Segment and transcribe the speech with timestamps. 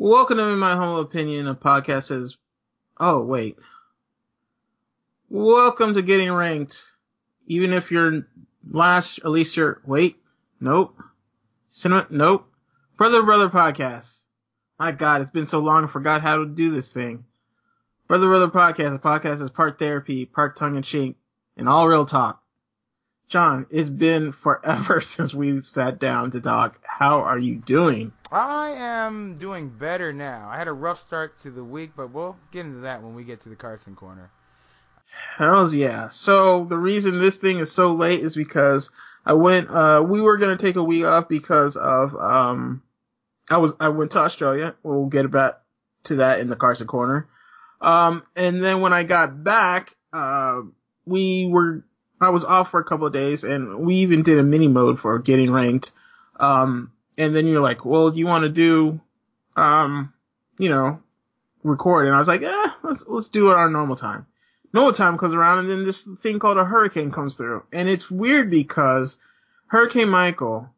[0.00, 2.36] Welcome to my humble opinion, a podcast that is.
[3.00, 3.58] Oh wait.
[5.28, 6.80] Welcome to getting ranked.
[7.48, 8.24] Even if you're
[8.70, 9.82] last, at least you're.
[9.84, 10.14] Wait.
[10.60, 11.02] Nope.
[11.70, 12.06] Cinema.
[12.10, 12.46] Nope.
[12.96, 14.20] Brother Brother podcast.
[14.78, 17.24] My God, it's been so long, I forgot how to do this thing.
[18.06, 18.94] Brother Brother podcast.
[18.94, 21.16] A podcast is part therapy, part tongue in cheek,
[21.56, 22.40] and all real talk.
[23.28, 26.78] John, it's been forever since we sat down to talk.
[26.98, 28.10] How are you doing?
[28.32, 30.48] I am doing better now.
[30.50, 33.22] I had a rough start to the week, but we'll get into that when we
[33.22, 34.32] get to the Carson corner.
[35.36, 36.08] Hells yeah.
[36.08, 38.90] So the reason this thing is so late is because
[39.24, 42.82] I went, uh, we were gonna take a week off because of, um,
[43.48, 44.74] I was, I went to Australia.
[44.82, 45.60] We'll get back
[46.04, 47.28] to that in the Carson corner.
[47.80, 50.62] Um, and then when I got back, uh,
[51.06, 51.84] we were
[52.20, 54.98] I was off for a couple of days and we even did a mini mode
[54.98, 55.92] for getting ranked.
[56.38, 59.00] Um, and then you're like, well, do you want to do,
[59.56, 60.14] um,
[60.56, 61.00] you know,
[61.64, 62.06] record?
[62.06, 64.26] And I was like, eh, let's, let's do it our normal time.
[64.72, 67.64] Normal time comes around and then this thing called a hurricane comes through.
[67.72, 69.18] And it's weird because
[69.66, 70.70] Hurricane Michael,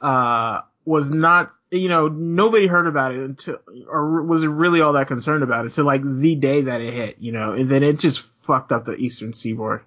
[0.00, 5.08] uh, was not, you know, nobody heard about it until, or was really all that
[5.08, 7.98] concerned about it until like the day that it hit, you know, and then it
[7.98, 9.82] just fucked up the eastern seaboard.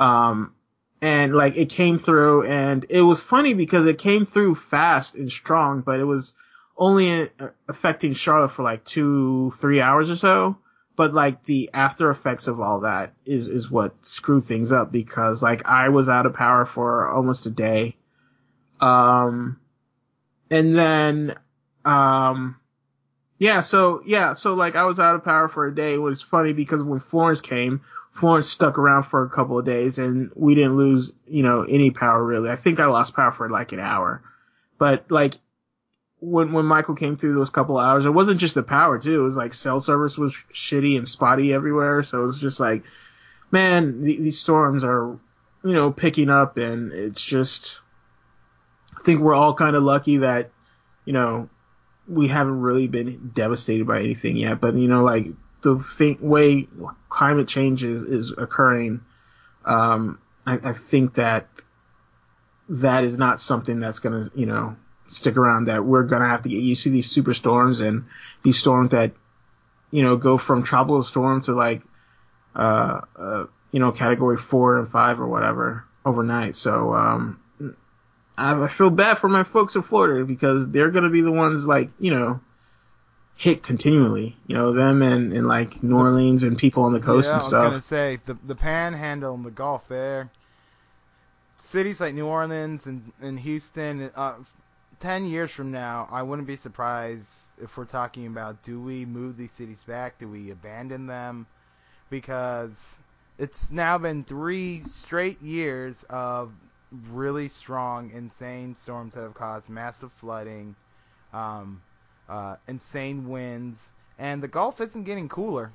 [0.00, 0.54] Um,
[1.02, 5.30] and like it came through and it was funny because it came through fast and
[5.32, 6.34] strong, but it was
[6.76, 10.56] only uh, affecting Charlotte for like two, three hours or so.
[10.96, 15.42] But like the after effects of all that is, is what screwed things up because
[15.42, 17.96] like I was out of power for almost a day.
[18.80, 19.58] Um,
[20.50, 21.36] and then,
[21.84, 22.56] um,
[23.38, 26.22] yeah, so, yeah, so like I was out of power for a day, which is
[26.22, 27.80] funny because when Florence came,
[28.12, 31.90] Florence stuck around for a couple of days and we didn't lose, you know, any
[31.90, 32.50] power really.
[32.50, 34.22] I think I lost power for like an hour.
[34.78, 35.34] But like
[36.18, 39.20] when when Michael came through those couple hours, it wasn't just the power too.
[39.20, 42.02] It was like cell service was shitty and spotty everywhere.
[42.02, 42.82] So it was just like,
[43.50, 45.18] man, th- these storms are,
[45.64, 47.80] you know, picking up and it's just,
[48.98, 50.50] I think we're all kind of lucky that,
[51.04, 51.48] you know,
[52.08, 54.60] we haven't really been devastated by anything yet.
[54.60, 55.28] But you know, like
[55.62, 56.68] the thing, way
[57.08, 59.00] climate change is, is occurring,
[59.64, 61.48] um, I, I think that
[62.68, 64.76] that is not something that's going to, you know,
[65.08, 68.06] stick around that we're going to have to get used to these super storms and
[68.42, 69.12] these storms that,
[69.90, 71.82] you know, go from tropical storm to like,
[72.54, 76.56] uh, uh, you know, category four and five or whatever overnight.
[76.56, 77.40] So, um,
[78.38, 81.32] I, I feel bad for my folks in Florida because they're going to be the
[81.32, 82.40] ones like, you know,
[83.40, 84.36] hit continually.
[84.46, 87.42] You know, them and, and like New Orleans and people on the coast yeah, and
[87.42, 87.54] stuff.
[87.54, 90.30] I was gonna say the the Panhandle and the Gulf there.
[91.56, 94.10] Cities like New Orleans and, and Houston.
[94.14, 94.34] Uh,
[94.98, 99.38] Ten years from now, I wouldn't be surprised if we're talking about do we move
[99.38, 100.18] these cities back?
[100.18, 101.46] Do we abandon them?
[102.10, 102.98] Because
[103.38, 106.52] it's now been three straight years of
[107.12, 110.76] really strong, insane storms that have caused massive flooding.
[111.32, 111.80] Um,
[112.30, 115.72] uh, insane winds, and the Gulf isn't getting cooler.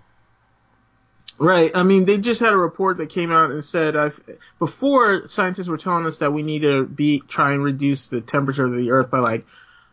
[1.38, 1.72] Right.
[1.76, 4.12] I mean, they just had a report that came out and said uh,
[4.58, 8.66] before scientists were telling us that we need to be try and reduce the temperature
[8.66, 9.46] of the Earth by like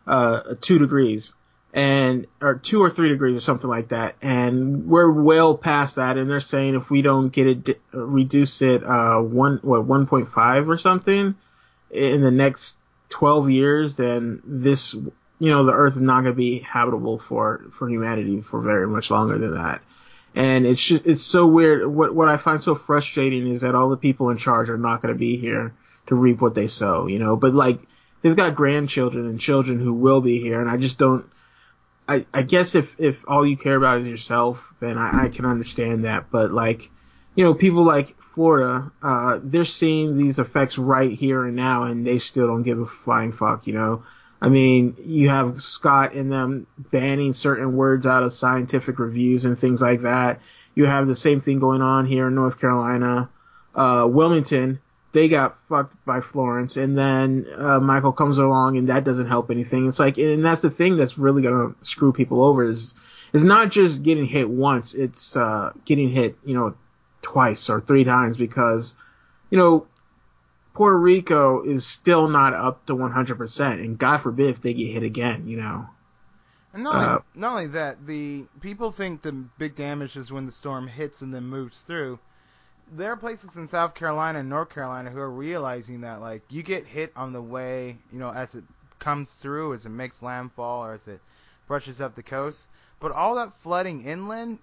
[0.07, 1.33] uh, two degrees
[1.73, 6.17] and or two or three degrees or something like that, and we're well past that.
[6.17, 10.29] And they're saying if we don't get it reduce it uh one what one point
[10.29, 11.35] five or something
[11.89, 12.77] in the next
[13.09, 14.95] twelve years, then this
[15.43, 18.87] you know, the earth is not going to be habitable for, for humanity for very
[18.87, 19.81] much longer than that.
[20.33, 21.85] And it's just, it's so weird.
[21.85, 25.01] What, what I find so frustrating is that all the people in charge are not
[25.01, 25.73] going to be here
[26.07, 27.81] to reap what they sow, you know, but like,
[28.21, 30.61] they've got grandchildren and children who will be here.
[30.61, 31.25] And I just don't,
[32.07, 35.43] I, I guess if, if all you care about is yourself, then I, I can
[35.43, 36.31] understand that.
[36.31, 36.89] But like,
[37.35, 42.07] you know, people like Florida, uh, they're seeing these effects right here and now and
[42.07, 44.03] they still don't give a flying fuck, you know.
[44.43, 49.57] I mean, you have Scott and them banning certain words out of scientific reviews and
[49.57, 50.41] things like that.
[50.75, 53.29] You have the same thing going on here in North Carolina.
[53.73, 54.81] Uh, Wilmington,
[55.13, 59.49] they got fucked by Florence, and then uh, Michael comes along, and that doesn't help
[59.49, 59.87] anything.
[59.87, 62.93] It's like, and that's the thing that's really gonna screw people over is
[63.31, 66.75] is not just getting hit once, it's uh, getting hit, you know,
[67.21, 68.95] twice or three times because,
[69.49, 69.87] you know,
[70.73, 75.03] Puerto Rico is still not up to 100%, and God forbid if they get hit
[75.03, 75.87] again, you know.
[76.73, 80.47] And not, uh, only, not only that, the people think the big damage is when
[80.47, 82.17] the storm hits and then moves through.
[82.91, 86.63] There are places in South Carolina and North Carolina who are realizing that, like, you
[86.63, 88.63] get hit on the way, you know, as it
[88.97, 91.21] comes through, as it makes landfall, or as it
[91.67, 92.67] brushes up the coast.
[92.99, 94.57] But all that flooding inland,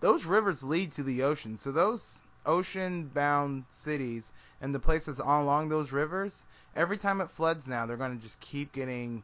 [0.00, 1.58] those rivers lead to the ocean.
[1.58, 6.44] So those ocean-bound cities and the places all along those rivers,
[6.74, 9.22] every time it floods now, they're going to just keep getting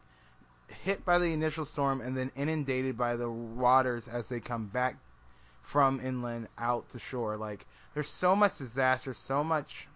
[0.84, 4.96] hit by the initial storm and then inundated by the waters as they come back
[5.62, 7.36] from inland out to shore.
[7.36, 9.88] Like there's so much disaster, so much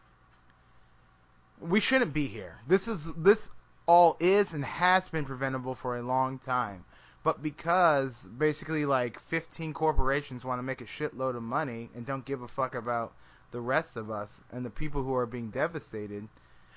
[1.61, 2.59] we shouldn't be here.
[2.69, 3.51] This is this
[3.87, 6.85] all is and has been preventable for a long time.
[7.25, 12.25] But because basically like 15 corporations want to make a shitload of money and don't
[12.25, 13.13] give a fuck about
[13.51, 16.29] the rest of us and the people who are being devastated.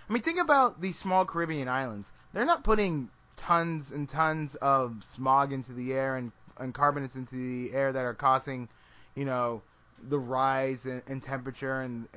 [0.09, 2.11] I mean, think about these small Caribbean islands.
[2.33, 7.35] They're not putting tons and tons of smog into the air and, and carbonates into
[7.35, 8.69] the air that are causing,
[9.15, 9.61] you know,
[10.01, 12.07] the rise in, in temperature and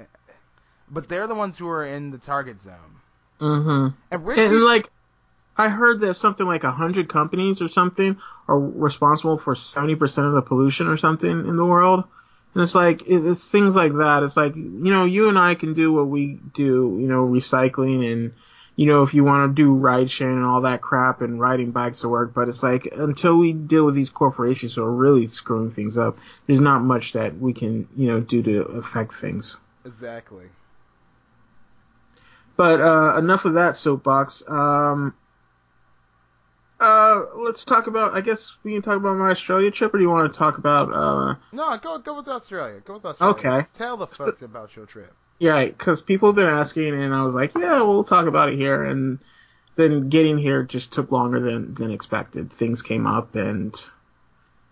[0.91, 3.01] but they're the ones who are in the target zone.
[3.41, 3.89] Mm-hmm.
[4.11, 4.91] And, And like,
[5.61, 8.17] I heard that something like a hundred companies or something
[8.49, 12.05] are responsible for seventy percent of the pollution or something in the world.
[12.55, 14.23] And it's like it's things like that.
[14.23, 18.11] It's like you know, you and I can do what we do, you know, recycling
[18.11, 18.33] and
[18.75, 21.73] you know, if you want to do ride sharing and all that crap and riding
[21.73, 25.27] bikes to work, but it's like until we deal with these corporations who are really
[25.27, 29.59] screwing things up, there's not much that we can, you know, do to affect things.
[29.85, 30.47] exactly.
[32.57, 34.43] But uh, enough of that soapbox.
[34.49, 35.15] Um,
[36.81, 38.15] uh, let's talk about.
[38.17, 40.59] I guess we can talk about my Australia trip, or do you want to talk
[40.59, 40.93] about?
[40.93, 42.81] Uh, No, go go with Australia.
[42.85, 43.35] Go with Australia.
[43.35, 43.67] Okay.
[43.75, 45.13] Tell the So- folks about your trip.
[45.39, 48.57] yeah, because people have been asking, and I was like, yeah, we'll talk about it
[48.57, 48.83] here.
[48.85, 49.19] And
[49.77, 52.53] then getting here just took longer than than expected.
[52.53, 53.75] Things came up, and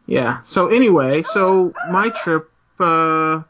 [0.07, 0.39] yeah.
[0.45, 2.51] So anyway, so my trip.
[2.81, 3.43] Uh,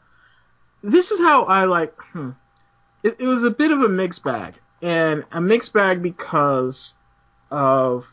[0.83, 1.93] this is how I like.
[2.13, 2.31] Hmm,
[3.03, 6.93] it, it was a bit of a mixed bag, and a mixed bag because
[7.51, 8.05] of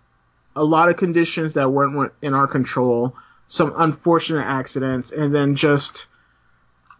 [0.56, 3.14] a lot of conditions that weren't in our control,
[3.46, 6.06] some unfortunate accidents, and then just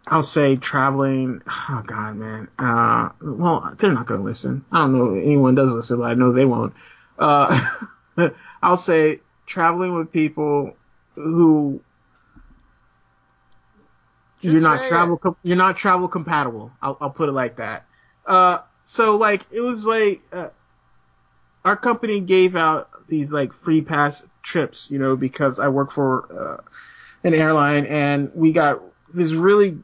[0.05, 1.41] I'll say traveling.
[1.47, 2.47] Oh God, man.
[2.57, 4.63] Uh, well, they're not gonna listen.
[4.71, 6.73] I don't know if anyone does listen, but I know they won't.
[7.19, 7.59] Uh,
[8.61, 10.77] I'll say traveling with people
[11.15, 11.81] who
[14.41, 16.71] Just you're not travel com- you're not travel compatible.
[16.81, 17.85] I'll, I'll put it like that.
[18.25, 20.49] Uh, so like it was like uh,
[21.65, 26.59] our company gave out these like free pass trips, you know, because I work for
[26.59, 26.61] uh,
[27.23, 28.81] an airline and we got
[29.13, 29.77] this really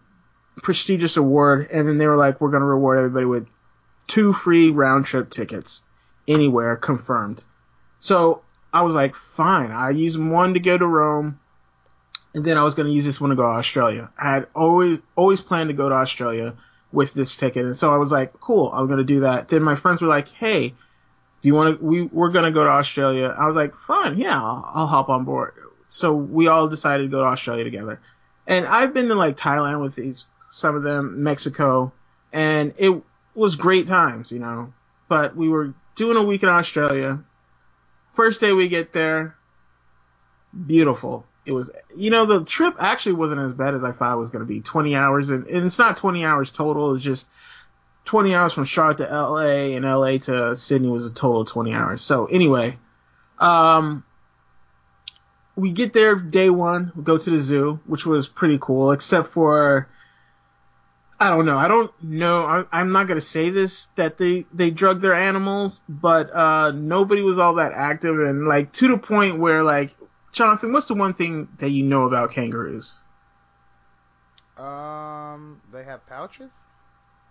[0.62, 3.48] prestigious award, and then they were like, we're gonna reward everybody with
[4.08, 5.82] two free round trip tickets
[6.28, 7.44] anywhere confirmed.
[8.00, 8.42] So
[8.74, 9.72] I was like, fine.
[9.72, 11.40] I used one to go to Rome,
[12.34, 14.12] and then I was gonna use this one to go to Australia.
[14.18, 16.56] I had always always planned to go to Australia
[16.92, 19.48] with this ticket, and so I was like, cool, I'm gonna do that.
[19.48, 20.76] Then my friends were like, hey,
[21.44, 21.86] do you want to?
[21.86, 23.36] We we're gonna go to Australia.
[23.38, 25.54] I was like, fine, yeah, I'll, I'll hop on board.
[25.90, 28.00] So we all decided to go to Australia together.
[28.48, 31.92] And I've been to like Thailand with these, some of them, Mexico,
[32.32, 33.04] and it
[33.36, 34.74] was great times, you know.
[35.10, 37.20] But we were doing a week in Australia.
[38.14, 39.36] First day we get there,
[40.66, 41.26] beautiful.
[41.46, 44.30] It was, you know, the trip actually wasn't as bad as I thought it was
[44.30, 44.62] going to be.
[44.62, 46.96] 20 hours, and, and it's not 20 hours total.
[46.96, 47.28] It's just
[48.06, 51.74] 20 hours from Charlotte to LA, and LA to Sydney was a total of 20
[51.74, 52.02] hours.
[52.02, 52.78] So anyway,
[53.40, 54.04] um,
[55.56, 59.30] we get there day one, we go to the zoo, which was pretty cool, except
[59.30, 59.88] for
[61.20, 61.58] I don't know.
[61.58, 62.46] I don't know.
[62.46, 67.22] I, I'm not gonna say this that they they drug their animals, but uh, nobody
[67.22, 69.96] was all that active and like to the point where like
[70.34, 73.00] Jonathan, what's the one thing that you know about kangaroos?
[74.58, 76.52] Um, they have pouches.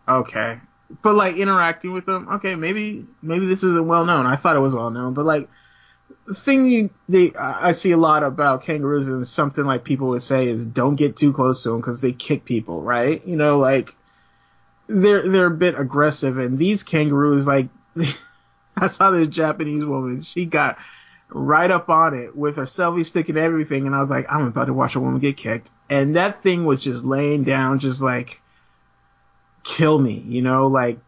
[0.08, 0.58] Okay,
[1.02, 4.26] but like interacting with them, okay, maybe maybe this isn't well known.
[4.26, 5.48] I thought it was well known, but like
[6.26, 10.22] the thing you they I see a lot about kangaroos and something like people would
[10.22, 13.26] say is don't get too close to them because they kick people, right?
[13.26, 13.94] You know, like
[14.88, 17.68] they're they're a bit aggressive, and these kangaroos like
[18.76, 20.78] I saw this Japanese woman, she got
[21.28, 24.46] right up on it with a selfie stick and everything, and I was like, I'm
[24.46, 28.02] about to watch a woman get kicked, and that thing was just laying down, just
[28.02, 28.41] like
[29.64, 30.98] kill me, you know, like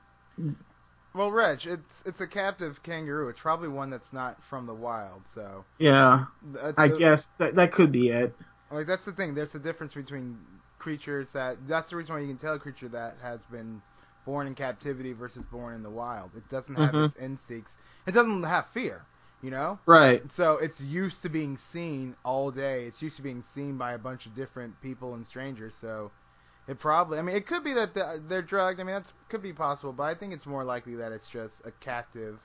[1.14, 3.28] Well, Reg, it's it's a captive kangaroo.
[3.28, 5.26] It's probably one that's not from the wild.
[5.26, 6.26] So yeah,
[6.76, 8.34] I the- guess that that could be it.
[8.70, 9.34] like that's the thing.
[9.34, 10.38] There's a difference between
[10.78, 11.56] creatures that.
[11.66, 13.82] That's the reason why you can tell a creature that has been
[14.24, 16.30] born in captivity versus born in the wild.
[16.36, 16.98] It doesn't have Mhm.
[16.98, 17.76] its instincts.
[18.06, 19.04] It doesn't have fear.
[19.42, 19.78] You know.
[19.86, 20.22] Right.
[20.30, 22.84] So it's used to being seen all day.
[22.86, 25.74] It's used to being seen by a bunch of different people and strangers.
[25.74, 26.10] So
[26.66, 28.80] it probably, I mean, it could be that the- they're drugged.
[28.80, 31.64] I mean, that could be possible, but I think it's more likely that it's just
[31.66, 32.38] a captive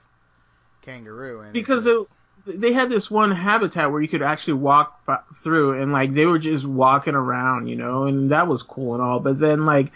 [0.81, 1.41] kangaroo.
[1.41, 2.11] And Because just-
[2.45, 5.01] they had this one habitat where you could actually walk
[5.35, 9.03] through and like they were just walking around, you know, and that was cool and
[9.03, 9.19] all.
[9.19, 9.91] But then like,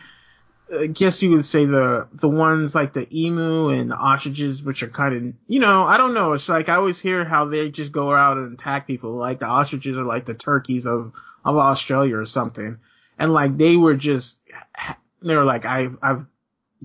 [0.73, 4.81] I guess you would say the, the ones like the emu and the ostriches, which
[4.83, 6.33] are kind of, you know, I don't know.
[6.33, 9.13] It's like I always hear how they just go out and attack people.
[9.13, 11.13] Like the ostriches are like the turkeys of,
[11.45, 12.77] of Australia or something.
[13.19, 14.37] And like they were just,
[15.21, 16.25] they were like, I, I've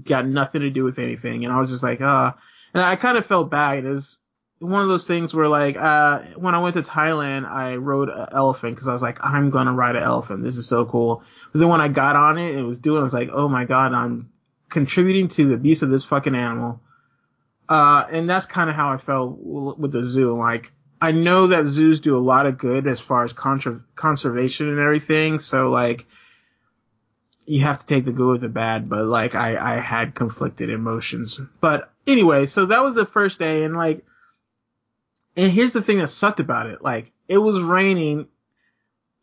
[0.02, 1.44] got nothing to do with anything.
[1.44, 2.32] And I was just like, uh,
[2.75, 3.85] and I kind of felt bad.
[3.85, 4.18] It was,
[4.61, 8.26] one of those things where like uh when I went to Thailand I rode an
[8.32, 10.44] elephant because I was like I'm gonna ride an elephant.
[10.44, 11.23] This is so cool.
[11.52, 13.64] But then when I got on it and was doing I was like oh my
[13.64, 14.30] god I'm
[14.68, 16.80] contributing to the abuse of this fucking animal.
[17.68, 20.37] Uh and that's kind of how I felt with the zoo.
[20.37, 24.68] Like I know that zoos do a lot of good as far as contra- conservation
[24.68, 25.38] and everything.
[25.38, 26.06] So like
[27.49, 30.71] you have to take the good with the bad but like I I had conflicted
[30.71, 34.05] emotions but anyway so that was the first day and like
[35.38, 36.83] and here's the thing that sucked about it.
[36.83, 38.26] Like, it was raining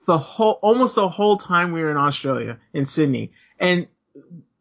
[0.06, 3.34] the whole, almost the whole time we were in Australia, in Sydney.
[3.60, 3.88] And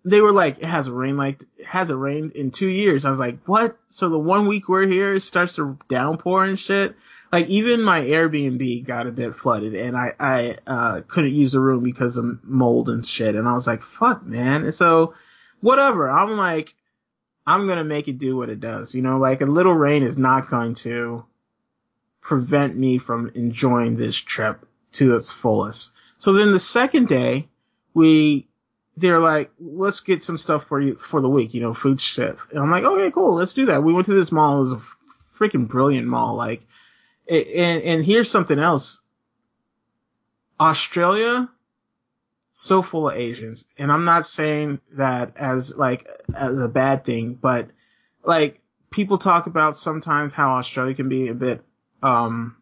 [0.05, 3.05] they were like, it hasn't rained like, it hasn't rained in two years.
[3.05, 3.79] I was like, what?
[3.89, 6.97] So the one week we're here, it starts to downpour and shit.
[7.35, 11.59] Like, even my Airbnb got a bit flooded and I, I, uh, couldn't use the
[11.59, 13.35] room because of mold and shit.
[13.35, 14.63] And I was like, fuck, man.
[14.63, 15.15] And so,
[15.61, 16.09] whatever.
[16.09, 16.75] I'm like,
[17.45, 18.95] I'm gonna make it do what it does.
[18.95, 21.25] You know, like a little rain is not going to
[22.21, 25.91] prevent me from enjoying this trip to its fullest.
[26.19, 27.49] So then the second day,
[27.95, 28.47] we,
[28.97, 32.47] they're like, let's get some stuff for you for the week, you know, food stuff.
[32.53, 33.83] And I'm like, okay, cool, let's do that.
[33.83, 34.59] We went to this mall.
[34.59, 34.83] It was a
[35.37, 36.37] freaking brilliant mall.
[36.37, 36.65] Like,
[37.29, 39.01] and, and here's something else.
[40.59, 41.51] Australia,
[42.53, 43.67] so full of Asians.
[43.79, 47.71] And I'm not saying that as like, as a bad thing, but
[48.25, 51.65] like, people talk about sometimes how Australia can be a bit
[52.01, 52.57] um,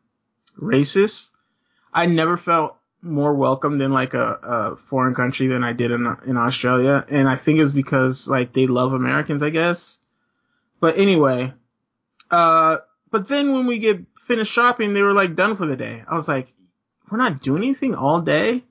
[0.59, 1.31] racist.
[1.93, 6.17] I never felt more welcome than like a, a foreign country than I did in
[6.27, 9.99] in Australia, and I think it's because like they love Americans, I guess.
[10.81, 11.53] But anyway,
[12.31, 12.79] uh,
[13.11, 16.03] but then when we get finished shopping, they were like done for the day.
[16.07, 16.53] I was like,
[17.11, 18.65] we're not doing anything all day,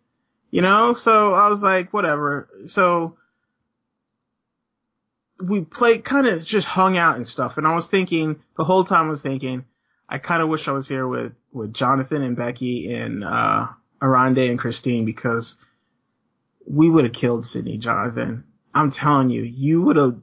[0.50, 0.94] you know?
[0.94, 2.50] So I was like, whatever.
[2.68, 3.18] So
[5.42, 7.58] we played, kind of just hung out and stuff.
[7.58, 9.66] And I was thinking, the whole time I was thinking,
[10.10, 13.68] I kind of wish I was here with, with Jonathan and Becky and, uh,
[14.02, 15.56] Arande and Christine because
[16.66, 18.46] we would have killed Sydney, Jonathan.
[18.74, 20.20] I'm telling you, you would have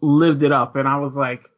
[0.00, 0.76] lived it up.
[0.76, 1.48] And I was like,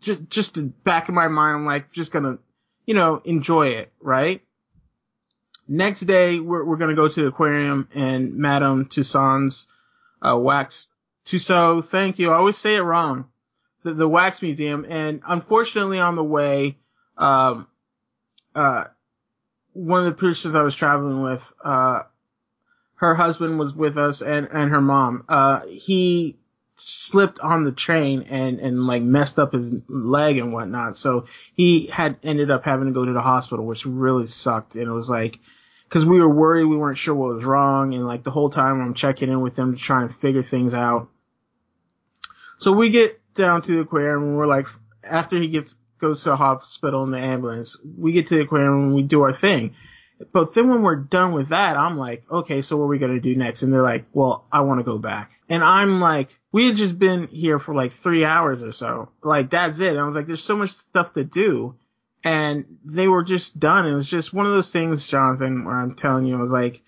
[0.00, 2.38] just, just to back in my mind, I'm like, just gonna,
[2.86, 4.42] you know, enjoy it, right?
[5.68, 9.66] Next day, we're, we're gonna go to the aquarium and Madame Tussauds,
[10.22, 10.90] uh, wax.
[11.24, 12.30] Tussaud, thank you.
[12.30, 13.26] I always say it wrong.
[13.84, 14.84] The, the wax museum.
[14.88, 16.78] And unfortunately on the way,
[17.16, 17.68] um,
[18.54, 18.84] uh,
[19.72, 22.02] one of the persons I was traveling with, uh,
[22.96, 25.24] her husband was with us and, and her mom.
[25.28, 26.39] Uh, he
[26.80, 30.96] slipped on the train and, and like messed up his leg and whatnot.
[30.96, 34.74] So he had ended up having to go to the hospital, which really sucked.
[34.74, 35.38] And it was like,
[35.88, 36.64] cause we were worried.
[36.64, 37.94] We weren't sure what was wrong.
[37.94, 40.74] And like the whole time I'm checking in with them to try and figure things
[40.74, 41.08] out.
[42.58, 44.66] So we get down to the aquarium and we're like,
[45.02, 47.78] after he gets goes to a hospital in the ambulance.
[47.98, 49.74] We get to the aquarium and we do our thing.
[50.32, 53.20] But then when we're done with that, I'm like, okay, so what are we gonna
[53.20, 53.62] do next?
[53.62, 55.32] And they're like, well, I want to go back.
[55.48, 59.08] And I'm like, we had just been here for like three hours or so.
[59.22, 59.90] Like that's it.
[59.90, 61.76] And I was like, there's so much stuff to do.
[62.22, 63.86] And they were just done.
[63.86, 66.82] It was just one of those things, Jonathan, where I'm telling you, I was like,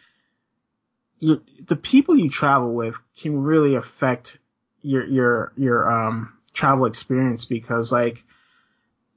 [1.20, 4.36] the people you travel with can really affect
[4.82, 8.22] your, your, your, um, travel experience because like,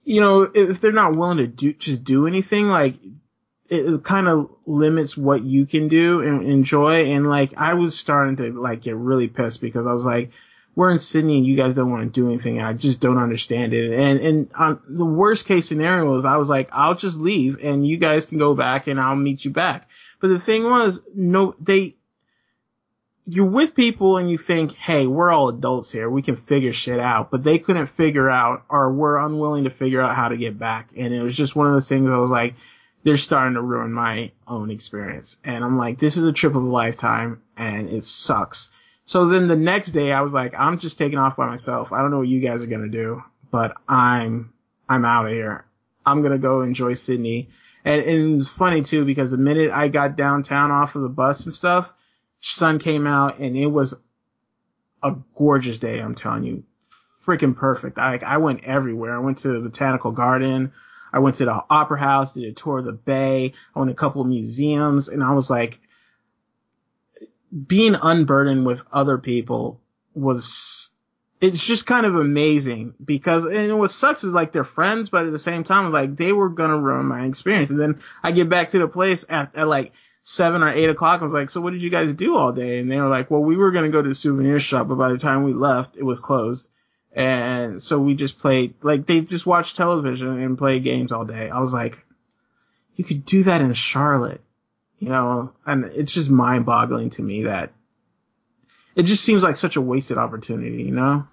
[0.05, 2.95] you know, if they're not willing to do, just do anything, like,
[3.69, 7.05] it, kind of limits what you can do and enjoy.
[7.05, 10.31] And like, I was starting to like get really pissed because I was like,
[10.75, 12.61] we're in Sydney and you guys don't want to do anything.
[12.61, 13.97] I just don't understand it.
[13.97, 17.97] And, and the worst case scenario was I was like, I'll just leave and you
[17.97, 19.87] guys can go back and I'll meet you back.
[20.19, 21.95] But the thing was, no, they,
[23.25, 26.09] you're with people and you think, hey, we're all adults here.
[26.09, 27.31] We can figure shit out.
[27.31, 30.89] But they couldn't figure out or were unwilling to figure out how to get back.
[30.97, 32.55] And it was just one of those things I was like,
[33.05, 35.37] they're starting to ruin my own experience.
[35.43, 38.69] And I'm like, this is a trip of a lifetime and it sucks.
[39.05, 41.93] So then the next day I was like, I'm just taking off by myself.
[41.93, 44.51] I don't know what you guys are going to do, but I'm,
[44.89, 45.65] I'm out of here.
[46.03, 47.49] I'm going to go enjoy Sydney.
[47.85, 51.09] And, and it was funny too because the minute I got downtown off of the
[51.09, 51.93] bus and stuff,
[52.41, 53.93] sun came out and it was
[55.03, 55.99] a gorgeous day.
[55.99, 56.63] I'm telling you,
[57.23, 57.99] freaking perfect.
[57.99, 59.15] I I went everywhere.
[59.15, 60.73] I went to the botanical garden.
[61.15, 63.93] I went to the opera house, did a tour of the bay, I went to
[63.93, 65.79] a couple of museums, and I was like,
[67.65, 69.79] being unburdened with other people
[70.13, 70.91] was,
[71.39, 75.31] it's just kind of amazing because, and what sucks is like they're friends, but at
[75.31, 77.69] the same time, like they were gonna ruin my experience.
[77.69, 81.21] And then I get back to the place at, at like seven or eight o'clock.
[81.21, 82.79] I was like, so what did you guys do all day?
[82.79, 85.13] And they were like, well, we were gonna go to the souvenir shop, but by
[85.13, 86.67] the time we left, it was closed.
[87.15, 91.49] And so we just played, like they just watched television and played games all day.
[91.49, 91.97] I was like,
[92.97, 94.41] you could do that in Charlotte,
[94.99, 97.71] you know, and it's just mind boggling to me that
[98.95, 101.27] it just seems like such a wasted opportunity, you know?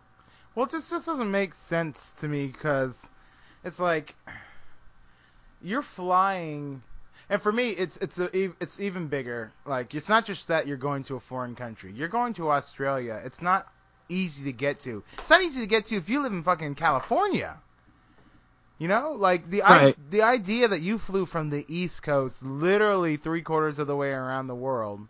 [0.54, 3.08] Well, this just doesn't make sense to me because
[3.64, 4.14] it's like
[5.62, 6.82] you're flying,
[7.28, 8.28] and for me, it's it's a,
[8.60, 9.52] it's even bigger.
[9.64, 11.92] Like it's not just that you're going to a foreign country.
[11.92, 13.20] You're going to Australia.
[13.24, 13.66] It's not
[14.12, 15.02] easy to get to.
[15.18, 17.56] It's not easy to get to if you live in fucking California.
[18.78, 19.94] You know, like the Right.
[19.96, 23.96] I, the idea that you flew from the East Coast, literally three quarters of the
[23.96, 25.06] way around the world,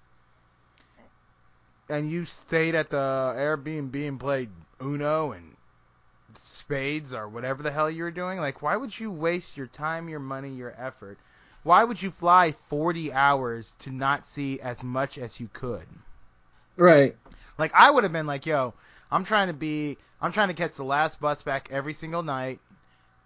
[1.88, 2.96] and you stayed at the
[3.36, 4.50] Airbnb and played
[4.82, 5.56] Uno and
[6.34, 8.38] spades or whatever the hell you were doing.
[8.38, 11.18] Like, why would you waste your time, your money, your effort?
[11.62, 15.86] Why would you fly 40 hours to not see as much as you could?
[16.76, 17.16] Right.
[17.58, 18.74] Like I would have been like, yo,
[19.12, 22.60] I'm trying to be I'm trying to catch the last bus back every single night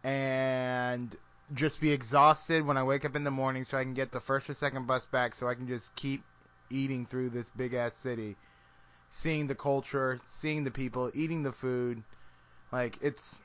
[0.03, 1.15] and
[1.55, 4.21] just be exhausted when I wake up in the morning so I can get the
[4.21, 6.25] first or second bus back so I can just keep
[6.71, 8.35] eating through this big ass city.
[9.11, 12.03] Seeing the culture, seeing the people, eating the food.
[12.73, 13.41] Like it's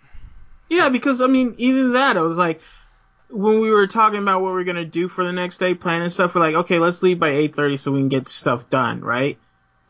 [0.68, 2.62] Yeah, because I mean, even that, I was like,
[3.30, 6.10] when we were talking about what we are gonna do for the next day, planning
[6.10, 9.02] stuff, we're like, okay, let's leave by eight thirty so we can get stuff done,
[9.02, 9.38] right?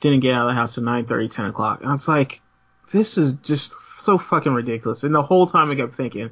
[0.01, 2.41] Didn't get out of the house at nine thirty, ten o'clock, and I was like,
[2.91, 5.03] this is just so fucking ridiculous.
[5.03, 6.31] And the whole time I kept thinking,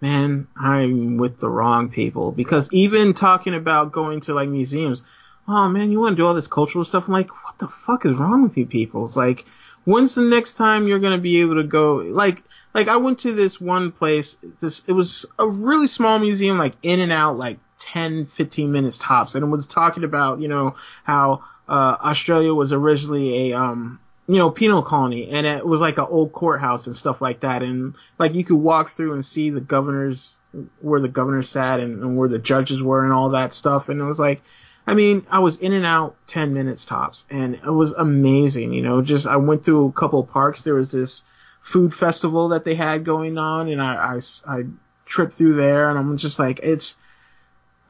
[0.00, 5.02] man, I'm with the wrong people because even talking about going to like museums,
[5.46, 7.06] oh man, you want to do all this cultural stuff?
[7.06, 9.04] I'm like, what the fuck is wrong with you people?
[9.04, 9.44] It's like,
[9.84, 11.96] when's the next time you're gonna be able to go?
[11.96, 12.42] Like,
[12.74, 14.36] like I went to this one place.
[14.60, 18.98] This it was a really small museum, like in and out, like 10, 15 minutes
[18.98, 24.00] tops, and it was talking about you know how uh, Australia was originally a um
[24.26, 27.62] you know penal colony, and it was like an old courthouse and stuff like that,
[27.62, 30.38] and like you could walk through and see the governors
[30.80, 34.00] where the governor sat and, and where the judges were and all that stuff, and
[34.00, 34.42] it was like.
[34.86, 38.80] I mean, I was in and out 10 minutes tops and it was amazing, you
[38.80, 40.62] know, just I went through a couple parks.
[40.62, 41.24] There was this
[41.60, 44.62] food festival that they had going on and I, I, I
[45.04, 46.96] tripped through there and I'm just like, it's,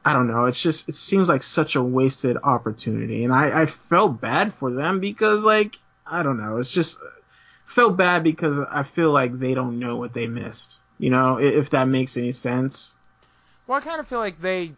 [0.03, 0.45] I don't know.
[0.45, 3.23] It's just, it seems like such a wasted opportunity.
[3.23, 6.57] And I, I felt bad for them because like, I don't know.
[6.57, 6.97] It's just
[7.65, 11.71] felt bad because I feel like they don't know what they missed, you know, if
[11.71, 12.95] that makes any sense.
[13.67, 14.73] well, I kind of feel like they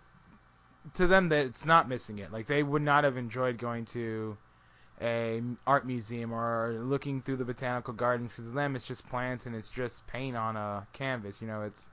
[0.95, 2.31] to them that it's not missing it.
[2.31, 4.38] Like they would not have enjoyed going to
[5.01, 9.45] a art museum or looking through the botanical gardens because to them it's just plants
[9.45, 11.41] and it's just paint on a canvas.
[11.41, 11.89] You know, it's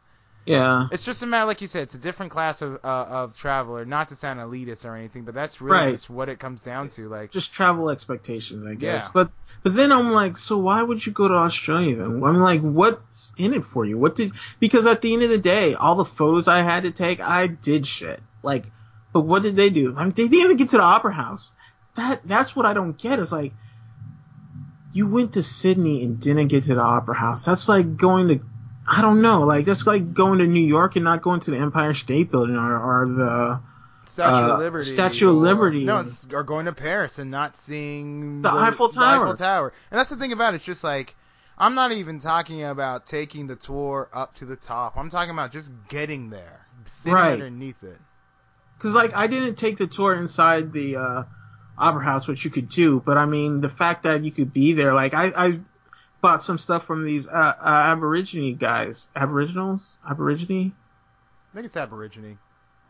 [0.48, 0.88] Yeah.
[0.90, 3.84] it's just a matter, like you said, it's a different class of uh, of traveler.
[3.84, 5.92] Not to sound elitist or anything, but that's really Right.
[5.92, 7.08] just what it comes down to.
[7.08, 9.04] Like, just travel expectations, I guess.
[9.04, 9.10] Yeah.
[9.12, 9.30] But
[9.62, 12.22] but then I'm like, so why would you go to Australia then?
[12.24, 13.98] I'm like, what's in it for you?
[13.98, 16.90] What did because at the end of the day, all the photos I had to
[16.90, 18.20] take, I did shit.
[18.42, 18.64] Like,
[19.12, 19.94] but what did they do?
[19.96, 21.52] I mean, they didn't even get to the opera house.
[21.96, 23.18] That that's what I don't get.
[23.18, 23.52] Is like,
[24.92, 27.44] you went to Sydney and didn't get to the opera house.
[27.44, 28.40] That's like going to
[28.90, 31.58] I don't know, like that's like going to New York and not going to the
[31.58, 33.60] Empire State Building or, or the
[34.10, 34.88] Statue Uh, of Liberty.
[34.88, 35.84] Statue of or- Liberty.
[35.84, 39.24] No, it's or going to Paris and not seeing The Eiffel Tower.
[39.24, 39.72] Eiffel Tower.
[39.90, 40.56] And that's the thing about it.
[40.56, 41.14] It's just like
[41.58, 44.96] I'm not even talking about taking the tour up to the top.
[44.96, 47.32] I'm talking about just getting there, sitting Right.
[47.32, 47.98] underneath it.
[48.78, 51.22] Cause like I didn't take the tour inside the uh,
[51.76, 54.72] opera house, which you could do, but I mean the fact that you could be
[54.72, 55.60] there, like I, I
[56.20, 60.72] bought some stuff from these uh, uh, Aborigine guys, Aboriginals, Aborigine.
[61.52, 62.38] I think it's Aborigine.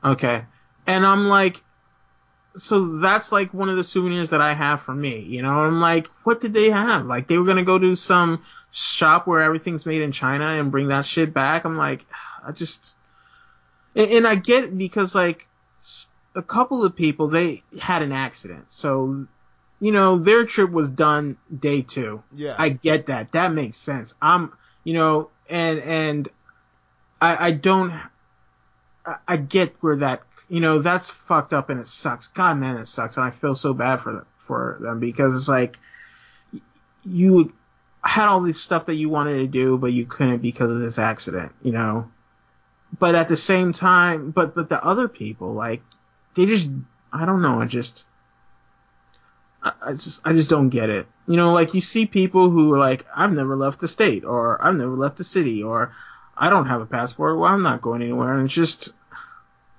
[0.05, 0.45] Okay,
[0.87, 1.62] and I'm like,
[2.57, 5.51] so that's like one of the souvenirs that I have for me, you know.
[5.51, 7.07] I'm like, what did they have?
[7.07, 10.88] Like they were gonna go to some shop where everything's made in China and bring
[10.88, 11.64] that shit back.
[11.64, 12.07] I'm like,
[12.47, 12.95] I just,
[13.95, 15.47] and, and I get it because like
[16.35, 19.27] a couple of people they had an accident, so
[19.81, 22.23] you know their trip was done day two.
[22.35, 22.55] Yeah.
[22.59, 23.33] I get that.
[23.33, 24.14] That makes sense.
[24.21, 24.53] I'm,
[24.85, 26.29] you know, and and
[27.21, 27.93] I I don't.
[29.07, 32.27] I, I get where that, you know, that's fucked up and it sucks.
[32.29, 35.49] God, man, it sucks, and I feel so bad for them for them because it's
[35.49, 35.79] like
[37.05, 37.53] you
[38.03, 40.99] had all this stuff that you wanted to do, but you couldn't because of this
[40.99, 42.11] accident, you know.
[42.97, 45.83] but at the same time, but but the other people, like,
[46.35, 46.69] they just,
[47.12, 48.05] I don't know, I just,
[49.62, 51.07] I, just, I just don't get it.
[51.27, 54.64] You know, like you see people who are like, I've never left the state, or
[54.64, 55.92] I've never left the city, or
[56.37, 58.90] I don't have a passport, well, I'm not going anywhere, and it's just,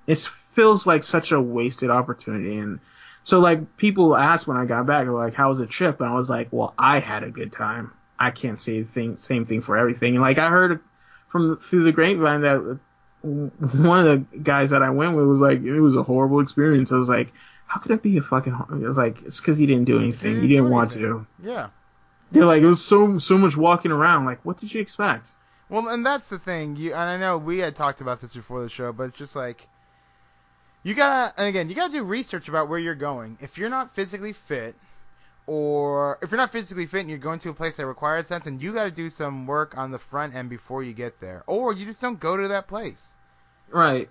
[0.06, 0.18] it
[0.54, 2.80] feels like such a wasted opportunity, and
[3.22, 6.00] so like people asked when I got back, like, how was the trip?
[6.00, 7.92] And I was like, well, I had a good time.
[8.18, 10.14] I can't say the thing, same thing for everything.
[10.14, 10.80] And like I heard
[11.28, 12.78] from through the grapevine that
[13.22, 16.92] one of the guys that I went with was like, it was a horrible experience.
[16.92, 17.32] I was like,
[17.70, 18.52] how could it be a fucking?
[18.52, 20.42] It was like, it's because you didn't do anything.
[20.42, 21.24] You didn't, want to.
[21.40, 21.68] Yeah.
[22.32, 24.24] They're like, it was so so much walking around.
[24.24, 25.30] Like, what did you expect?
[25.68, 26.74] Well, and that's the thing.
[26.74, 29.36] You and I know we had talked about this before the show, but it's just
[29.36, 29.68] like
[30.82, 31.32] you gotta.
[31.38, 33.38] And again, you gotta do research about where you're going.
[33.40, 34.74] If you're not physically fit,
[35.46, 38.42] or if you're not physically fit and you're going to a place that requires that,
[38.42, 41.72] then you gotta do some work on the front end before you get there, or
[41.72, 43.12] you just don't go to that place.
[43.70, 44.10] Right.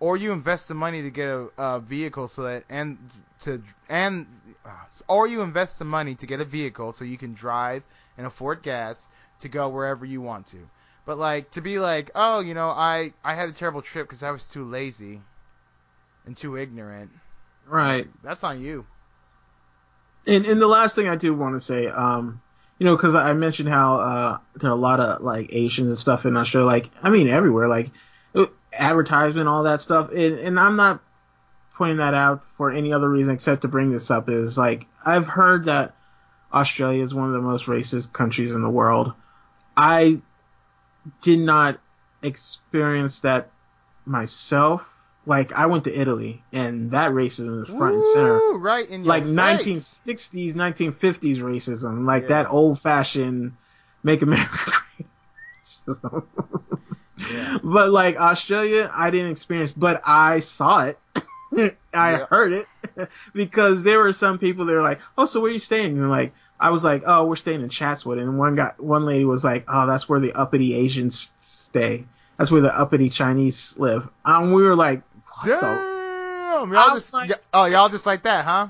[0.00, 2.98] Or you invest some money to get a, a vehicle so that and
[3.40, 4.26] to and
[4.64, 4.70] uh,
[5.08, 7.82] or you invest some money to get a vehicle so you can drive
[8.16, 9.06] and afford gas
[9.40, 10.68] to go wherever you want to.
[11.04, 14.22] But like to be like, oh, you know, I I had a terrible trip because
[14.22, 15.20] I was too lazy
[16.26, 17.10] and too ignorant.
[17.66, 18.08] Right.
[18.22, 18.86] That's on you.
[20.26, 22.40] And and the last thing I do want to say, um,
[22.78, 25.98] you know, because I mentioned how uh there are a lot of like Asians and
[25.98, 27.90] stuff in Australia, like I mean everywhere, like
[28.80, 30.10] advertisement, all that stuff.
[30.10, 31.00] And, and I'm not
[31.74, 34.28] pointing that out for any other reason except to bring this up.
[34.28, 35.94] Is like I've heard that
[36.52, 39.12] Australia is one of the most racist countries in the world.
[39.76, 40.20] I
[41.22, 41.78] did not
[42.22, 43.50] experience that
[44.04, 44.86] myself
[45.26, 48.38] like I went to Italy and that racism is front and center.
[48.58, 49.32] Right in your like face.
[49.32, 52.28] 1960s, 1950s racism, like Yeah.
[52.42, 53.52] that old fashioned
[54.02, 54.58] make America
[54.96, 55.08] great
[55.64, 56.24] racism.
[57.32, 57.58] Yeah.
[57.62, 60.98] But like Australia, I didn't experience, but I saw it.
[61.92, 62.26] I Yeah.
[62.26, 62.66] heard it
[63.34, 66.08] because there were some people that were like, "Oh, so where are you staying?" And
[66.08, 69.42] like, I was like, "Oh, we're staying in Chatswood," and one got one lady was
[69.42, 72.04] like, "Oh, that's where the uppity Asians stay.
[72.38, 75.02] That's where the uppity Chinese live." And we were like,
[75.42, 78.68] what the y'all just like- oh y'all just like that, huh?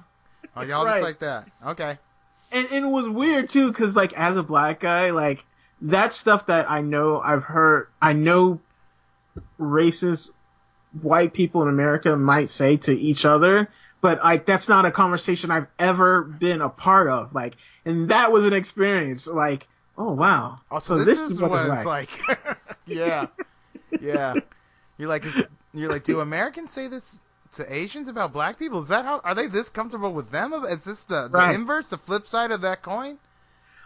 [0.57, 0.93] Oh y'all Right.
[0.95, 1.47] just like that.
[1.67, 1.99] Okay.
[2.53, 5.45] and, and it was weird too because like as a black guy like
[5.81, 8.61] that's stuff that i know i've heard i know
[9.59, 10.31] racist
[11.03, 13.69] white people in america might say to each other
[14.01, 18.33] but like that's not a conversation i've ever been a part of like and that
[18.33, 19.67] was an experience like
[19.97, 22.11] oh wow Also, Oh, this, is what, it's it's like.
[22.87, 23.27] yeah,
[24.01, 24.35] yeah.
[24.99, 25.43] You're like, is,
[25.75, 27.21] you're like, do Americans say this
[27.53, 28.81] to Asians about black people?
[28.81, 29.21] Is that how?
[29.21, 30.53] Are they this comfortable with them?
[30.53, 31.55] Is this the, the Right.
[31.55, 33.19] inverse, the flip side of that coin?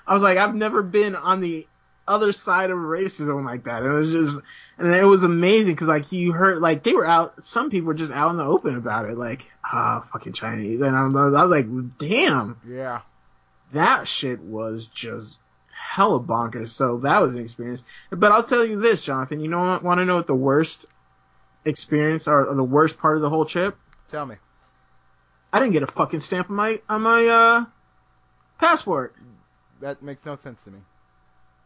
[0.07, 1.67] I was like, I've never been on the
[2.07, 3.83] other side of racism like that.
[3.83, 4.41] It was just,
[4.79, 7.95] and it was amazing because like you heard, like they were out, some people were
[7.95, 10.81] just out in the open about it, like, ah, fucking Chinese.
[10.81, 13.01] And I was, I was like, damn, Yeah.
[13.73, 15.39] that shit was just
[15.73, 16.71] hella bonkers.
[16.71, 17.83] So that was an experience.
[18.11, 20.87] But I'll tell you this, Jonathan, you know, want to know what the worst
[21.65, 23.77] experience or, or the worst part of the whole trip?
[24.09, 24.37] Tell me.
[25.53, 27.65] I didn't get a fucking stamp on my, on my, uh,
[28.59, 29.15] passport.
[29.81, 30.79] That makes no sense to me.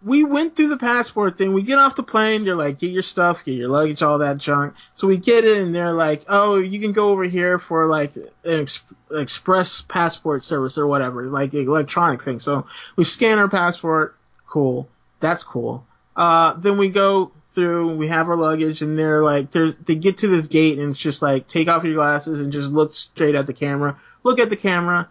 [0.02, 1.52] We went through the passport thing.
[1.52, 2.44] We get off the plane.
[2.44, 4.74] They're like, get your stuff, get your luggage, all that junk.
[4.94, 8.14] So we get it, and they're like, oh, you can go over here for like
[8.16, 12.38] an ex- express passport service or whatever, like electronic thing.
[12.38, 14.16] So we scan our passport.
[14.46, 14.88] Cool.
[15.20, 15.84] That's cool.
[16.14, 20.18] Uh, then we go through, we have our luggage, and they're like, they're, they get
[20.18, 23.34] to this gate, and it's just like, take off your glasses and just look straight
[23.34, 23.98] at the camera.
[24.22, 25.08] Look at the camera,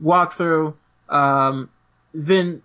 [0.00, 0.76] walk through,
[1.10, 1.68] um,
[2.14, 2.62] then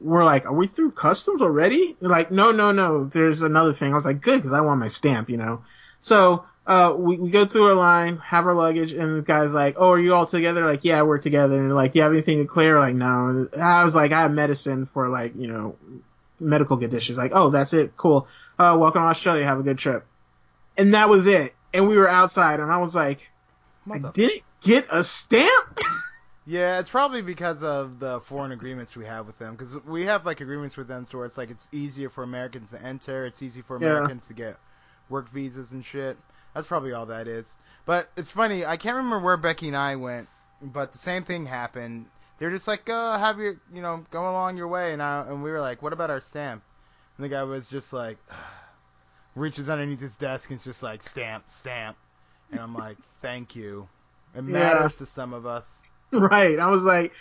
[0.00, 1.96] we're like, are we through customs already?
[2.00, 3.04] They're like, no, no, no.
[3.04, 3.92] There's another thing.
[3.92, 5.62] I was like, good, because I want my stamp, you know.
[6.00, 9.76] So uh, we we go through our line, have our luggage, and the guy's like,
[9.78, 10.64] oh, are you all together?
[10.64, 11.58] Like, yeah, we're together.
[11.58, 12.78] And like, you have anything to clear?
[12.78, 13.28] Like, no.
[13.28, 15.76] And I was like, I have medicine for like, you know,
[16.40, 17.18] medical conditions.
[17.18, 18.26] Like, oh, that's it, cool.
[18.58, 19.44] Uh, welcome to Australia.
[19.44, 20.04] Have a good trip.
[20.76, 21.54] And that was it.
[21.72, 23.20] And we were outside, and I was like,
[23.90, 25.80] I didn't get a stamp.
[26.46, 29.56] Yeah, it's probably because of the foreign agreements we have with them.
[29.56, 32.80] Because we have like agreements with them, so it's like it's easier for Americans to
[32.80, 33.26] enter.
[33.26, 33.88] It's easy for Yeah.
[33.88, 34.56] Americans to get
[35.08, 36.16] work visas and shit.
[36.54, 37.54] That's probably all that is.
[37.84, 38.64] But it's funny.
[38.64, 40.28] I can't remember where Becky and I went,
[40.62, 42.06] but the same thing happened.
[42.38, 45.42] They're just like, go have your, you know, go along your way, and I, and
[45.42, 46.62] we were like, what about our stamp?
[47.16, 48.18] And the guy was just like,
[49.34, 51.96] reaches underneath his desk and is just like, stamp, stamp.
[52.52, 53.88] And I'm like, thank you.
[54.34, 54.52] It Yeah.
[54.52, 55.80] matters to some of us.
[56.12, 56.58] Right.
[56.58, 57.12] I was like,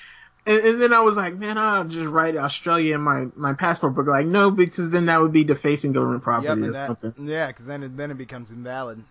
[0.46, 3.96] And, and then I was like, man, I'll just write Australia in my, my passport
[3.96, 4.06] book.
[4.08, 7.28] Like, no, because then that would be defacing government property Yep, or that, something.
[7.28, 9.04] yeah, because then it, then it becomes invalid.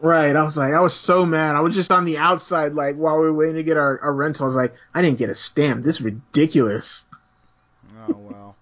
[0.00, 0.34] Right.
[0.36, 1.54] I was like, I was so mad.
[1.56, 4.12] I was just on the outside, like, while we were waiting to get our, our
[4.12, 4.44] rental.
[4.44, 5.84] I was like, I didn't get a stamp.
[5.84, 7.04] This is ridiculous.
[8.08, 8.56] Oh well.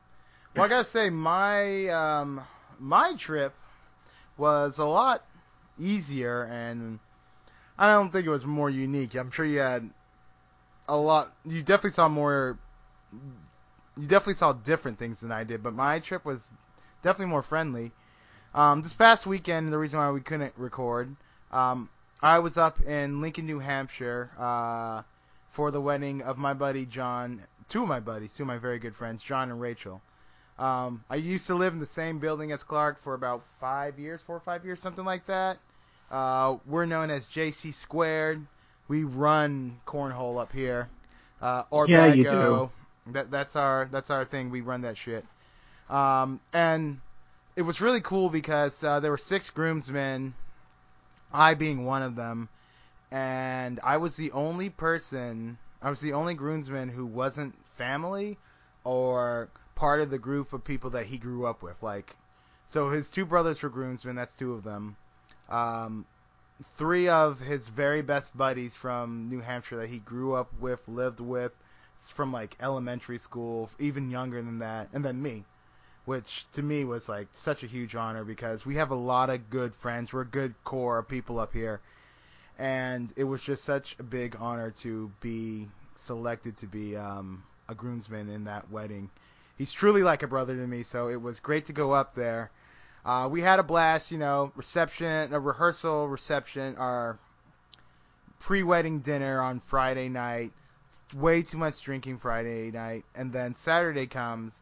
[0.54, 2.42] well, I gotta say my um
[2.78, 3.54] my trip
[4.36, 5.24] was a lot
[5.78, 6.98] easier, and
[7.78, 9.14] I don't think it was more unique.
[9.14, 9.88] I'm sure you had
[10.90, 11.32] a lot.
[11.44, 12.58] You definitely saw more.
[13.12, 16.48] You definitely saw different things than I did, but my trip was
[17.02, 17.92] definitely more friendly.
[18.54, 21.14] Um, this past weekend, the reason why we couldn't record,
[21.52, 21.88] um,
[22.20, 25.02] I was up in Lincoln, New Hampshire, uh,
[25.50, 28.78] for the wedding of my buddy John, two of my buddies, two of my very
[28.78, 30.02] good friends, John and Rachel.
[30.58, 34.20] Um, I used to live in the same building as Clark for about five years,
[34.20, 35.58] four or five years, something like that.
[36.10, 38.44] Uh, we're known as JC Squared.
[38.90, 40.88] We run cornhole up here.
[41.40, 42.70] Uh, or Yeah, you Bago.
[43.12, 44.50] That that's our that's our thing.
[44.50, 45.24] We run that shit.
[45.88, 47.00] Um, and
[47.54, 50.34] it was really cool because uh, there were six groomsmen,
[51.32, 52.48] I being one of them,
[53.12, 55.56] and I was the only person.
[55.80, 58.38] I was the only groomsman who wasn't family
[58.82, 61.80] or part of the group of people that he grew up with.
[61.80, 62.16] Like,
[62.66, 64.16] so his two brothers were groomsmen.
[64.16, 64.96] That's two of them.
[65.48, 66.06] Um,
[66.76, 71.20] three of his very best buddies from New Hampshire that he grew up with, lived
[71.20, 71.52] with,
[72.14, 75.44] from like elementary school, even younger than that, and then me,
[76.06, 79.50] which to me was like such a huge honor because we have a lot of
[79.50, 80.12] good friends.
[80.12, 81.80] We're a good core of people up here,
[82.58, 87.74] and it was just such a big honor to be selected to be um, a
[87.74, 89.10] groomsman in that wedding.
[89.56, 92.50] He's truly like a brother to me, so it was great to go up there.
[93.04, 97.18] Uh, we had a blast, you know, reception, a rehearsal reception, our
[98.40, 100.52] pre-wedding dinner on Friday night.
[101.14, 104.60] Way too much drinking Friday night, and then Saturday comes,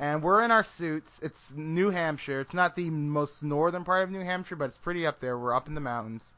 [0.00, 1.20] and we're in our suits.
[1.22, 2.40] It's New Hampshire.
[2.40, 5.38] It's not the most northern part of New Hampshire, but it's pretty up there.
[5.38, 6.34] We're up in the mountains,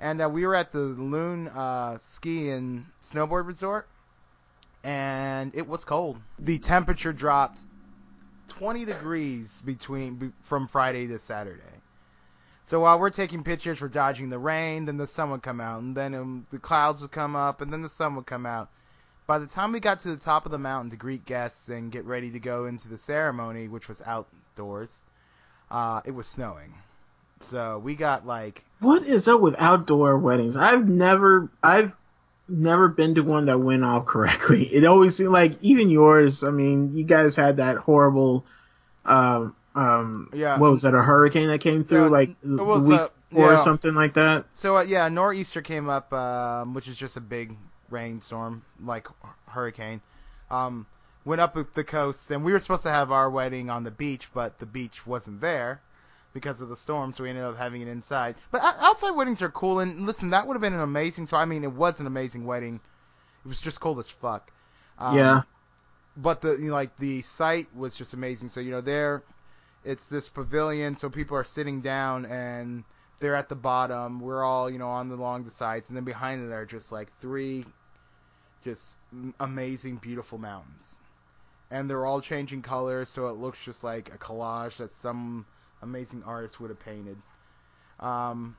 [0.00, 3.86] and uh, we were at the Loon uh, Ski and Snowboard Resort,
[4.82, 6.18] and it was cold.
[6.40, 7.60] The temperature dropped
[8.58, 11.62] 20 degrees between from Friday to Saturday.
[12.66, 15.82] So while we're taking pictures, we're dodging the rain, then the sun would come out,
[15.82, 18.70] and then um, the clouds would come up, and then the sun would come out.
[19.26, 21.92] By the time we got to the top of the mountain to greet guests and
[21.92, 25.04] get ready to go into the ceremony, which was outdoors,
[25.70, 26.74] uh, it was snowing.
[27.40, 30.56] So we got like What is up with outdoor weddings?
[30.56, 31.94] I've never, I've
[32.48, 34.66] never been to one that went off correctly.
[34.72, 36.44] It always seemed like even yours.
[36.44, 38.44] I mean, you guys had that horrible,
[39.04, 40.58] um, um, Yeah.
[40.58, 40.94] what was that?
[40.94, 43.64] A hurricane that came through Yeah, like the week uh, before or yeah.
[43.64, 44.46] something like that.
[44.54, 47.56] So uh, yeah, nor'easter came up, um, which is just a big
[47.90, 49.06] rainstorm, like
[49.46, 50.00] hurricane.
[50.50, 50.86] Um,
[51.24, 54.28] went up the coast, and we were supposed to have our wedding on the beach,
[54.32, 55.80] but the beach wasn't there
[56.36, 58.34] because of the storm, so we ended up having it inside.
[58.50, 61.26] But outside weddings are cool, and listen, that would have been an amazing.
[61.26, 62.78] So I mean, it was an amazing wedding.
[63.42, 64.52] It was just cold as fuck.
[64.98, 65.42] Um, yeah.
[66.14, 68.50] but the you know, like the site was just amazing.
[68.50, 69.22] So you know there,
[69.82, 72.84] it's this pavilion, so people are sitting down and
[73.18, 74.20] they're at the bottom.
[74.20, 76.66] We're all you know on the along the sides, and then behind it there are
[76.66, 77.64] just like three,
[78.62, 78.98] just
[79.40, 80.98] amazing, beautiful mountains,
[81.70, 85.46] and they're all changing colors, so it looks just like a collage that some
[85.82, 87.16] amazing artist would have painted.
[88.00, 88.56] Um,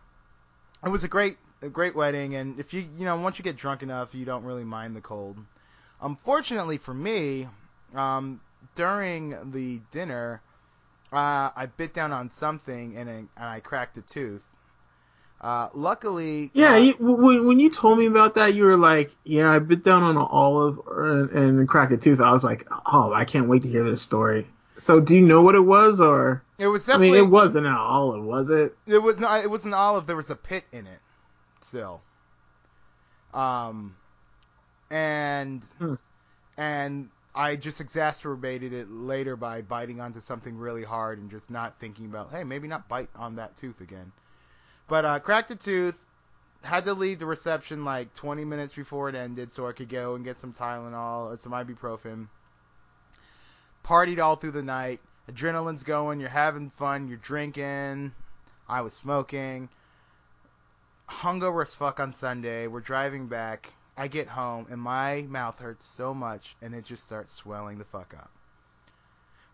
[0.85, 3.57] it was a great, a great wedding, and if you you know once you get
[3.57, 5.37] drunk enough, you don't really mind the cold.
[6.01, 7.47] Unfortunately for me,
[7.95, 8.39] um,
[8.75, 10.41] during the dinner,
[11.11, 14.43] uh, I bit down on something and, and I cracked a tooth.
[15.41, 19.11] Uh, luckily, Yeah, uh, you, when when you told me about that, you were like,
[19.23, 22.67] "Yeah, I bit down on an olive and, and cracked a tooth." I was like,
[22.85, 24.47] "Oh, I can't wait to hear this story."
[24.79, 27.19] So, do you know what it was, or it was definitely?
[27.19, 28.75] I mean, it wasn't an olive, was it?
[28.85, 30.07] it was not it was an olive.
[30.07, 30.99] There was a pit in it
[31.61, 32.01] still.
[33.33, 33.95] Um,
[34.89, 35.95] and Hmm.
[36.57, 41.79] and I just exacerbated it later by biting onto something really hard and just not
[41.79, 44.11] thinking about, hey, maybe not bite on that tooth again.
[44.87, 45.95] But uh, cracked a tooth.
[46.63, 50.15] Had to leave the reception like 20 minutes before it ended so I could go
[50.15, 52.27] and get some Tylenol or some ibuprofen.
[53.87, 54.99] Partied all through the night.
[55.31, 56.19] Adrenaline's going.
[56.19, 57.07] You're having fun.
[57.07, 58.11] You're drinking.
[58.67, 59.69] I was smoking.
[61.09, 62.67] Hungover as fuck on Sunday.
[62.67, 63.71] We're driving back.
[63.95, 67.85] I get home and my mouth hurts so much and it just starts swelling the
[67.85, 68.29] fuck up.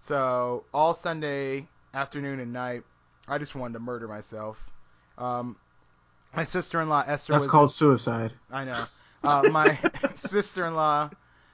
[0.02, 2.84] So all Sunday afternoon and night,
[3.28, 4.58] I just wanted to murder myself.
[5.17, 5.56] Um,
[6.36, 8.34] my sister-in-law Esther That's called suicide.
[8.52, 8.86] I know.
[9.24, 9.80] Uh, my
[10.15, 11.12] sister-in-law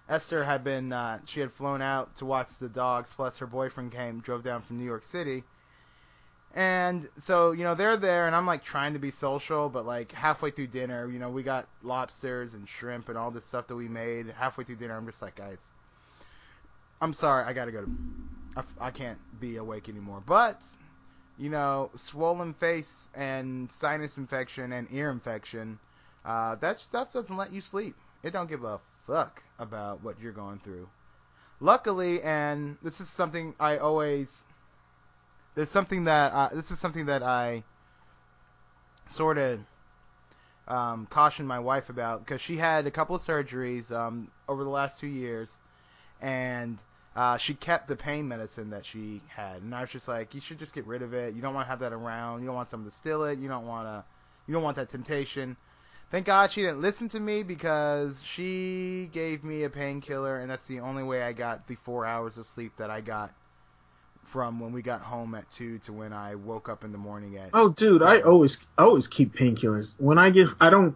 [0.09, 3.13] Esther had been uh, she had flown out to watch the dogs.
[3.15, 5.43] Plus her boyfriend came, drove down from New York City.
[6.55, 10.11] And so, you know, they're there, and I'm like trying to be social, but like
[10.11, 13.75] halfway through dinner, you know, we got lobsters and shrimp and all this stuff that
[13.75, 14.27] we made.
[14.35, 15.59] Halfway through dinner, I'm just like, guys,
[17.01, 17.91] I'm sorry, I gotta go to,
[18.57, 20.23] I, I can't be awake anymore.
[20.25, 20.63] But,
[21.37, 25.77] you know, swollen face and sinus infection and ear infection,
[26.25, 27.95] uh, that stuff doesn't let you sleep.
[28.23, 30.87] It don't give a fuck about what you're going through.
[31.59, 34.43] Luckily, and this is something I always
[35.55, 37.63] there's something that uh, this is something that I
[39.07, 39.59] sort of
[40.67, 44.69] um, cautioned my wife about because she had a couple of surgeries um, over the
[44.69, 45.49] last two years,
[46.21, 46.77] and
[47.15, 50.41] uh, she kept the pain medicine that she had, and I was just like, you
[50.41, 51.33] should just get rid of it.
[51.33, 52.41] You don't want to have that around.
[52.41, 53.39] You don't want someone to steal it.
[53.39, 54.05] You don't want to.
[54.47, 55.57] You don't want that temptation.
[56.11, 60.65] Thank God she didn't listen to me because she gave me a painkiller, and that's
[60.65, 63.31] the only way I got the four hours of sleep that I got
[64.25, 67.37] from when we got home at two to when I woke up in the morning
[67.37, 67.51] at.
[67.53, 69.93] Oh, dude, I always I always keep painkillers.
[69.99, 70.95] When I get, I don't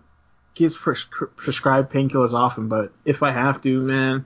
[0.56, 4.26] get pres- prescribed painkillers often, but if I have to, man,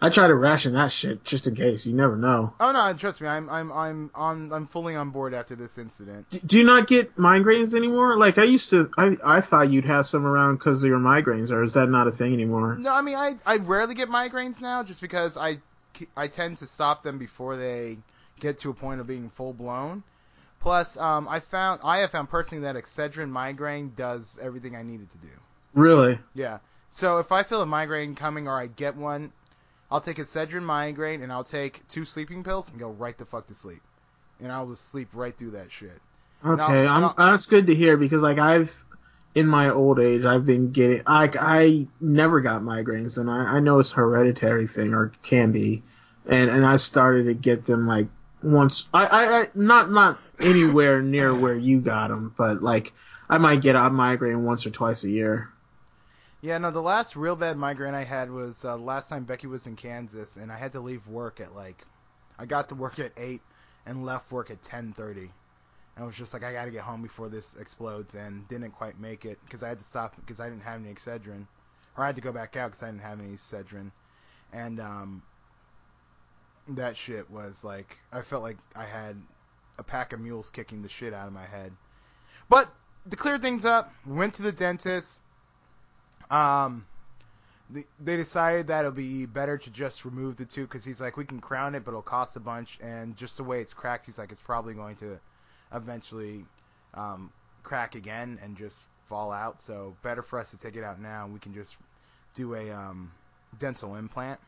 [0.00, 1.84] I try to ration that shit just in case.
[1.84, 2.52] You never know.
[2.60, 6.30] Oh no, trust me, I'm I'm I'm on I'm fully on board after this incident.
[6.30, 8.16] D- do you not get migraines anymore?
[8.16, 11.50] Like I used to, I I thought you'd have some around because of your migraines,
[11.50, 12.76] or is that not a thing anymore?
[12.76, 15.58] No, I mean I I rarely get migraines now, just because I
[16.16, 17.98] I tend to stop them before they
[18.38, 20.04] get to a point of being full blown.
[20.60, 25.10] Plus, um, I found I have found personally that Excedrin migraine does everything I needed
[25.10, 25.28] to do.
[25.74, 26.18] Really?
[26.34, 26.58] Yeah.
[26.90, 29.32] So if I feel a migraine coming or I get one,
[29.90, 33.46] I'll take Excedrin migraine and I'll take two sleeping pills and go right the fuck
[33.46, 33.80] to sleep,
[34.40, 36.00] and I'll just sleep right through that shit.
[36.44, 38.84] Okay, I'm, that's good to hear because like I've
[39.34, 43.60] in my old age I've been getting like I never got migraines and I, I
[43.60, 45.82] know it's hereditary thing or can be,
[46.26, 48.08] and and I started to get them like
[48.42, 48.86] once.
[48.92, 52.92] I, I, I not not anywhere near where you got them, but like
[53.28, 55.50] I might get a migraine once or twice a year.
[56.40, 59.66] Yeah, no, the last real bad migraine I had was uh, last time Becky was
[59.66, 61.84] in Kansas, and I had to leave work at like,
[62.38, 63.42] I got to work at eight
[63.86, 65.32] and left work at ten thirty.
[65.96, 68.70] And I was just like, I got to get home before this explodes, and didn't
[68.70, 71.44] quite make it because I had to stop because I didn't have any Excedrin,
[71.96, 73.90] or I had to go back out because I didn't have any Excedrin,
[74.52, 75.22] and um,
[76.68, 79.16] that shit was like I felt like I had
[79.76, 81.72] a pack of mules kicking the shit out of my head.
[82.48, 82.72] But
[83.10, 85.20] to clear things up, went to the dentist.
[86.30, 86.86] Um,
[87.70, 91.16] the, they decided that it'll be better to just remove the tooth because he's like,
[91.16, 92.78] we can crown it, but it'll cost a bunch.
[92.82, 95.18] And just the way it's cracked, he's like, it's probably going to
[95.72, 96.44] eventually
[96.94, 97.30] um,
[97.62, 99.60] crack again and just fall out.
[99.60, 101.76] So better for us to take it out now, and we can just
[102.34, 103.12] do a um,
[103.58, 104.40] dental implant.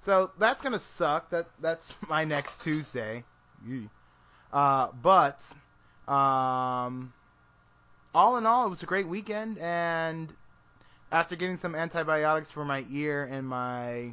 [0.00, 1.30] So that's gonna suck.
[1.30, 3.24] That that's my next Tuesday.
[4.52, 5.40] Uh, but
[6.06, 7.12] um,
[8.14, 10.32] all in all, it was a great weekend, and
[11.14, 14.12] after getting some antibiotics for my ear and my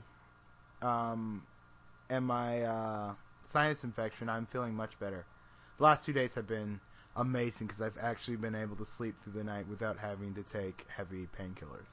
[0.83, 1.41] um,
[2.09, 5.25] and my uh, sinus infection, I'm feeling much better.
[5.77, 6.79] The last two days have been
[7.15, 10.85] amazing because I've actually been able to sleep through the night without having to take
[10.95, 11.89] heavy painkillers.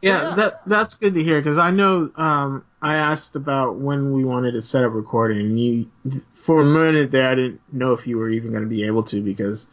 [0.00, 4.12] Yeah, yeah, that that's good to hear because I know um, I asked about when
[4.12, 5.90] we wanted to set up recording, and you
[6.34, 9.02] for a minute there I didn't know if you were even going to be able
[9.04, 9.66] to because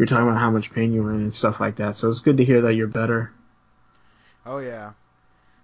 [0.00, 1.94] you were talking about how much pain you were in and stuff like that.
[1.94, 3.30] So it's good to hear that you're better.
[4.46, 4.92] Oh yeah.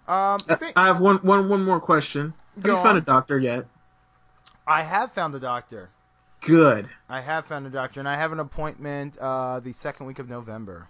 [0.06, 2.34] Um, I, think, I have one one one more question.
[2.56, 2.96] Have you found on.
[2.98, 3.64] a doctor yet?
[4.66, 5.88] I have found a doctor.
[6.42, 6.86] Good.
[7.08, 10.28] I have found a doctor, and I have an appointment uh, the second week of
[10.28, 10.86] November.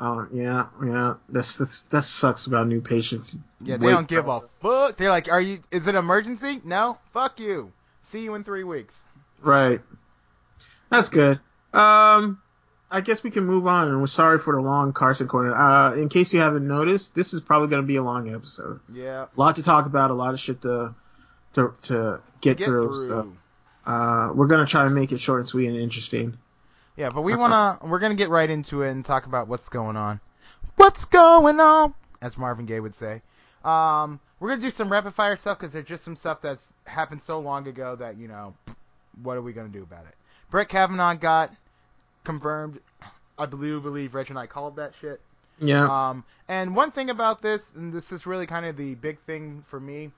[0.00, 1.14] Oh yeah, yeah.
[1.28, 3.36] That's, that's that sucks about new patients.
[3.60, 4.96] Yeah, they Wait don't give a fuck.
[4.96, 5.60] They're like, "Are you?
[5.70, 6.60] Is it an emergency?
[6.64, 6.98] No.
[7.12, 7.70] Fuck you.
[8.02, 9.04] See you in three weeks."
[9.40, 9.80] Right.
[10.90, 11.38] That's good.
[11.72, 12.40] Um,
[12.90, 13.88] I guess we can move on.
[13.88, 15.54] And we're sorry for the long Carson corner.
[15.54, 18.80] Uh, in case you haven't noticed, this is probably going to be a long episode.
[18.92, 19.26] Yeah.
[19.34, 20.10] A lot to talk about.
[20.10, 20.94] A lot of shit to
[21.54, 22.82] to to get, to get through.
[22.82, 23.06] through.
[23.06, 23.32] So,
[23.86, 26.36] uh, we're gonna try to make it short and sweet and interesting.
[26.96, 29.96] Yeah, but we wanna we're gonna get right into it and talk about what's going
[29.96, 30.20] on.
[30.76, 31.94] What's going on?
[32.22, 33.22] As Marvin Gaye would say.
[33.64, 37.22] Um, we're gonna do some rapid fire stuff because there's just some stuff that's happened
[37.22, 38.54] so long ago that you know,
[39.22, 40.14] what are we gonna do about it?
[40.50, 41.52] Brett Kavanaugh got
[42.24, 42.80] confirmed.
[43.38, 45.20] I believe believe Reg and I called that shit.
[45.58, 45.86] Yeah.
[46.10, 49.64] Um, and one thing about this, and this is really kind of the big thing
[49.68, 50.10] for me,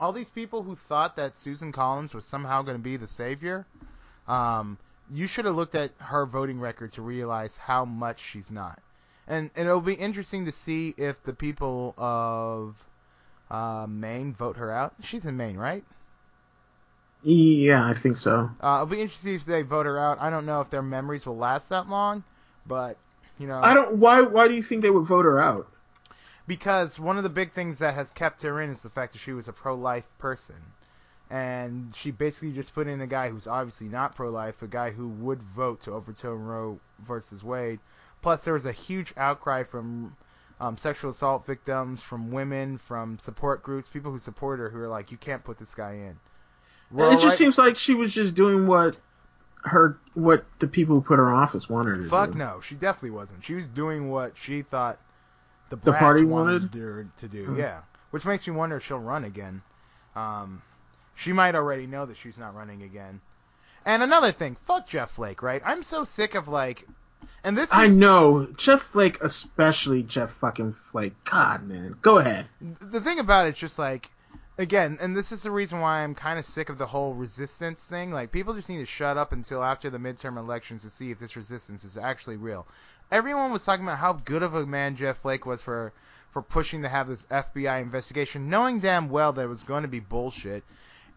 [0.00, 3.66] all these people who thought that Susan Collins was somehow going to be the savior,
[4.26, 4.78] um,
[5.10, 8.80] you should have looked at her voting record to realize how much she's not.
[9.28, 12.76] and and it'll be interesting to see if the people of
[13.50, 14.94] uh, Maine vote her out.
[15.02, 15.84] She's in Maine, right?
[17.22, 18.50] Yeah, I think so.
[18.60, 20.20] Uh, it'll be interesting if they vote her out.
[20.20, 22.24] I don't know if their memories will last that long,
[22.66, 22.96] but
[23.38, 23.96] you know, I don't.
[23.96, 24.22] Why?
[24.22, 25.68] Why do you think they would vote her out?
[26.46, 29.20] because one of the big things that has kept her in is the fact that
[29.20, 30.60] she was a pro-life person,
[31.30, 35.08] and she basically just put in a guy who's obviously not pro-life, a guy who
[35.08, 37.78] would vote to overturn Roe versus Wade.
[38.20, 40.16] Plus, there was a huge outcry from
[40.60, 44.88] um, sexual assault victims, from women, from support groups, people who support her, who are
[44.88, 46.18] like, "You can't put this guy in."
[46.92, 48.96] Well, it just right- seems like she was just doing what
[49.64, 52.38] her what the people who put her in office wanted her to Fuck do.
[52.38, 53.44] no, she definitely wasn't.
[53.44, 54.98] She was doing what she thought
[55.70, 56.74] the, The brass party wanted, wanted?
[56.80, 57.44] her to do.
[57.46, 57.56] Hmm.
[57.58, 57.80] Yeah,
[58.10, 59.62] which makes me wonder if she'll run again.
[60.14, 60.60] Um,
[61.14, 63.20] she might already know that she's not running again.
[63.86, 65.62] And another thing, fuck Jeff Flake, right?
[65.64, 66.86] I'm so sick of like,
[67.42, 71.14] and this is I know Jeff Flake, especially Jeff fucking Flake.
[71.24, 72.46] God, man, go ahead.
[72.80, 74.10] the thing about it is just like
[74.58, 77.86] again and this is the reason why i'm kind of sick of the whole resistance
[77.86, 78.10] thing.
[78.10, 81.18] Like people just need to shut up until after the midterm elections to see if
[81.18, 82.66] this resistance is actually real.
[83.10, 85.92] Everyone was talking about how good of a man jeff flake was for
[86.32, 89.88] for pushing to have this fbi investigation knowing damn well that it was going to
[89.88, 90.64] be bullshit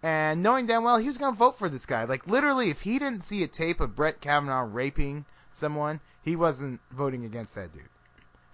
[0.01, 2.05] and knowing damn well he was going to vote for this guy.
[2.05, 6.79] Like literally if he didn't see a tape of brett kavanaugh raping someone he wasn't
[6.91, 7.83] voting against that dude.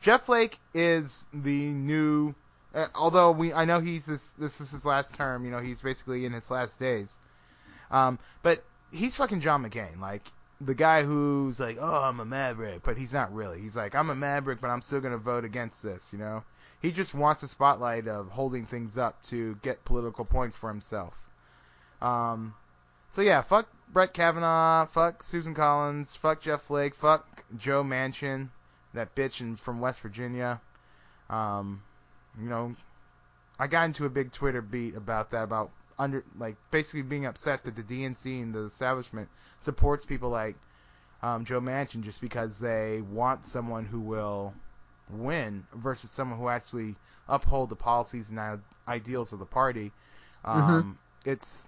[0.01, 2.33] Jeff flake is the new
[2.73, 5.45] uh, although we, I know he's this, this is his last term.
[5.45, 7.19] You know, he's basically in his last days.
[7.89, 12.83] Um, but he's fucking John McCain, like the guy who's like, oh, I'm a maverick,
[12.83, 13.59] but he's not really.
[13.59, 16.13] He's like, I'm a maverick, but I'm still gonna vote against this.
[16.13, 16.43] You know,
[16.81, 21.17] he just wants the spotlight of holding things up to get political points for himself.
[22.01, 22.53] Um,
[23.09, 28.49] so yeah, fuck Brett Kavanaugh, fuck Susan Collins, fuck Jeff Flake, fuck Joe Manchin,
[28.93, 30.61] that bitch in, from West Virginia.
[31.29, 31.83] Um,
[32.39, 32.75] you know,
[33.59, 37.63] I got into a big Twitter beat about that, about under like basically being upset
[37.65, 39.29] that the DNC and the establishment
[39.61, 40.55] supports people like
[41.21, 44.53] um, Joe Manchin just because they want someone who will
[45.09, 46.95] win versus someone who actually
[47.27, 49.91] uphold the policies and ideals of the party.
[50.43, 51.67] Um, It's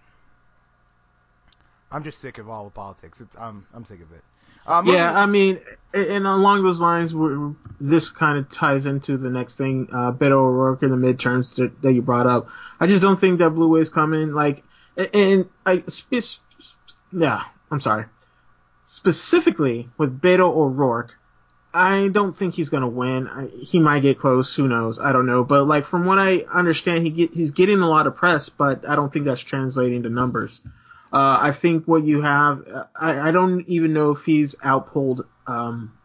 [1.91, 3.21] I'm just sick of all the politics.
[3.21, 4.23] It's I'm I'm sick of it.
[4.65, 5.59] Uh, Yeah, I mean,
[5.93, 7.13] and along those lines,
[7.79, 11.81] this kind of ties into the next thing, uh, Beto O'Rourke in the midterms that,
[11.81, 12.47] that you brought up.
[12.79, 14.33] I just don't think that blue wave's coming.
[14.33, 14.63] Like,
[14.95, 15.83] and I,
[17.11, 18.05] yeah, I'm sorry.
[18.85, 21.13] Specifically with Beto O'Rourke,
[21.73, 23.27] I don't think he's gonna win.
[23.27, 24.99] I, he might get close, who knows?
[24.99, 25.43] I don't know.
[25.43, 28.87] But like from what I understand, he get he's getting a lot of press, but
[28.87, 30.61] I don't think that's translating to numbers.
[31.13, 35.25] Uh, I think what you have, uh, I, I don't even know if he's outpulled
[35.45, 35.95] um,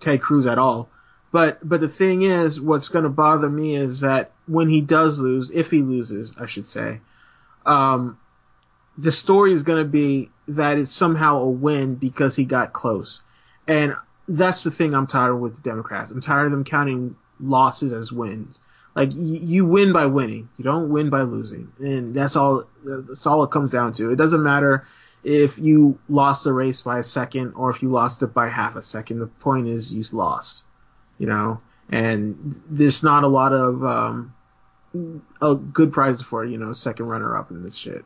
[0.00, 0.88] Ted Cruz at all.
[1.32, 5.18] But but the thing is, what's going to bother me is that when he does
[5.18, 7.00] lose, if he loses, I should say,
[7.64, 8.18] um,
[8.98, 13.22] the story is going to be that it's somehow a win because he got close,
[13.68, 13.94] and
[14.26, 16.10] that's the thing I'm tired of with the Democrats.
[16.10, 18.58] I'm tired of them counting losses as wins.
[18.94, 22.64] Like you, win by winning, you don't win by losing, and that's all.
[22.84, 24.10] That's all it comes down to.
[24.10, 24.86] It doesn't matter
[25.22, 28.74] if you lost the race by a second or if you lost it by half
[28.74, 29.20] a second.
[29.20, 30.64] The point is you lost,
[31.18, 31.60] you know.
[31.88, 34.34] And there's not a lot of um,
[35.40, 38.04] a good prize for you know second runner up in this shit.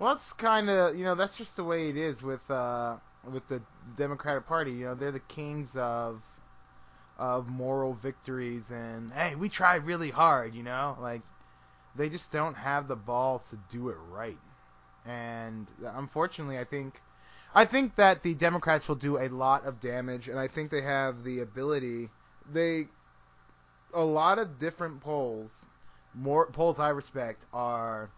[0.00, 2.96] Well, it's kind of you know that's just the way it is with uh
[3.32, 3.62] with the
[3.96, 4.72] Democratic Party.
[4.72, 6.20] You know, they're the kings of
[7.18, 10.54] of moral victories, and hey, we tried really hard.
[10.54, 11.22] You know, like
[11.96, 14.38] they just don't have the balls to do it right.
[15.06, 17.00] And unfortunately, I think
[17.54, 20.82] I think that the Democrats will do a lot of damage, and I think they
[20.82, 22.08] have the ability.
[22.52, 22.88] They
[23.94, 25.66] a lot of different polls,
[26.14, 28.10] more polls I respect are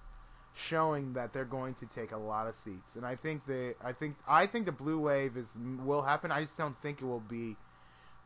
[0.54, 3.92] showing that they're going to take a lot of seats, and I think they, I
[3.92, 5.46] think, I think the blue wave is
[5.84, 6.32] will happen.
[6.32, 7.56] I just don't think it will be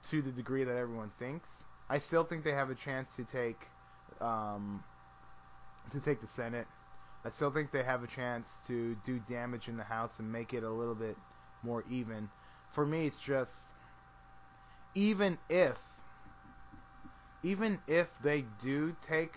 [0.08, 1.64] to the degree that everyone thinks.
[1.88, 3.60] I still think they have a chance to take,
[4.20, 4.82] um,
[5.92, 6.66] to take the Senate.
[7.24, 10.54] I still think they have a chance to do damage in the House and make
[10.54, 11.16] it a little bit
[11.62, 12.30] more even.
[12.72, 13.66] For me, it's just
[14.94, 15.76] even if,
[17.42, 19.34] even if they do take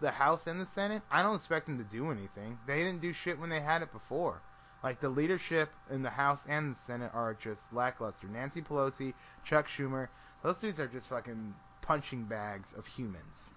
[0.00, 2.58] the House and the Senate, I don't expect them to do anything.
[2.66, 4.40] They didn't do shit when they had it before.
[4.82, 8.28] Like the leadership in the House and the Senate are just lackluster.
[8.28, 9.12] Nancy Pelosi,
[9.44, 10.08] Chuck Schumer,
[10.42, 13.50] those dudes are just fucking punching bags of humans.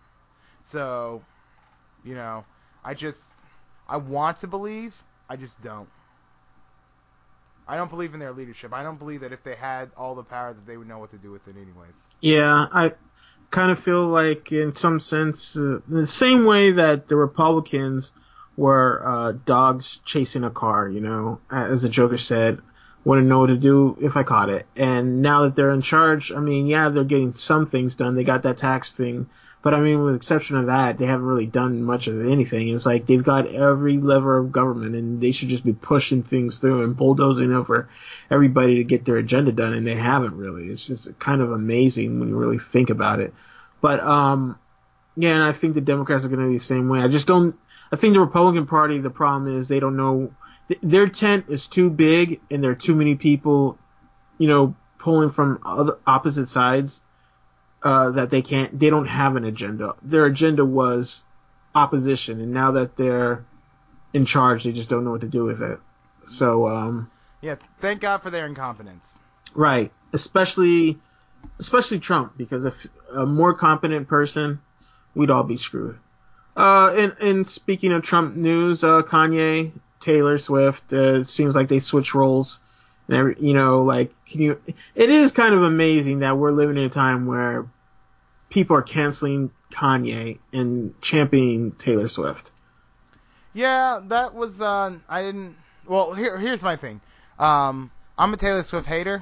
[0.64, 1.22] So,
[2.04, 2.44] you know,
[2.84, 3.24] I just
[3.88, 4.96] I want to believe,
[5.30, 5.90] I just don't.
[7.68, 8.74] I don't believe in their leadership.
[8.74, 11.12] I don't believe that if they had all the power that they would know what
[11.12, 11.96] to do with it anyways.
[12.20, 12.94] Yeah, I
[13.52, 18.12] kind of feel like in some sense uh, the same way that the Republicans
[18.62, 22.60] were uh, dogs chasing a car, you know, as the Joker said,
[23.04, 24.66] wouldn't know what to do if I caught it.
[24.76, 28.16] And now that they're in charge, I mean, yeah, they're getting some things done.
[28.16, 29.28] They got that tax thing
[29.62, 32.70] but I mean, with exception of that, they haven't really done much of anything.
[32.70, 36.58] It's like they've got every lever of government and they should just be pushing things
[36.58, 37.88] through and bulldozing over
[38.32, 40.68] everybody to get their agenda done and they haven't really.
[40.70, 43.36] It's just kind of amazing when you really think about it.
[43.82, 44.58] But, um,
[45.16, 47.02] yeah, and I think the Democrats are going to be the same way.
[47.02, 47.56] I just don't,
[47.92, 50.34] I think the Republican Party, the problem is they don't know,
[50.82, 53.78] their tent is too big and there are too many people,
[54.38, 57.02] you know, pulling from other opposite sides
[57.84, 59.96] uh, that they can't, they don't have an agenda.
[60.02, 61.24] Their agenda was
[61.74, 63.46] opposition, and now that they're
[64.14, 65.80] in charge, they just don't know what to do with it.
[66.28, 67.12] So, um,
[67.42, 69.18] yeah, thank God for their incompetence.
[69.54, 71.00] Right, especially,
[71.60, 74.62] especially Trump, because if a more competent person,
[75.16, 75.98] we'd all be screwed.
[76.56, 81.70] Uh, and, and speaking of Trump news, uh, Kanye, Taylor Swift, uh, it seems like
[81.70, 82.60] they switch roles.
[83.08, 84.62] And every, you know, like, can you,
[84.96, 87.68] it is kind of amazing that we're living in a time where
[88.50, 92.52] people are canceling Kanye and championing Taylor Swift.
[93.54, 95.56] Yeah, that was, uh, I didn't,
[95.88, 97.02] well, here, here's my thing.
[97.40, 99.22] Um, I'm a Taylor Swift hater.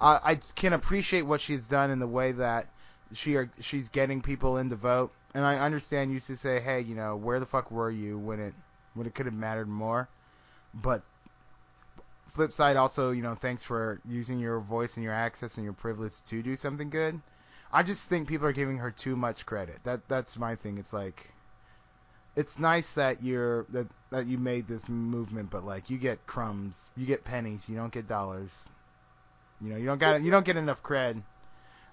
[0.00, 2.68] Uh, I can appreciate what she's done in the way that
[3.14, 5.12] she are, she's getting people in to vote.
[5.34, 8.18] And I understand you used to say, hey, you know, where the fuck were you
[8.18, 8.54] when it,
[8.94, 10.08] when it could have mattered more?
[10.74, 11.02] But
[12.28, 15.72] flip side also, you know, thanks for using your voice and your access and your
[15.72, 17.20] privilege to do something good.
[17.72, 19.78] I just think people are giving her too much credit.
[19.84, 20.78] That that's my thing.
[20.78, 21.32] It's like
[22.36, 26.90] it's nice that you're that that you made this movement, but like you get crumbs,
[26.96, 28.52] you get pennies, you don't get dollars.
[29.60, 31.22] You know, you don't got you don't get enough cred.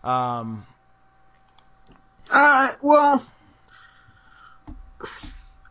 [0.04, 0.66] Um
[2.30, 3.26] uh well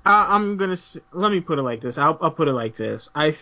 [0.04, 0.76] I, I'm gonna
[1.12, 1.98] let me put it like this.
[1.98, 3.08] I'll, I'll put it like this.
[3.14, 3.36] I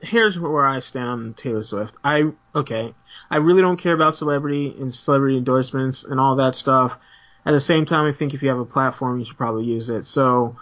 [0.00, 1.96] here's where I stand on Taylor Swift.
[2.04, 2.94] I okay,
[3.30, 6.96] I really don't care about celebrity and celebrity endorsements and all that stuff.
[7.44, 9.90] At the same time, I think if you have a platform, you should probably use
[9.90, 10.06] it.
[10.06, 10.56] So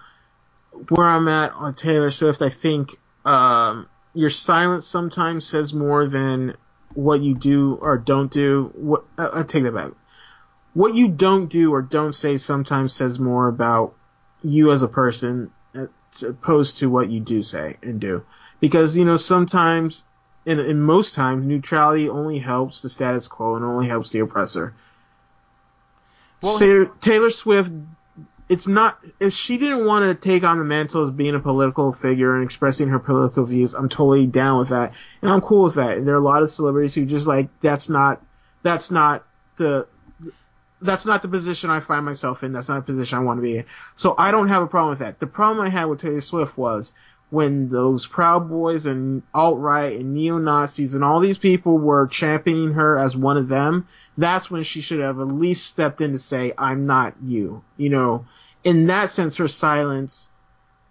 [0.89, 6.57] where I'm at on Taylor Swift, I think um, your silence sometimes says more than
[6.93, 8.71] what you do or don't do.
[8.75, 9.93] What I take that back.
[10.75, 13.95] What you don't do or don't say sometimes says more about
[14.43, 15.89] you as a person as
[16.23, 18.25] opposed to what you do say and do
[18.61, 20.05] because you know sometimes
[20.47, 24.75] and in most times neutrality only helps the status quo and only helps the oppressor.
[26.43, 27.73] Well, Taylor Swift,
[28.49, 31.93] it's not if she didn't want to take on the mantle as being a political
[31.93, 35.77] figure and expressing her political views, I'm totally down with that, and I'm cool with
[35.77, 35.97] that.
[35.97, 38.23] And there are a lot of celebrities who just like that's not
[38.63, 39.25] that's not
[39.57, 39.87] the
[40.85, 42.53] that's not the position I find myself in.
[42.53, 43.65] That's not a position I want to be in.
[43.97, 45.19] So I don't have a problem with that.
[45.19, 46.93] The problem I had with Taylor Swift was
[47.31, 52.07] when those Proud Boys and alt right and neo Nazis and all these people were
[52.07, 56.13] championing her as one of them, that's when she should have at least stepped in
[56.13, 57.65] to say, I'm not you.
[57.77, 58.27] You know,
[58.63, 60.31] in that sense, her silence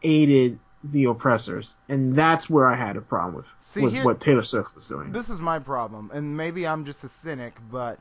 [0.02, 1.76] aided the oppressors.
[1.88, 4.88] And that's where I had a problem with, See, with here, what Taylor Swift was
[4.88, 5.12] doing.
[5.12, 6.12] This is my problem.
[6.14, 8.00] And maybe I'm just a cynic, but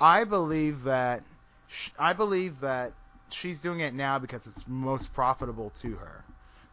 [0.00, 1.22] I believe that,
[1.98, 2.92] I believe that
[3.30, 6.24] she's doing it now because it's most profitable to her.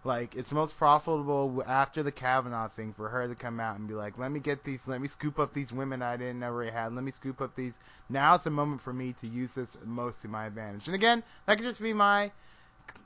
[0.04, 3.94] Like it's most profitable after the Kavanaugh thing for her to come out and be
[3.94, 6.94] like, "Let me get these, let me scoop up these women I didn't ever had.
[6.94, 7.78] Let me scoop up these."
[8.08, 10.88] Now it's a moment for me to use this most to my advantage.
[10.88, 12.32] And again, that could just be my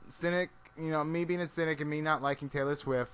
[0.08, 3.10] cynic, you know, me being a cynic and me not liking Taylor Swift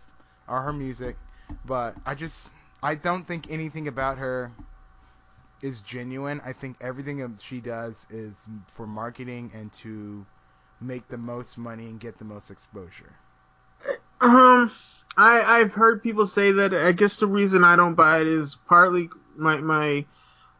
[0.49, 1.17] or her music.
[1.65, 2.53] But I just,
[2.83, 4.53] I don't think anything about her
[5.63, 6.41] is genuine.
[6.45, 10.25] I think everything she does is for marketing and to
[10.81, 13.13] make the most money and get the most exposure.
[14.21, 14.71] Um,
[15.17, 16.75] I I've heard people say that.
[16.75, 20.07] I guess the reason I don't buy it is partly my my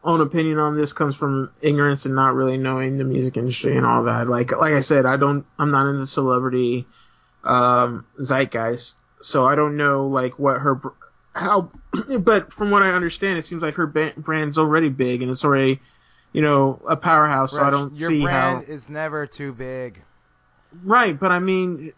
[0.03, 3.85] own opinion on this comes from ignorance and not really knowing the music industry and
[3.85, 4.29] all that.
[4.29, 6.87] Like like I said, I don't I'm not in the celebrity
[7.43, 10.81] um zeitgeist, so I don't know like what her
[11.33, 11.71] how.
[12.19, 15.79] But from what I understand, it seems like her brand's already big and it's already
[16.33, 17.53] you know a powerhouse.
[17.53, 20.01] Rich, so I don't your see brand how is never too big.
[20.83, 21.93] Right, but I mean,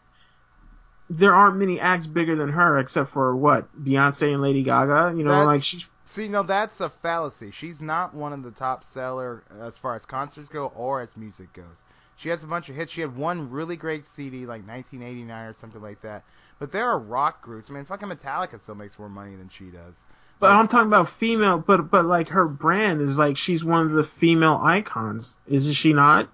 [1.10, 5.18] there aren't many acts bigger than her except for what Beyonce and Lady Gaga.
[5.18, 5.86] You know, that's, like she.
[6.06, 7.52] See, no, that's a fallacy.
[7.52, 11.54] She's not one of the top seller as far as concerts go or as music
[11.54, 11.86] goes.
[12.18, 12.92] She has a bunch of hits.
[12.92, 16.24] She had one really great CD, like 1989 or something like that.
[16.62, 17.72] But there are rock groups.
[17.72, 20.00] I mean, fucking Metallica still makes more money than she does.
[20.40, 23.94] But I'm talking about female, but but like her brand is like she's one of
[23.94, 26.30] the female icons, isn't she not?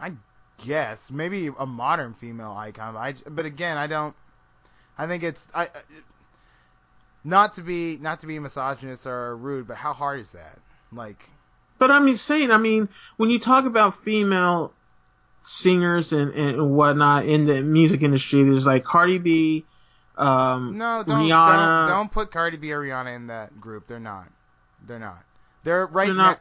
[0.00, 0.12] I
[0.64, 2.96] guess maybe a modern female icon.
[2.96, 4.16] I but again, I don't.
[4.96, 5.68] I think it's I.
[7.22, 10.58] Not to be not to be misogynist or rude, but how hard is that?
[10.90, 11.28] Like.
[11.78, 12.88] But I'm saying, I mean,
[13.18, 14.72] when you talk about female
[15.46, 19.64] singers and, and whatnot in the music industry, there's like Cardi B,
[20.16, 21.88] um, no, don't, Rihanna.
[21.88, 23.86] Don't, don't put Cardi B or Rihanna in that group.
[23.86, 24.28] They're not.
[24.86, 25.22] They're not.
[25.64, 26.22] They're right They're now.
[26.30, 26.40] not-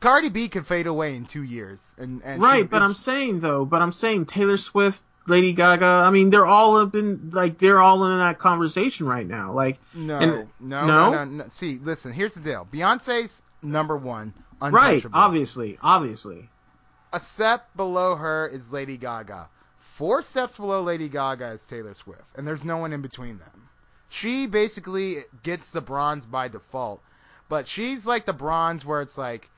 [0.00, 3.40] Cardi B could fade away in two years, and, and right, she- but I'm saying
[3.40, 7.58] though, but I'm saying Taylor Swift, Lady Gaga, I mean, they're all up in, like,
[7.58, 9.52] they're all in that conversation right now.
[9.54, 10.86] Like, no, and- no, no?
[10.86, 11.44] no, no, no.
[11.48, 12.12] See, listen.
[12.12, 12.68] Here's the deal.
[12.70, 16.50] Beyonce's number one, right, obviously, obviously.
[17.12, 19.48] A step below her is Lady Gaga.
[19.78, 23.68] Four steps below Lady Gaga is Taylor Swift, and there's no one in between them.
[24.08, 27.00] She basically gets the bronze by default,
[27.48, 29.48] but she's like the bronze where it's like,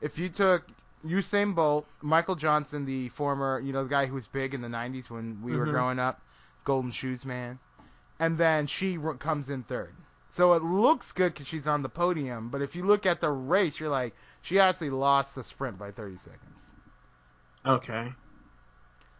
[0.00, 0.64] if you took
[1.04, 4.68] Usain Bolt, Michael Johnson, the former, you know, the guy who was big in the
[4.68, 5.70] '90s when we were Mhm.
[5.70, 6.20] growing up,
[6.64, 7.58] Golden Shoes man,
[8.20, 9.94] and then she comes in third.
[10.30, 13.30] So it looks good because she's on the podium, but if you look at the
[13.30, 16.67] race, you're like, she actually lost the sprint by 30 seconds.
[17.66, 18.12] Okay.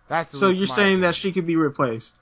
[0.09, 1.01] That's So you're saying opinion.
[1.03, 2.17] that she could be replaced.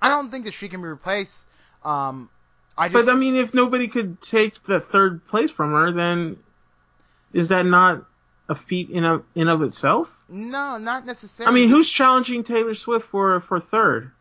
[0.00, 1.44] I don't think that she can be replaced.
[1.84, 2.30] Um,
[2.76, 6.36] I just But I mean, if nobody could take the third place from her, then
[7.32, 8.04] is that not
[8.48, 10.08] a feat in of in of itself?
[10.28, 11.50] no, not necessarily.
[11.50, 14.12] I mean, who's challenging Taylor Swift for for third?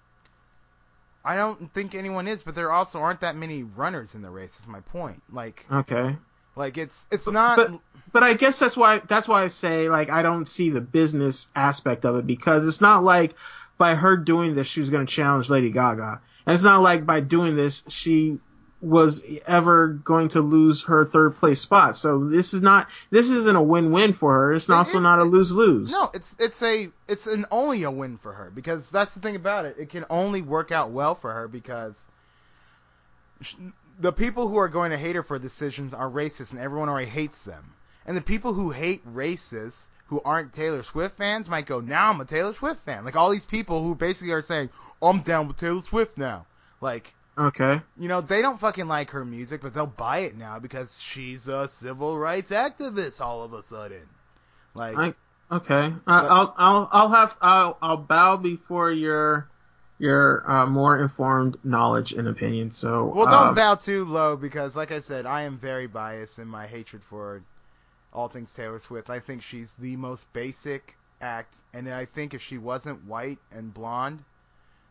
[1.24, 4.58] I don't think anyone is, but there also aren't that many runners in the race.
[4.60, 5.22] Is my point.
[5.32, 6.16] Like, Okay.
[6.56, 7.58] like it's it's not.
[7.58, 7.80] But
[8.20, 11.48] but I guess that's why that's why I say like I don't see the business
[11.56, 13.36] aspect of it because it's not like
[13.78, 16.20] by her doing this she was going to challenge Lady Gaga.
[16.48, 18.40] And it's not like by doing this she
[18.82, 21.96] was ever going to lose her third place spot.
[21.96, 24.54] So this is not this isn't a win-win for her.
[24.54, 25.92] It's It also is- not a it- lose-lose.
[25.92, 29.36] no, it's it's a it's an only a win for her because that's the thing
[29.36, 29.76] about it.
[29.78, 32.04] It can only work out well for her because
[33.42, 33.54] sh-
[34.00, 37.08] the people who are going to hate her for decisions are racist, and everyone already
[37.08, 37.74] hates them.
[38.08, 42.22] And the people who hate racists who aren't Taylor Swift fans might go, "Now I'm
[42.22, 44.70] a Taylor Swift fan." Like all these people who basically are saying,
[45.02, 46.46] "I'm down with Taylor Swift now."
[46.82, 47.82] Like Okay.
[48.00, 51.48] you know, they don't fucking like her music, but they'll buy it now because she's
[51.48, 54.08] a civil rights activist all of a sudden.
[54.74, 55.14] Like, I-
[55.50, 55.94] Okay.
[56.06, 59.48] I, I'll I'll I'll have I'll I'll bow before your
[59.98, 62.72] your uh, more informed knowledge and opinion.
[62.72, 66.38] So well, don't um, bow too low because, like I said, I am very biased
[66.40, 67.44] in my hatred for
[68.18, 69.10] all things Taylor Swift.
[69.10, 73.74] I think she's the most basic act, and I think if she wasn't white and
[73.74, 74.24] blonde,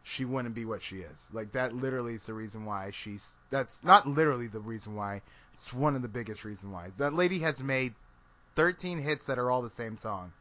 [0.05, 1.31] she wouldn't be what she is.
[1.33, 3.37] Like that literally is the reason why she's.
[3.51, 5.23] That's not literally the reason why.
[5.55, 6.93] It's one of the biggest reason why.
[6.99, 7.95] That lady has made
[8.55, 10.33] 13 hits that are all the same song.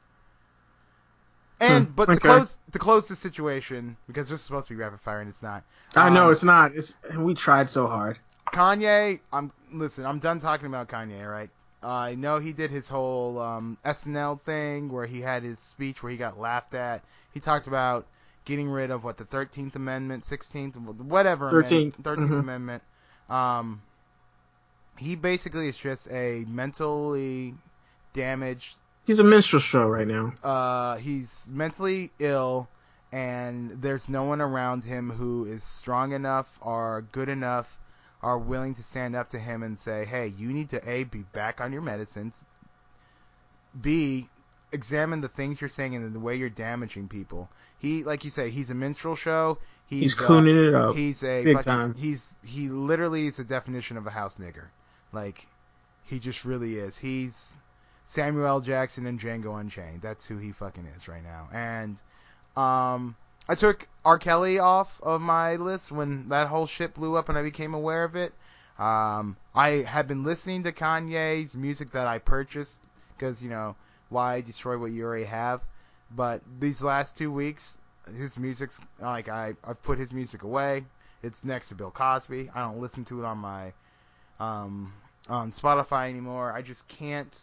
[1.59, 2.19] And Hmm, but to okay.
[2.19, 5.41] close to close the situation because this is supposed to be rapid fire and it's
[5.41, 5.63] not.
[5.95, 6.75] I know um, it's not.
[6.75, 8.19] It's we tried so hard.
[8.53, 10.05] Kanye, I'm listen.
[10.05, 11.29] I'm done talking about Kanye.
[11.29, 11.49] Right?
[11.85, 16.11] I know he did his whole um, SNL thing where he had his speech where
[16.11, 17.03] he got laughed at.
[17.33, 18.07] He talked about
[18.43, 22.39] getting rid of what the 13th Amendment, 16th, whatever 13th, 13th mhm.
[22.39, 22.83] Amendment.
[23.29, 23.81] Um,
[24.97, 27.53] he basically is just a mentally
[28.13, 28.77] damaged.
[29.05, 30.33] He's a minstrel show right now.
[30.43, 32.67] Uh, he's mentally ill,
[33.11, 37.67] and there's no one around him who is strong enough or good enough
[38.21, 41.23] are willing to stand up to him and say, "Hey, you need to a be
[41.33, 42.41] back on your medicines.
[43.79, 44.29] B,
[44.71, 48.49] examine the things you're saying and the way you're damaging people." He, like you say,
[48.49, 49.59] he's a minstrel show.
[49.87, 50.95] He's, He's, uh, cooning it up.
[50.95, 51.93] He's a Big fucking, time.
[51.95, 54.65] He's he literally is a definition of a house nigger.
[55.11, 55.45] Like
[56.05, 56.97] he just really is.
[56.97, 57.55] He's
[58.07, 60.01] Samuel Jackson and Django Unchained.
[60.01, 61.49] That's who he fucking is right now.
[61.53, 62.01] And
[62.55, 63.15] um,
[63.47, 64.17] I took R.
[64.17, 68.03] Kelly off of my list when that whole shit blew up and I became aware
[68.03, 68.33] of it.
[68.79, 72.81] Um, I had been listening to Kanye's music that I purchased
[73.15, 73.75] because you know
[74.09, 75.61] why destroy what you already have.
[76.11, 77.77] But these last two weeks,
[78.17, 80.85] his music's like I I've put his music away.
[81.23, 82.49] It's next to Bill Cosby.
[82.53, 83.73] I don't listen to it on my
[84.39, 84.93] um
[85.29, 86.51] on Spotify anymore.
[86.51, 87.37] I just can't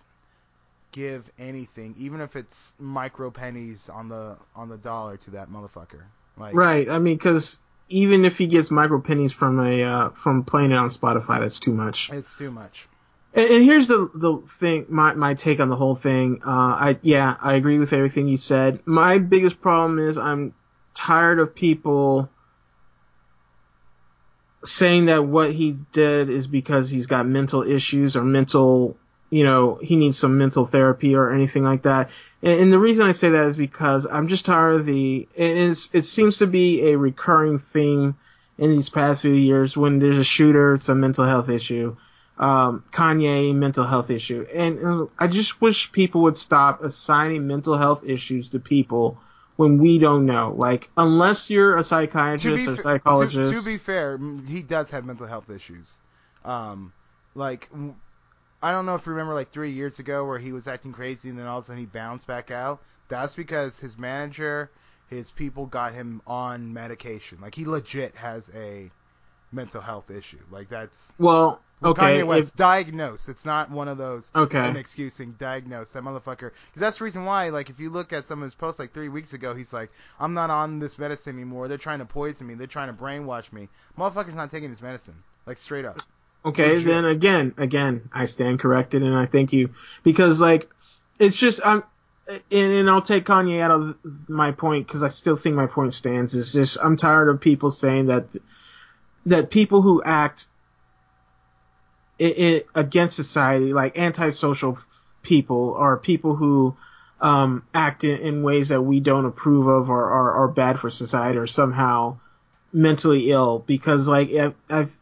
[0.93, 6.03] give anything, even if it's micro pennies on the on the dollar to that motherfucker.
[6.37, 6.89] Like Right.
[6.89, 10.77] I mean, because even if he gets micro pennies from a uh, from playing it
[10.77, 12.11] on Spotify, that's too much.
[12.11, 12.89] it's too much.
[13.35, 16.43] And, and here's the the thing, my my take on the whole thing.
[16.47, 18.81] Uh, I yeah, I agree with everything you said.
[18.85, 20.55] My biggest problem is I'm
[20.95, 22.31] tired of people
[24.65, 28.97] saying that what he did is because he's got mental issues or mental,
[29.33, 32.11] you know, he needs some mental therapy or anything like that.
[32.43, 36.05] And, and the reason I say that is because I'm just tired of the, it,
[36.05, 38.15] seems to be a recurring theme
[38.59, 41.97] in these past few years when there's a shooter, it's a mental health issue.
[42.37, 44.45] Um, Kanye, mental health issue.
[44.53, 49.19] And, and I just wish people would stop assigning mental health issues to people
[49.57, 50.55] when we don't know.
[50.55, 53.51] Like, unless you're a psychiatrist or fa- psychologist.
[53.51, 56.03] To, to, be fair, he does have mental health issues.
[56.45, 56.93] Um,
[57.35, 57.71] like,
[58.63, 61.29] I don't know if you remember, like three years ago, where he was acting crazy
[61.29, 62.81] and then all of a sudden he bounced back out.
[63.09, 64.71] That's because his manager,
[65.09, 67.39] his people got him on medication.
[67.41, 68.91] Like, he legit has a
[69.51, 70.39] mental health issue.
[70.51, 71.61] Like, that's well.
[71.85, 72.21] Okay.
[72.21, 73.29] Kanye West if, diagnosed.
[73.29, 74.69] It's not one of those okay.
[74.69, 75.95] an excusing diagnosed.
[75.95, 76.53] That motherfucker.
[76.53, 77.49] Because that's the reason why.
[77.49, 79.91] Like if you look at some of his posts, like three weeks ago, he's like,
[80.21, 81.67] "I'm not on this medicine anymore.
[81.67, 82.55] They're trying to poison me.
[82.55, 85.25] They're trying to brainwash me." Motherfucker's not taking his medicine.
[85.45, 86.01] Like straight up.
[86.45, 86.87] Okay, Legit.
[86.87, 89.71] then again, again, I stand corrected, and I thank you
[90.03, 90.69] because like
[91.19, 91.83] it's just I'm.
[92.29, 95.93] And, and I'll take Kanye out of my point because I still think my point
[95.93, 96.35] stands.
[96.35, 98.27] Is just I'm tired of people saying that
[99.27, 100.47] that people who act
[102.19, 104.79] it, it, against society, like antisocial
[105.23, 106.77] people or people who
[107.21, 110.91] um, act in, in, ways that we don't approve of or are, are bad for
[110.91, 112.19] society or somehow
[112.73, 113.61] mentally ill.
[113.61, 114.93] Because like I've, I've,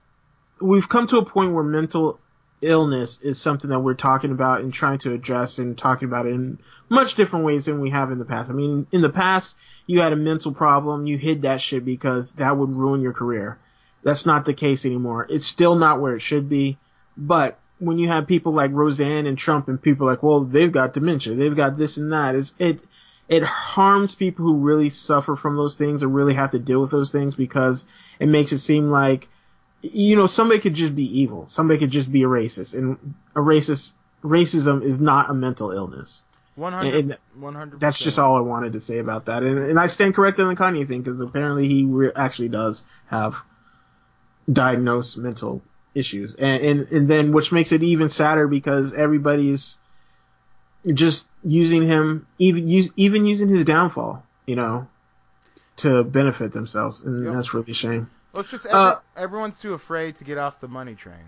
[0.60, 2.20] we've come to a point where mental
[2.62, 6.34] illness is something that we're talking about and trying to address and talking about it
[6.34, 6.58] in
[6.88, 8.50] much different ways than we have in the past.
[8.50, 9.56] I mean, in the past,
[9.86, 13.58] you had a mental problem, you hid that shit because that would ruin your career.
[14.02, 15.26] That's not the case anymore.
[15.28, 16.78] It's still not where it should be.
[17.16, 20.92] But when you have people like Roseanne and Trump and people like, well, they've got
[20.92, 22.80] dementia, they've got this and that, it's, it,
[23.28, 26.90] it harms people who really suffer from those things or really have to deal with
[26.90, 27.86] those things because
[28.18, 29.28] it makes it seem like,
[29.82, 31.48] you know, somebody could just be evil.
[31.48, 36.22] Somebody could just be a racist and a racist, racism is not a mental illness.
[36.56, 37.80] 100, 100%.
[37.80, 39.42] That's just all I wanted to say about that.
[39.42, 42.84] And, and I stand corrected on the Kanye thing because apparently he re- actually does
[43.06, 43.36] have
[44.52, 45.62] diagnosed mental
[45.94, 49.78] issues, and, and and then which makes it even sadder because everybody's
[50.92, 54.88] just using him, even use, even using his downfall, you know,
[55.76, 57.34] to benefit themselves, and yep.
[57.34, 58.10] that's really a shame.
[58.32, 61.24] Well, it's just every, uh, everyone's too afraid to get off the money train.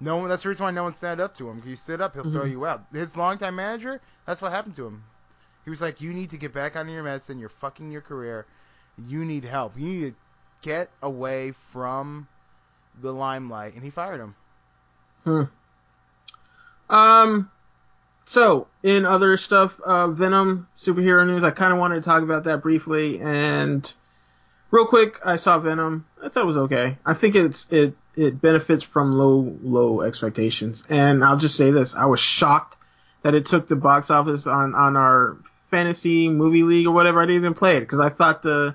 [0.00, 0.28] No one.
[0.28, 1.58] That's the reason why no one stand up to him.
[1.58, 2.32] If you stood up, he'll mm-hmm.
[2.32, 2.84] throw you out.
[2.92, 4.00] His longtime manager.
[4.26, 5.04] That's what happened to him.
[5.64, 7.38] He was like, "You need to get back on your medicine.
[7.38, 8.46] You're fucking your career.
[8.98, 9.78] You need help.
[9.78, 10.14] You need to
[10.62, 12.26] get away from
[13.00, 14.34] the limelight, and he fired him.
[15.24, 15.42] Hmm.
[16.90, 17.50] Um.
[18.26, 22.44] So, in other stuff, uh, Venom superhero news, I kind of wanted to talk about
[22.44, 23.20] that briefly.
[23.20, 23.92] And
[24.74, 26.04] real quick, I saw Venom.
[26.22, 26.98] I thought it was okay.
[27.06, 30.82] I think it's it it benefits from low low expectations.
[30.88, 32.76] And I'll just say this: I was shocked
[33.22, 35.38] that it took the box office on on our
[35.70, 37.22] fantasy movie league or whatever.
[37.22, 38.74] I didn't even play it because I thought the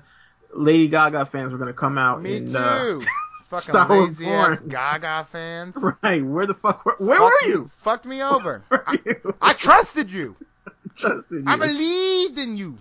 [0.52, 2.22] Lady Gaga fans were going to come out.
[2.22, 2.56] Me and, too.
[2.56, 3.00] Uh,
[3.50, 5.76] Fucking Star lazy ass Gaga fans.
[6.02, 6.24] Right.
[6.24, 7.68] Where the fuck were, where were you?
[7.78, 8.62] fucked me over.
[8.70, 8.96] I,
[9.42, 10.36] I trusted you.
[10.96, 11.44] trusted you.
[11.48, 12.78] I believed in you.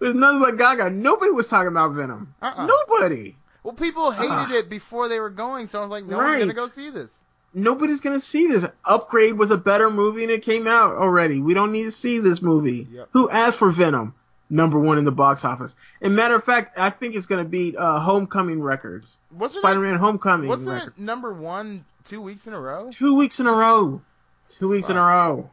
[0.00, 0.90] It was nothing but Gaga.
[0.90, 2.34] Nobody was talking about Venom.
[2.40, 2.66] Uh-uh.
[2.66, 3.36] Nobody.
[3.62, 6.38] Well, people hated uh, it before they were going, so I was like, no right.
[6.38, 7.14] one's gonna go see this.
[7.52, 8.66] Nobody's gonna see this.
[8.84, 11.40] Upgrade was a better movie and it came out already.
[11.40, 12.88] We don't need to see this movie.
[12.90, 13.08] Yep.
[13.12, 14.14] Who asked for Venom?
[14.50, 15.76] number one in the box office.
[16.02, 19.20] And matter of fact, I think it's going to beat uh, Homecoming records.
[19.30, 20.48] Wasn't Spider-Man Homecoming.
[20.48, 22.90] Wasn't it number one two weeks in a row?
[22.90, 24.02] Two weeks in a row.
[24.48, 24.96] Two weeks Fuck.
[24.96, 25.50] in a row.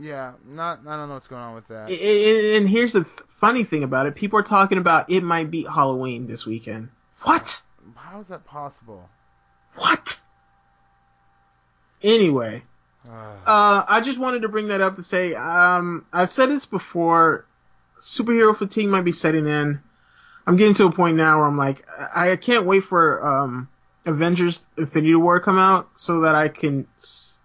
[0.00, 0.80] Yeah, not.
[0.86, 1.90] I don't know what's going on with that.
[1.90, 6.26] And here's the funny thing about it: people are talking about it might beat Halloween
[6.26, 6.90] this weekend.
[7.22, 7.60] What?
[7.96, 9.08] How is that possible?
[9.74, 10.20] What?
[12.02, 12.62] Anyway,
[13.46, 17.44] uh, I just wanted to bring that up to say, um, I've said this before
[18.00, 19.80] superhero fatigue might be setting in.
[20.46, 21.84] I'm getting to a point now where I'm like,
[22.14, 23.68] I, I can't wait for um,
[24.06, 27.37] Avengers: Infinity War to come out so that I can s-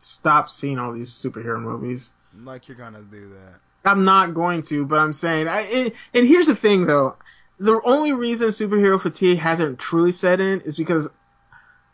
[0.00, 2.12] stop seeing all these superhero movies.
[2.36, 3.60] Like you're gonna do that.
[3.84, 5.48] I'm not going to, but I'm saying.
[5.48, 7.16] I, and, and here's the thing, though.
[7.58, 11.08] The only reason superhero fatigue hasn't truly set in is because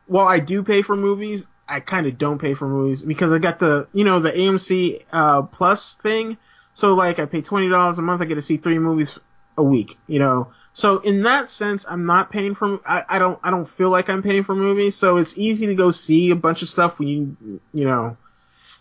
[0.07, 3.39] while I do pay for movies, I kind of don't pay for movies because I
[3.39, 6.39] got the, you know, the AMC uh, Plus thing
[6.77, 9.19] so like I pay twenty dollars a month, I get to see three movies
[9.57, 10.49] a week, you know.
[10.77, 12.81] So in that sense, I'm not paying for.
[12.87, 13.41] I, I don't.
[13.43, 14.95] I don't feel like I'm paying for movies.
[14.95, 18.19] So it's easy to go see a bunch of stuff when you, you know,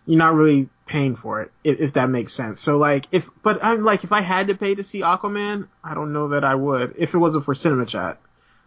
[0.06, 2.60] you're not really paying for it, if, if that makes sense.
[2.60, 5.94] So like, if but I'm like, if I had to pay to see Aquaman, I
[5.94, 8.20] don't know that I would if it wasn't for Cinema Chat.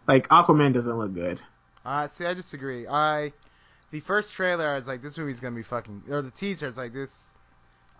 [0.07, 1.39] Like Aquaman doesn't look good.
[1.85, 2.87] Uh, see, I disagree.
[2.87, 3.31] I
[3.91, 6.77] the first trailer, I was like, this movie's gonna be fucking, or the teaser, it's
[6.77, 7.31] like this.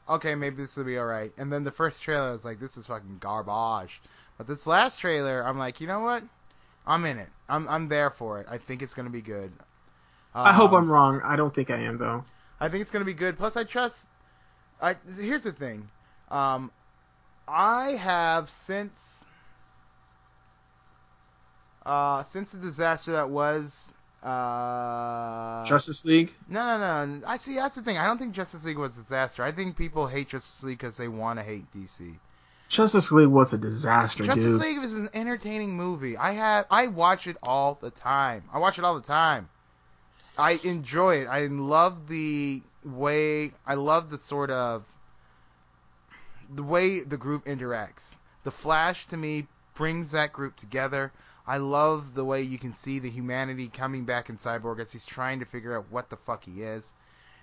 [0.10, 1.32] Okay, maybe this will be alright.
[1.38, 4.02] And then the first trailer, I was like, this is fucking garbage.
[4.40, 6.24] But this last trailer, I'm like, you know what?
[6.88, 7.28] I'm in it.
[7.50, 8.48] I'm I'm there for it.
[8.50, 9.52] I think it's gonna be good.
[10.34, 11.22] Um, I hope I'm wrong.
[11.26, 12.24] I don't think I am though.
[12.60, 13.38] I think it's gonna be good.
[13.38, 14.08] Plus, I trust.
[14.82, 15.90] I here's the thing.
[16.32, 16.72] Um,
[17.50, 19.26] I have since
[21.86, 23.92] uh since the disaster that was
[24.24, 26.34] uh Justice League.
[26.48, 29.02] no no no I see that's the thing I don't think Justice League was a
[29.02, 32.20] disaster I think people hate Justice League because they want to hate DC
[32.70, 34.62] Justice League was a disaster, Justice dude.
[34.62, 38.78] League was an entertaining movie I have I watch it all the time I watch
[38.78, 39.50] it all the time
[40.38, 44.86] I enjoy it I love the way I love the sort of
[46.50, 48.16] the way the group interacts.
[48.44, 51.12] The Flash to me brings that group together.
[51.46, 55.06] I love the way you can see the humanity coming back in Cyborg as he's
[55.06, 56.92] trying to figure out what the fuck he is.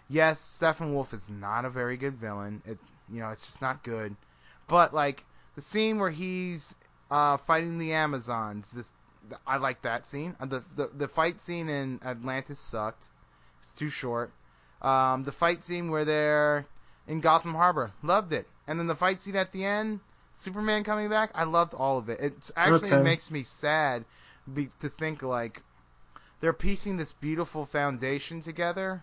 [0.09, 2.62] Yes, Steppenwolf is not a very good villain.
[2.64, 2.79] It
[3.12, 4.16] you know, it's just not good.
[4.68, 6.74] But like the scene where he's
[7.10, 8.92] uh, fighting the Amazons, this
[9.46, 10.36] I like that scene.
[10.40, 13.08] Uh, The, the the fight scene in Atlantis sucked.
[13.60, 14.30] It's too short.
[14.82, 16.66] Um, the fight scene where they're
[17.08, 18.46] in Gotham Harbor, loved it.
[18.66, 20.00] And then the fight scene at the end,
[20.34, 22.20] Superman coming back, I loved all of it.
[22.20, 23.02] It actually Okay.
[23.02, 24.04] makes me sad
[24.52, 25.62] be, to think like
[26.40, 29.02] they're piecing this beautiful foundation together,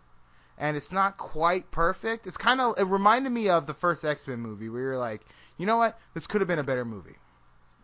[0.58, 2.28] and it's not quite perfect.
[2.28, 5.22] It's kind of it reminded me of the first X Men movie where you're like,
[5.58, 7.16] you know what, this could have been a better movie.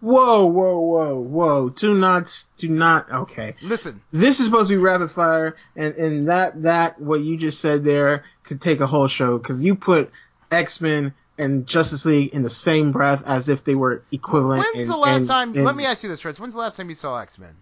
[0.01, 1.69] Whoa, whoa, whoa, whoa!
[1.69, 3.11] Do not, do not.
[3.11, 7.35] Okay, Listen, this is supposed to be rapid fire, and and that that what you
[7.35, 10.11] just said there could take a whole show because you put
[10.49, 14.63] X Men and Justice League in the same breath as if they were equivalent.
[14.73, 15.55] When's in- the last in- time?
[15.55, 16.39] in- let me ask you this, Chris.
[16.39, 17.55] When's the last time you saw X Men?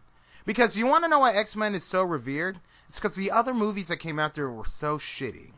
[0.45, 2.59] Because you want to know why X Men is so revered?
[2.87, 5.53] It's because the other movies that came out there were so shitty.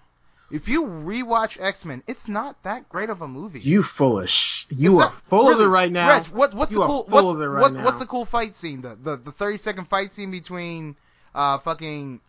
[0.51, 3.59] If you rewatch X Men, it's not that great of a movie.
[3.59, 4.65] You foolish.
[4.69, 6.09] You It's are not- full of really, it right now.
[6.09, 7.05] Reg, what, what's You the cool?
[7.07, 8.81] what's, right what's, what's the cool fight scene?
[8.81, 10.95] The the, the 30 second fight scene between
[11.35, 12.21] uh fucking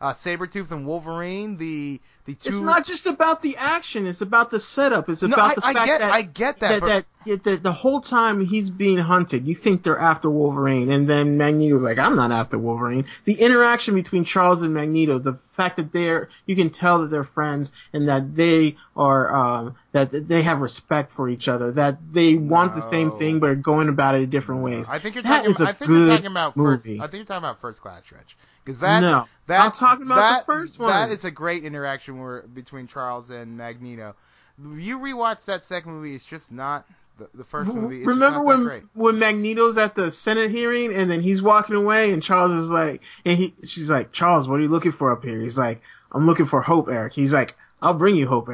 [0.00, 1.56] uh Sabretooth and Wolverine.
[1.56, 2.48] The the two.
[2.48, 4.06] It's not just about the action.
[4.06, 5.08] It's about the setup.
[5.08, 7.44] It's No, about I, the I fact get that I get that, that, but that,
[7.44, 11.82] that the whole time he's being hunted, you think they're after Wolverine, and then Magneto's
[11.82, 16.28] like, "I'm not after Wolverine." The interaction between Charles and Magneto, the fact that they're,
[16.46, 21.12] you can tell that they're friends and that they are, um, that they have respect
[21.12, 24.30] for each other, that they want the same thing but are going about it in
[24.30, 24.88] different ways.
[24.88, 25.50] I think you're That talking.
[25.50, 26.86] is a I think you're talking about first.
[26.86, 30.16] I think you're talking about first class, stretch because that no, that I'm talking about
[30.16, 30.88] that, the first one.
[30.88, 34.14] That is a great interaction where between Charles and Magneto.
[34.58, 36.86] You rewatch that second movie, it's just not
[37.18, 38.04] the, the first movie.
[38.04, 42.52] Remember when when Magneto's at the Senate hearing and then he's walking away and Charles
[42.52, 45.58] is like and he she's like Charles what are you looking for up here he's
[45.58, 45.80] like
[46.12, 48.48] I'm looking for hope Eric he's like I'll bring you hope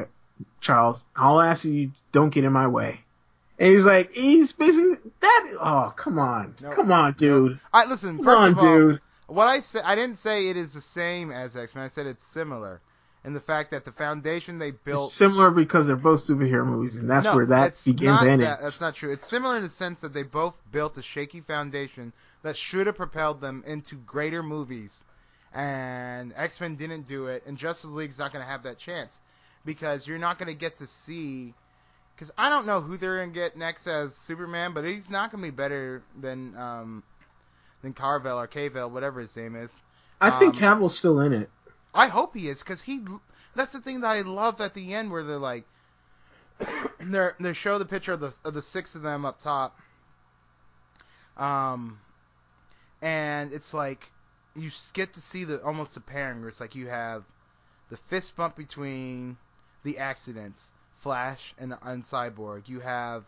[0.59, 3.01] Charles I'll ask you don't get in my way
[3.59, 8.17] and he's like he's basically that oh come on come on dude I listen.
[8.17, 9.01] come First on of all, dude
[9.31, 11.85] what I said, I didn't say it is the same as X Men.
[11.85, 12.81] I said it's similar,
[13.23, 15.07] in the fact that the foundation they built.
[15.07, 18.41] it's similar because they're both superhero movies and that's no, where that it's begins and
[18.41, 19.11] that, ends That's not true.
[19.11, 22.13] It's similar in the sense that they both built a shaky foundation
[22.43, 25.03] that should have propelled them into greater movies,
[25.53, 29.17] and X Men didn't do it, and Justice League's not going to have that chance
[29.65, 31.53] because you're not going to get to see.
[32.15, 35.31] Because I don't know who they're going to get next as Superman, but he's not
[35.31, 37.03] going to be better than um,
[37.81, 39.81] than Carvel or Cavill, whatever his name is.
[40.19, 41.49] I think um, Cavill's still in it
[41.93, 43.01] I hope he is because he.
[43.55, 45.65] That's the thing that I love at the end where they're like,
[46.99, 49.77] they they show the picture of the of the six of them up top,
[51.37, 51.99] um,
[53.01, 54.11] and it's like
[54.55, 57.23] you get to see the almost a pairing where it's like you have
[57.89, 59.37] the fist bump between
[59.83, 62.69] the accidents, Flash and and Cyborg.
[62.69, 63.25] You have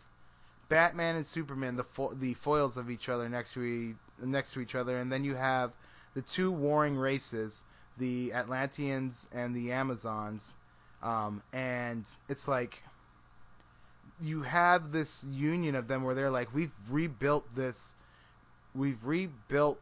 [0.70, 4.76] Batman and Superman, the fo- the foils of each other next to next to each
[4.76, 5.72] other, and then you have
[6.14, 7.64] the two warring races,
[7.98, 10.54] the Atlanteans and the Amazons,
[11.02, 12.82] um, and it's like
[14.22, 17.96] you have this union of them where they're like, we've rebuilt this,
[18.76, 19.80] we've rebuilt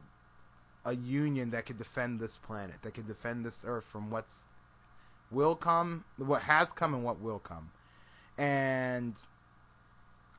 [0.86, 4.44] a union that could defend this planet, that could defend this Earth from what's
[5.30, 7.70] will come, what has come, and what will come,
[8.38, 9.16] and.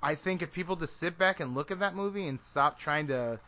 [0.05, 3.07] I think if people just sit back and look at that movie and stop trying
[3.07, 3.39] to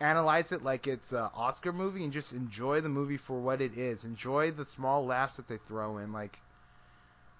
[0.00, 3.76] analyze it like it's an Oscar movie and just enjoy the movie for what it
[3.78, 4.04] is.
[4.04, 6.12] Enjoy the small laughs that they throw in.
[6.12, 6.38] Like,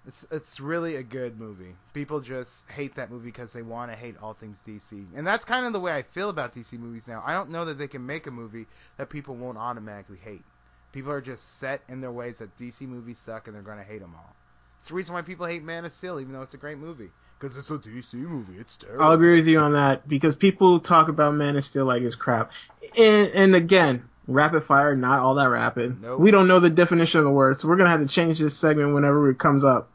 [0.07, 1.75] It's it's really a good movie.
[1.93, 5.45] People just hate that movie because they want to hate all things DC, and that's
[5.45, 7.23] kind of the way I feel about DC movies now.
[7.25, 10.43] I don't know that they can make a movie that people won't automatically hate.
[10.91, 13.83] People are just set in their ways that DC movies suck, and they're going to
[13.83, 14.35] hate them all.
[14.79, 17.11] It's the reason why people hate Man of Steel, even though it's a great movie,
[17.41, 18.59] because it's a DC movie.
[18.59, 19.03] It's terrible.
[19.03, 22.15] I'll agree with you on that because people talk about Man of Steel like it's
[22.15, 22.51] crap.
[22.97, 26.01] And, and again, rapid fire, not all that rapid.
[26.01, 26.19] Nope.
[26.19, 28.55] We don't know the definition of the word, so we're gonna have to change this
[28.55, 29.89] segment whenever it comes up.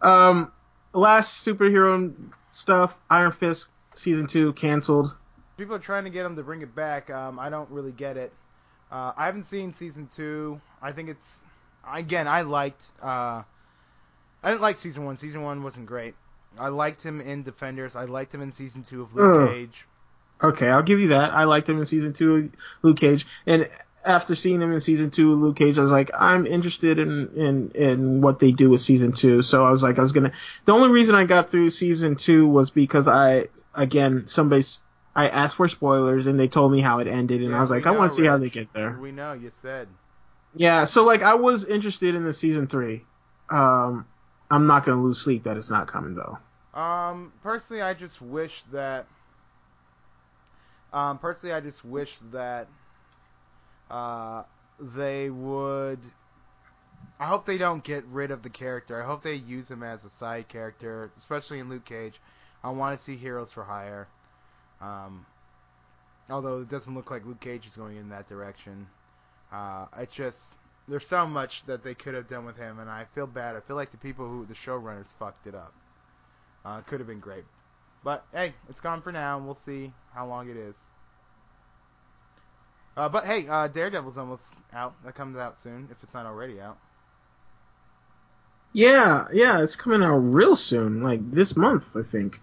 [0.00, 0.52] Um,
[0.92, 2.14] last superhero
[2.50, 5.12] stuff, Iron Fist season two canceled.
[5.58, 7.10] People are trying to get them to bring it back.
[7.10, 8.32] Um, I don't really get it.
[8.90, 10.60] Uh, I haven't seen season two.
[10.80, 11.42] I think it's
[11.90, 12.26] again.
[12.26, 12.84] I liked.
[13.02, 13.42] Uh,
[14.42, 15.16] I didn't like season one.
[15.16, 16.14] Season one wasn't great.
[16.58, 17.96] I liked him in Defenders.
[17.96, 19.48] I liked him in season two of Luke Ugh.
[19.54, 19.86] Cage.
[20.42, 21.32] Okay, I'll give you that.
[21.32, 22.50] I liked him in season two of
[22.82, 23.68] Luke Cage, and
[24.04, 27.30] after seeing him in season two of Luke Cage, I was like, I'm interested in
[27.34, 29.42] in in what they do with season two.
[29.42, 30.32] So I was like, I was gonna.
[30.64, 34.64] The only reason I got through season two was because I again somebody
[35.14, 37.70] I asked for spoilers and they told me how it ended, and Yeah, I was
[37.70, 38.96] like, I want to see how they get there.
[39.00, 39.88] We know you said.
[40.54, 43.04] Yeah, so like I was interested in the season three.
[43.50, 44.06] Um,
[44.50, 46.38] I'm not gonna lose sleep that it's not coming though.
[46.76, 49.06] Um, personally, I just wish that.
[50.92, 52.68] Um, personally, I just wish that.
[53.90, 54.42] Uh,
[54.78, 55.98] they would.
[57.18, 59.02] I hope they don't get rid of the character.
[59.02, 62.20] I hope they use him as a side character, especially in Luke Cage.
[62.62, 64.06] I want to see Heroes for Hire.
[64.82, 65.24] Um,
[66.28, 68.86] although it doesn't look like Luke Cage is going in that direction.
[69.50, 70.56] Uh, just
[70.88, 73.56] there's so much that they could have done with him, and I feel bad.
[73.56, 75.72] I feel like the people who the showrunners fucked it up.
[76.66, 77.44] Uh, could have been great,
[78.02, 80.74] but hey, it's gone for now, and we'll see how long it is.
[82.96, 84.42] Uh, but hey, uh, Daredevil's almost
[84.72, 84.94] out.
[85.04, 86.76] That comes out soon, if it's not already out.
[88.72, 92.40] Yeah, yeah, it's coming out real soon, like this month, I think.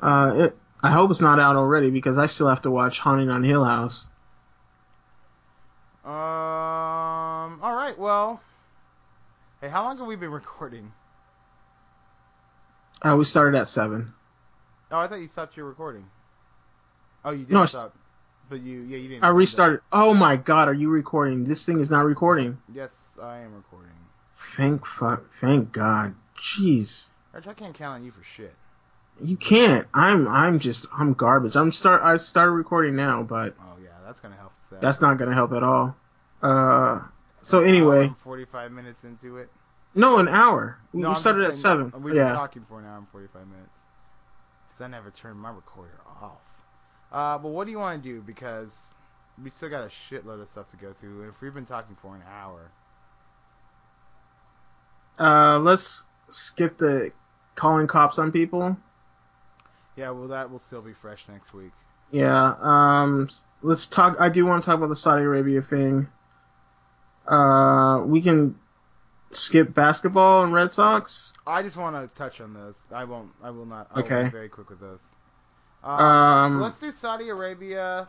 [0.00, 3.28] Uh, it, I hope it's not out already because I still have to watch Haunting
[3.28, 4.06] on Hill House.
[6.04, 7.60] Um.
[7.60, 7.98] All right.
[7.98, 8.40] Well.
[9.60, 10.92] Hey, how long have we been recording?
[13.06, 14.12] Uh, we started at seven.
[14.90, 16.06] Oh, I thought you stopped your recording.
[17.24, 17.94] Oh, you did No, stop.
[18.48, 19.22] But you, yeah, you didn't.
[19.24, 19.80] I restarted.
[19.92, 21.44] Oh my god, are you recording?
[21.44, 22.58] This thing is not recording.
[22.72, 23.92] Yes, I am recording.
[24.36, 26.14] Thank fuck, thank God.
[26.36, 27.06] Jeez.
[27.32, 28.54] Rich, I can't count on you for shit.
[29.22, 29.86] You can't.
[29.94, 31.56] I'm I'm just I'm garbage.
[31.56, 35.34] I'm start I started recording now, but Oh yeah, that's gonna help that's not gonna
[35.34, 35.96] help at all.
[36.42, 37.00] Uh
[37.42, 39.48] so anyway, Forty-five minutes into it.
[39.96, 40.78] No, an hour.
[40.92, 41.92] We, No, we started at saying, seven.
[42.02, 42.32] We've been Yeah.
[42.32, 43.70] talking for an hour and forty-five minutes.
[44.72, 46.40] Cause I never turned my recorder off.
[47.12, 48.20] Uh, but what do you want to do?
[48.22, 48.94] Because
[49.42, 51.96] we still got a shitload of stuff to go through, and if we've been talking
[51.96, 52.70] for an hour,
[55.18, 57.12] Uh let's skip the
[57.54, 58.76] calling cops on people.
[59.96, 61.72] yeah, well that will still be fresh next week.
[62.10, 62.54] Yeah.
[62.60, 63.28] Um
[63.62, 66.08] let's talk I do want to talk about the Saudi Arabia thing.
[67.26, 68.56] Uh we can
[69.32, 71.32] skip basketball and Red Sox.
[71.46, 72.80] I just want to touch on those.
[72.92, 73.30] I won't.
[73.42, 73.88] I will not.
[73.94, 74.24] I Okay.
[74.24, 75.00] be very quick with those.
[75.82, 78.08] Um, Um, so let's do Saudi Arabia.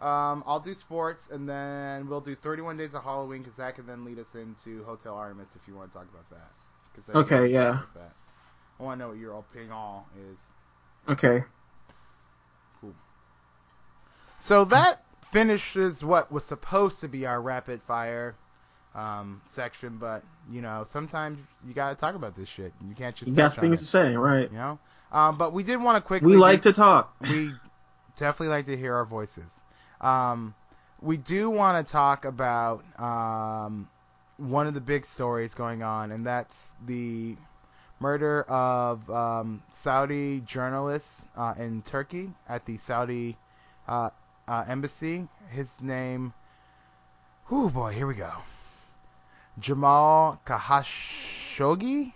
[0.00, 3.86] Um, I'll do sports, and then we'll do 31 Days of Halloween because that can
[3.86, 7.16] then lead us into Hotel Artemis if you want to talk about that.
[7.16, 7.82] Okay, yeah.
[7.94, 8.12] that.
[8.78, 10.52] I want to know what your opinion all is.
[11.08, 11.44] Okay.
[12.80, 12.94] Cool.
[14.38, 18.34] So that finishes what was supposed to be our rapid fire
[18.94, 22.72] um, section, but you know sometimes you got to talk about this shit.
[22.86, 24.50] You can't just You got things to say, right?
[24.50, 24.78] you know.
[25.10, 26.32] Um, but we did want to quickly.
[26.32, 27.14] We like to talk.
[27.20, 27.52] we
[28.16, 29.60] definitely like to hear our voices.
[30.00, 30.54] Um,
[31.00, 33.88] we do want to talk about um,
[34.36, 37.36] one of the big stories going on, and that's the
[38.00, 43.36] murder of um, Saudi journalists uh, in Turkey at the Saudi
[43.88, 44.10] uh,
[44.48, 45.28] uh, embassy.
[45.50, 46.32] His name,
[47.50, 48.32] oh boy, here we go.
[49.58, 52.12] Jamal Khashoggi.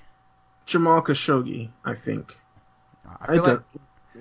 [0.65, 2.37] Jamal Khashoggi, I think.
[3.21, 3.63] I feel I like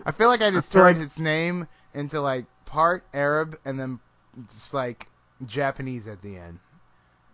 [0.06, 3.80] I feel like I just feel turned like- his name into like part Arab and
[3.80, 4.00] then
[4.54, 5.08] just like
[5.46, 6.60] Japanese at the end.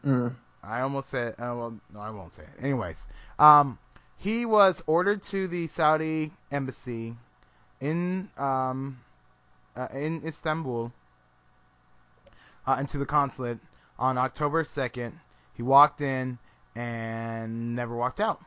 [0.05, 0.35] Mm.
[0.63, 2.63] I almost said, uh, well, no, I won't say it.
[2.63, 3.05] Anyways,
[3.39, 3.79] um,
[4.17, 7.15] he was ordered to the Saudi embassy
[7.79, 8.99] in um,
[9.75, 10.91] uh, in Istanbul
[12.67, 13.57] uh, and to the consulate
[13.97, 15.13] on October 2nd.
[15.53, 16.37] He walked in
[16.75, 18.41] and never walked out.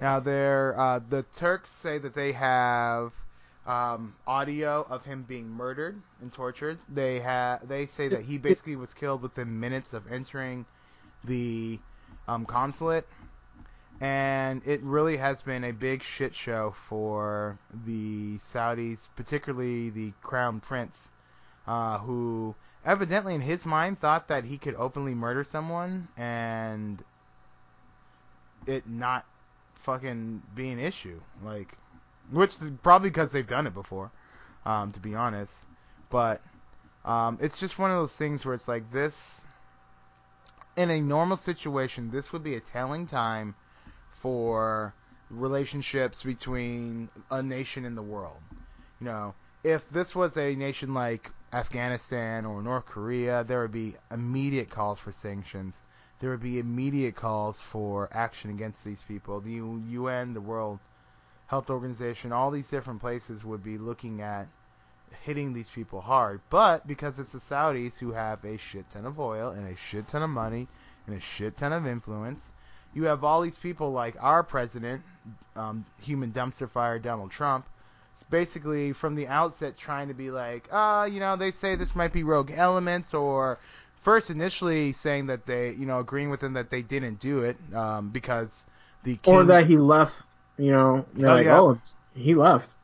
[0.00, 3.12] Now, there, uh, the Turks say that they have
[3.66, 6.78] um, audio of him being murdered and tortured.
[6.88, 10.66] They ha- they say that he basically was killed within minutes of entering
[11.24, 11.78] the
[12.28, 13.08] um, consulate,
[14.00, 20.60] and it really has been a big shit show for the Saudis, particularly the Crown
[20.60, 21.10] Prince,
[21.66, 22.54] uh, who
[22.86, 27.02] evidently in his mind thought that he could openly murder someone and
[28.66, 29.26] it not
[29.74, 31.20] fucking be an issue.
[31.44, 31.76] Like,
[32.30, 34.10] which probably because they've done it before,
[34.64, 35.54] um, to be honest.
[36.10, 36.40] But
[37.04, 39.42] um, it's just one of those things where it's like this.
[40.76, 43.54] In a normal situation, this would be a telling time
[44.20, 44.94] for
[45.30, 48.40] relationships between a nation in the world.
[49.00, 49.34] You know,
[49.64, 54.98] if this was a nation like Afghanistan or North Korea, there would be immediate calls
[54.98, 55.82] for sanctions.
[56.18, 59.40] There would be immediate calls for action against these people.
[59.40, 60.78] The UN, the World
[61.46, 64.48] Health Organization, all these different places would be looking at
[65.22, 66.40] hitting these people hard.
[66.50, 70.08] But because it's the Saudis who have a shit ton of oil and a shit
[70.08, 70.68] ton of money
[71.06, 72.52] and a shit ton of influence,
[72.94, 75.02] you have all these people like our president,
[75.54, 77.66] um, human dumpster fire Donald Trump,
[78.16, 81.76] it's basically from the outset trying to be like, ah, uh, you know, they say
[81.76, 83.58] this might be rogue elements, or
[84.04, 87.58] first initially saying that they, you know, agreeing with him that they didn't do it
[87.74, 88.64] um, because
[89.02, 89.34] the king...
[89.34, 90.28] or that he left.
[90.56, 91.60] You know, oh, like, yeah.
[91.60, 91.78] oh,
[92.14, 92.74] he left.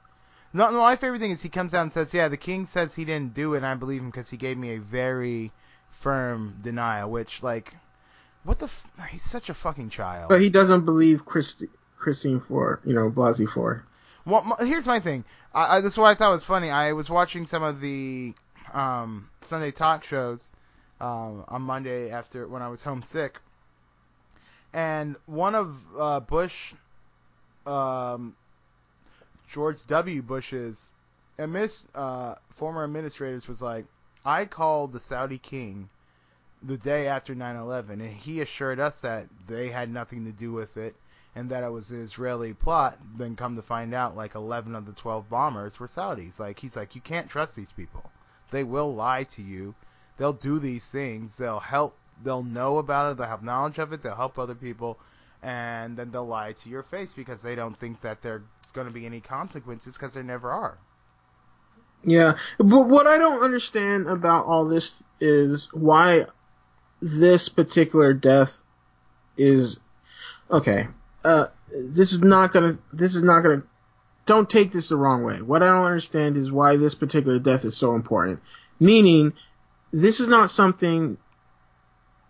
[0.53, 2.95] No, no, my favorite thing is he comes out and says, yeah, the king says
[2.95, 5.51] he didn't do it, and I believe him because he gave me a very
[5.93, 7.75] firm denial, which like
[8.45, 8.67] what the?
[8.67, 10.29] F- he's such a fucking child.
[10.29, 13.85] But he doesn't believe Christi- Christine for you know Blasey Ford.
[14.25, 15.25] Well, my, here's my thing.
[15.55, 16.71] I, I, this is what I thought was funny.
[16.71, 18.35] I was watching some of the
[18.73, 20.51] um, Sunday talk shows
[21.01, 23.41] um, on Monday after when I was homesick,
[24.73, 26.73] and one of uh, Bush,
[27.67, 28.37] um,
[29.49, 30.23] George W.
[30.23, 30.89] Bush's
[31.39, 33.87] administ- uh, former administrators was like,
[34.25, 35.89] I called the Saudi king
[36.63, 40.77] the day after 9/11, and he assured us that they had nothing to do with
[40.77, 40.95] it
[41.35, 42.99] and that it was an Israeli plot.
[43.17, 46.39] Then come to find out, like 11 of the 12 bombers were Saudis.
[46.39, 48.11] Like he's like, you can't trust these people.
[48.51, 49.75] They will lie to you.
[50.19, 51.37] They'll do these things.
[51.37, 51.97] They'll help.
[52.23, 53.17] They'll know about it.
[53.17, 54.03] They'll have knowledge of it.
[54.03, 54.99] They'll help other people,
[55.43, 58.43] and then they'll lie to your face because they don't think that there's
[58.75, 60.79] going to be any consequences because there never are.
[62.05, 66.27] Yeah, but what I don't understand about all this is why
[67.01, 68.61] this particular death
[69.37, 69.79] is
[70.51, 70.89] okay.
[71.25, 72.79] Uh, this is not gonna.
[72.93, 73.63] This is not gonna.
[74.27, 75.43] Don't take this the wrong way.
[75.43, 78.41] What I don't understand is why this particular death is so important.
[78.79, 79.33] Meaning,
[79.93, 81.19] this is not something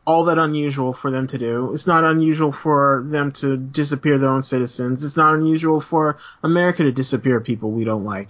[0.04, 1.72] all that unusual for them to do.
[1.72, 5.04] It's not unusual for them to disappear their own citizens.
[5.04, 8.28] It's not unusual for America to disappear people we don't like.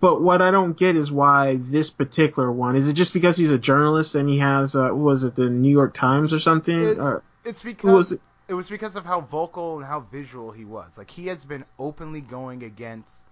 [0.00, 2.76] But what I don't get is why this particular one.
[2.76, 5.70] Is it just because he's a journalist and he has, uh, was it the New
[5.70, 6.78] York Times or something?
[6.78, 8.20] It's, or, it's because it?
[8.52, 10.98] It was because of how vocal and how visual he was.
[10.98, 13.22] Like he has been openly going against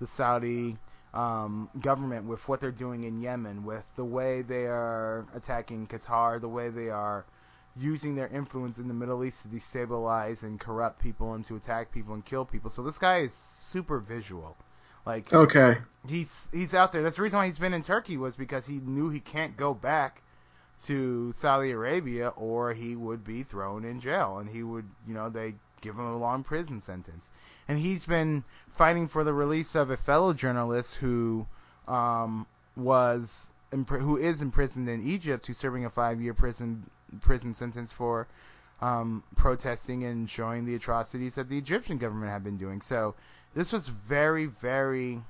[0.00, 0.78] the Saudi
[1.12, 6.40] um, government with what they're doing in Yemen, with the way they are attacking Qatar,
[6.40, 7.26] the way they are
[7.76, 11.92] using their influence in the Middle East to destabilize and corrupt people and to attack
[11.92, 12.70] people and kill people.
[12.70, 14.56] So this guy is super visual.
[15.04, 15.78] Like okay,
[16.08, 17.02] he's he's out there.
[17.02, 19.74] That's the reason why he's been in Turkey was because he knew he can't go
[19.74, 20.22] back
[20.86, 25.28] to Saudi Arabia or he would be thrown in jail and he would you know
[25.28, 27.28] they give him a long prison sentence.
[27.68, 28.44] And he's been
[28.76, 31.46] fighting for the release of a fellow journalist who
[31.86, 32.46] um,
[32.76, 36.88] was who is imprisoned in Egypt, who's serving a five-year prison
[37.20, 38.26] prison sentence for
[38.80, 42.80] um, protesting and showing the atrocities that the Egyptian government have been doing.
[42.80, 43.14] So
[43.54, 45.20] this was very, very.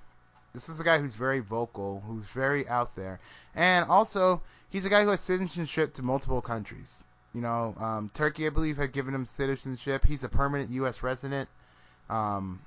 [0.55, 3.21] This is a guy who's very vocal, who's very out there,
[3.55, 4.43] and also
[4.73, 7.05] he's a guy who has citizenship to multiple countries.
[7.35, 10.05] You know, um, Turkey, I believe, had given him citizenship.
[10.05, 11.03] He's a permanent U.S.
[11.03, 11.49] resident.
[12.11, 12.61] Um,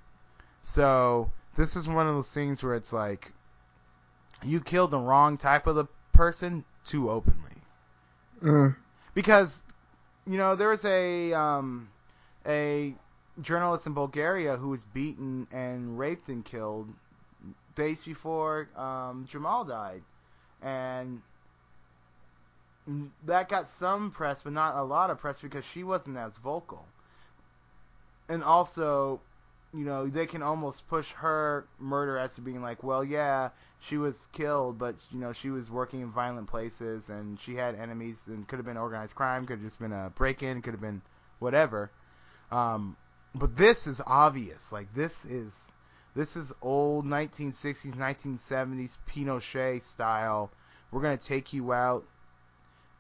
[0.62, 3.32] so this is one of those things where it's like
[4.44, 7.58] you killed the wrong type of the person too openly.
[8.42, 8.76] Mm.
[9.14, 9.64] Because
[10.28, 11.90] you know there was a um,
[12.46, 12.96] a
[13.42, 16.90] journalist in Bulgaria who was beaten and raped and killed
[17.76, 20.02] days before um, Jamal died,
[20.62, 21.22] and
[23.26, 26.86] that got some press, but not a lot of press because she wasn't as vocal.
[28.30, 29.20] And also,
[29.74, 33.50] you know, they can almost push her murder as to being like, well, yeah,
[33.82, 37.76] she was killed, but you know, she was working in violent places and she had
[37.76, 40.82] enemies and could have been organized crime, could have just been a break-in, could have
[40.82, 41.02] been
[41.40, 41.92] whatever.
[42.52, 42.96] Um,
[43.34, 44.72] but this is obvious.
[44.72, 45.72] Like this is
[46.16, 50.52] this is old 1960s, 1970s Pinochet style.
[50.92, 52.06] We're gonna take you out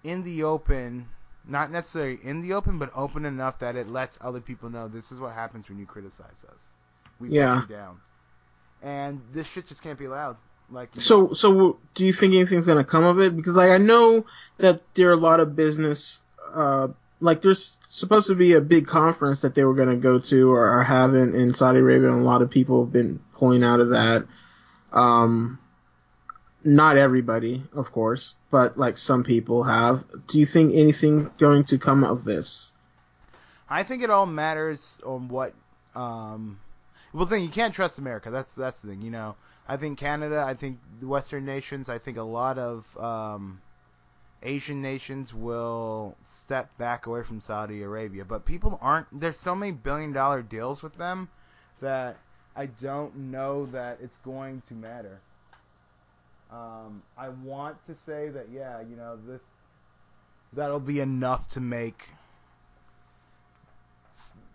[0.05, 1.07] in the open
[1.47, 5.11] not necessarily in the open, but open enough that it lets other people know this
[5.11, 6.67] is what happens when you criticize us.
[7.19, 7.61] We Yeah.
[7.61, 7.97] put you down,
[8.81, 10.37] and this shit just can't be allowed.
[10.71, 13.35] Like So, so do you think anything's gonna come of it?
[13.35, 14.25] Because like I know
[14.57, 16.21] that there are a lot of business,
[16.53, 16.87] uh,
[17.19, 20.65] like there's supposed to be a big conference that they were gonna go to or
[20.67, 23.89] are having in Saudi Arabia, and a lot of people have been pulling out of
[23.89, 24.25] that.
[24.91, 25.59] Um,
[26.65, 30.03] not everybody, of course, but like some people have.
[30.27, 32.73] Do you think anything going to come of this?
[33.69, 35.53] I think it all matters on what.
[35.95, 36.59] Um,
[37.13, 38.31] well, thing you can't trust America.
[38.31, 39.03] That's that's the thing.
[39.03, 39.35] You know,
[39.67, 40.43] I think Canada.
[40.45, 41.87] I think Western nations.
[41.87, 43.61] I think a lot of um,
[44.41, 48.25] Asian nations will step back away from Saudi Arabia.
[48.25, 49.07] But people aren't.
[49.11, 51.29] There's so many billion dollar deals with them
[51.79, 52.17] that
[52.55, 55.19] I don't know that it's going to matter.
[56.55, 59.41] Um, I want to say that yeah, you know this
[60.53, 62.13] that'll be enough to make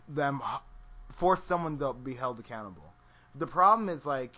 [0.09, 0.41] them
[1.17, 2.91] force someone to be held accountable.
[3.35, 4.33] The problem is like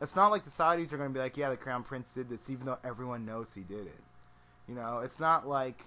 [0.00, 2.28] it's not like the Saudis are going to be like, yeah, the crown prince did
[2.28, 4.00] this, even though everyone knows he did it.
[4.68, 5.80] You know, it's not like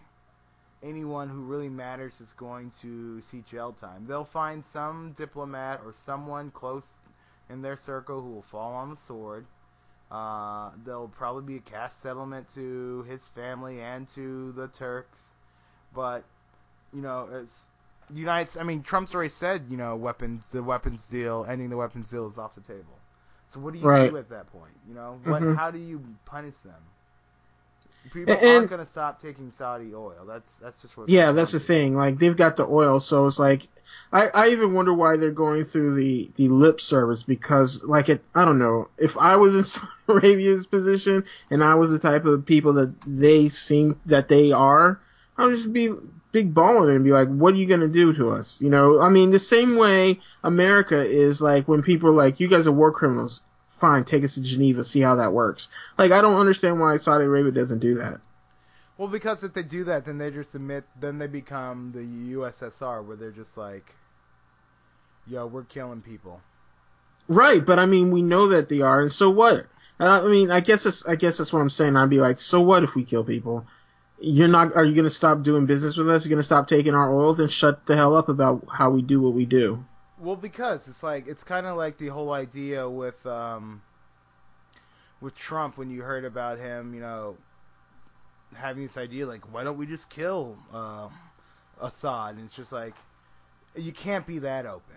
[0.83, 4.05] anyone who really matters is going to see jail time.
[4.07, 6.85] They'll find some diplomat or someone close
[7.49, 9.45] in their circle who will fall on the sword.
[10.11, 15.19] Uh, there'll probably be a cash settlement to his family and to the Turks,
[15.95, 16.23] but
[16.93, 17.65] you know, it's
[18.13, 18.59] United.
[18.59, 22.27] I mean, Trump's already said, you know, weapons, the weapons deal, ending the weapons deal
[22.27, 22.97] is off the table.
[23.53, 24.09] So what do you Right.
[24.11, 24.73] do at that point?
[24.87, 25.41] You know, what?
[25.41, 25.55] Mhm.
[25.55, 26.73] How do you punish them?
[28.11, 30.25] People And- aren't going to stop taking Saudi oil.
[30.27, 31.07] That's that's just what.
[31.07, 31.95] Yeah, that's the thing.
[31.95, 33.67] Like they've got the oil, so it's like
[34.13, 38.23] I, I even wonder why they're going through the, the lip service because like it
[38.35, 42.25] I don't know if I was in Saudi Arabia's position and I was the type
[42.25, 44.99] of people that they seem that they are,
[45.37, 45.93] I would just be
[46.31, 48.61] big balling and be like, what are you gonna do to us?
[48.61, 52.47] You know, I mean the same way America is like when people are like, you
[52.47, 53.43] guys are war criminals.
[53.69, 55.67] Fine, take us to Geneva, see how that works.
[55.97, 58.19] Like I don't understand why Saudi Arabia doesn't do that.
[59.01, 63.03] Well, because if they do that, then they just admit, then they become the USSR,
[63.03, 63.95] where they're just like,
[65.25, 66.39] "Yo, we're killing people."
[67.27, 69.65] Right, but I mean, we know that they are, and so what?
[69.99, 71.95] Uh, I mean, I guess that's, I guess that's what I'm saying.
[71.95, 73.65] I'd be like, so what if we kill people?
[74.19, 76.23] You're not, are you going to stop doing business with us?
[76.23, 77.33] You're going to stop taking our oil?
[77.33, 79.83] Then shut the hell up about how we do what we do.
[80.19, 83.81] Well, because it's like it's kind of like the whole idea with um
[85.21, 87.37] with Trump when you heard about him, you know,
[88.53, 91.09] having this idea like, why don't we just kill uh,
[91.81, 92.35] Assad?
[92.35, 92.95] And it's just like
[93.75, 94.95] you can't be that open.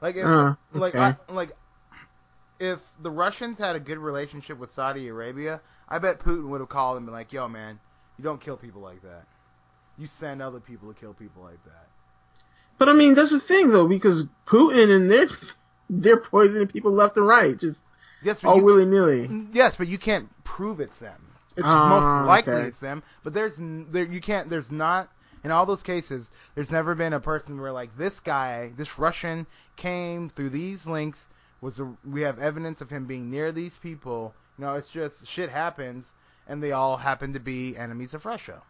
[0.00, 0.94] Like if Uh, like.
[0.94, 1.56] I, like
[2.60, 6.68] if the Russians had a good relationship with Saudi Arabia, I bet Putin would have
[6.68, 7.78] called and been like, "Yo, man,
[8.16, 9.26] you don't kill people like that.
[9.96, 11.86] You send other people to kill people like that."
[12.78, 15.28] But I mean, that's the thing though, because Putin and they're,
[15.90, 17.80] they're poisoning people left and right, just
[18.22, 19.48] Yes, all willy nilly.
[19.52, 21.27] Yes, but you can't prove it's them.
[21.58, 22.68] It's Ah, most likely okay.
[22.68, 24.48] it's them, but there's there you can't.
[24.48, 25.10] There's not
[25.44, 26.30] in all those cases.
[26.54, 31.28] There's never been a person where like this guy, this Russian, came through these links.
[31.60, 34.34] Was a, we have evidence of him being near these people?
[34.56, 36.12] You know, it's just shit happens,
[36.46, 38.62] and they all happen to be enemies of Russia.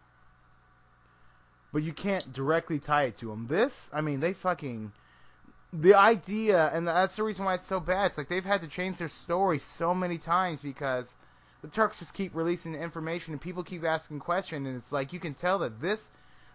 [1.73, 3.47] But you can't directly tie it to them.
[3.49, 4.93] This, I mean, they fucking
[5.73, 8.07] the idea, and that's the reason why it's so bad.
[8.07, 11.15] It's like they've had to change their story so many times because
[11.63, 15.13] the Turks just keep releasing the information and people keep asking questions, and it's like
[15.13, 16.11] you can tell that this,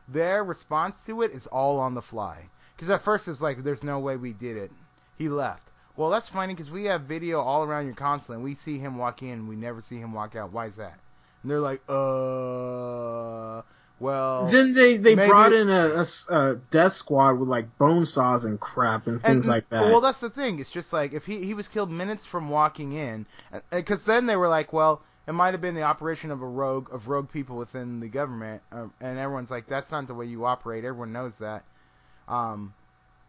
[0.08, 2.46] their response to it is all on the fly.
[2.76, 4.72] Because at first it's like, there's no way we did it.
[5.18, 5.70] He left.
[5.96, 8.38] Well, that's funny because we have video all around your consulate.
[8.38, 10.52] And we see him walk in, we never see him walk out.
[10.52, 10.98] Why is that?
[11.42, 13.62] And they're like, uh,
[14.04, 14.46] well.
[14.46, 19.08] Then they, they maybe- brought in a death squad with like bone saws and crap
[19.08, 19.86] and things And- like that.
[19.86, 20.60] Well, that's the thing.
[20.60, 23.26] It's just like if he he was killed minutes from walking in,
[23.72, 26.94] because then they were like, well, it might have been the operation of a rogue
[26.94, 30.46] of rogue people within the government, uh, and everyone's like, that's not the way you
[30.46, 30.84] operate.
[30.84, 31.64] Everyone knows that.
[32.28, 32.74] Um,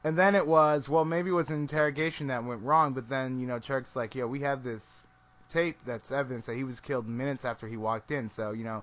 [0.02, 3.40] and then it was, well, maybe it was an interrogation that went wrong, but then
[3.40, 5.06] you know, Turk's like, yo, we have this
[5.48, 8.28] tape that's evidence that he was killed minutes after he walked in.
[8.28, 8.82] So you know,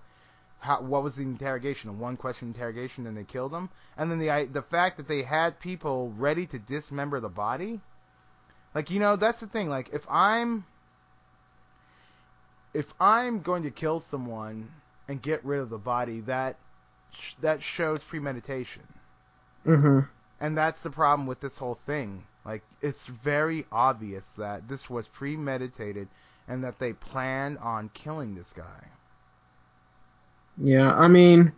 [0.62, 1.90] how, what was the interrogation?
[1.90, 3.70] A one question interrogation, and they killed him.
[3.98, 7.82] And then the the fact that they had people ready to dismember the body,
[8.76, 9.70] like you know, that's the thing.
[9.70, 10.66] Like if I'm
[12.74, 16.60] if I'm going to kill someone and get rid of the body, that
[17.12, 19.00] sh- that shows premeditation.
[19.66, 20.00] hmm
[20.42, 22.28] And that's the problem with this whole thing.
[22.46, 26.10] Like it's very obvious that this was premeditated
[26.48, 28.90] and that they planned on killing this guy.
[30.58, 31.54] Yeah, I mean,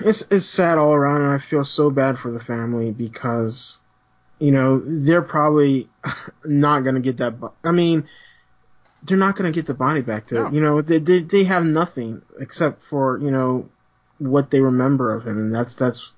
[0.00, 3.78] it's it's sad all around, and I feel so bad for the family because,
[4.38, 5.88] you know, they're probably
[6.44, 7.34] not gonna get that.
[7.64, 8.08] I mean,
[9.02, 10.34] they're not gonna get the body back to.
[10.36, 10.50] No.
[10.50, 13.68] You know, they, they they have nothing except for you know
[14.18, 16.12] what they remember of him, and that's that's.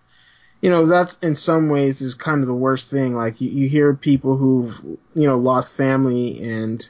[0.60, 3.16] You know, that's in some ways is kind of the worst thing.
[3.16, 4.80] Like you, you hear people who've,
[5.12, 6.88] you know, lost family and,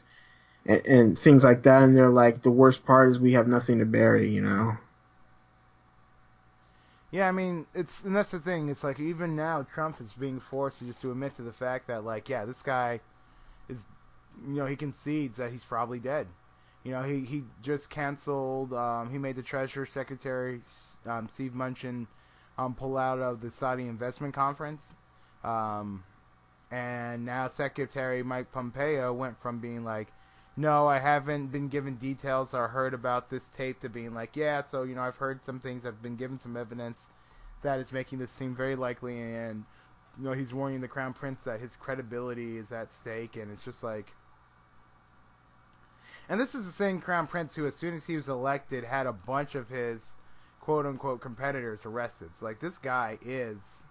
[0.66, 3.78] and and things like that, and they're like, the worst part is we have nothing
[3.78, 4.76] to bury, you know.
[7.10, 8.70] Yeah, I mean, it's and that's the thing.
[8.70, 11.88] It's like even now Trump is being forced to just to admit to the fact
[11.88, 13.00] that like, yeah, this guy
[13.68, 13.84] is,
[14.46, 16.26] you know, he concedes that he's probably dead.
[16.84, 18.72] You know, he he just canceled.
[18.72, 20.62] Um, he made the Treasury Secretary
[21.04, 22.06] um, Steve Mnuchin
[22.56, 24.82] um, pull out of the Saudi investment conference,
[25.44, 26.02] um,
[26.70, 30.08] and now Secretary Mike Pompeo went from being like,
[30.56, 34.62] no, I haven't been given details or heard about this tape to being like, yeah,
[34.70, 37.06] so you know, I've heard some things, I've been given some evidence
[37.62, 39.64] that is making this seem very likely, and
[40.18, 43.64] you know, he's warning the crown prince that his credibility is at stake, and it's
[43.64, 44.12] just like.
[46.28, 49.06] And this is the same crown prince who, as soon as he was elected, had
[49.06, 50.00] a bunch of his
[50.60, 52.30] quote unquote competitors arrested.
[52.38, 53.82] So, like, this guy is.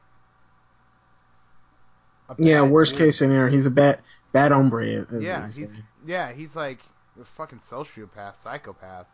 [2.38, 2.99] Yeah, worst dude.
[2.99, 3.99] case scenario, he's a bad
[4.32, 5.06] bad hombre.
[5.20, 5.70] Yeah, he's
[6.06, 6.80] yeah, he's like
[7.20, 9.08] a fucking sociopath, psychopath,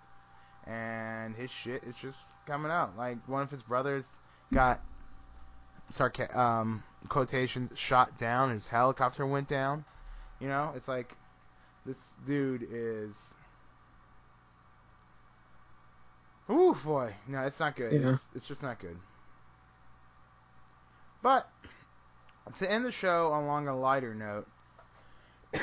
[0.66, 2.98] and his shit is just coming out.
[2.98, 4.06] Like one of his brothers
[4.54, 4.82] got
[5.90, 8.52] sarca- um quotations shot down.
[8.52, 9.86] His helicopter went down.
[10.40, 11.14] You know, it's like
[11.86, 13.34] this dude is.
[16.50, 17.92] Ooh boy, no, it's not good.
[17.92, 18.12] Yeah.
[18.12, 18.98] It's, it's just not good.
[21.22, 21.50] But
[22.58, 24.48] to end the show along a lighter note,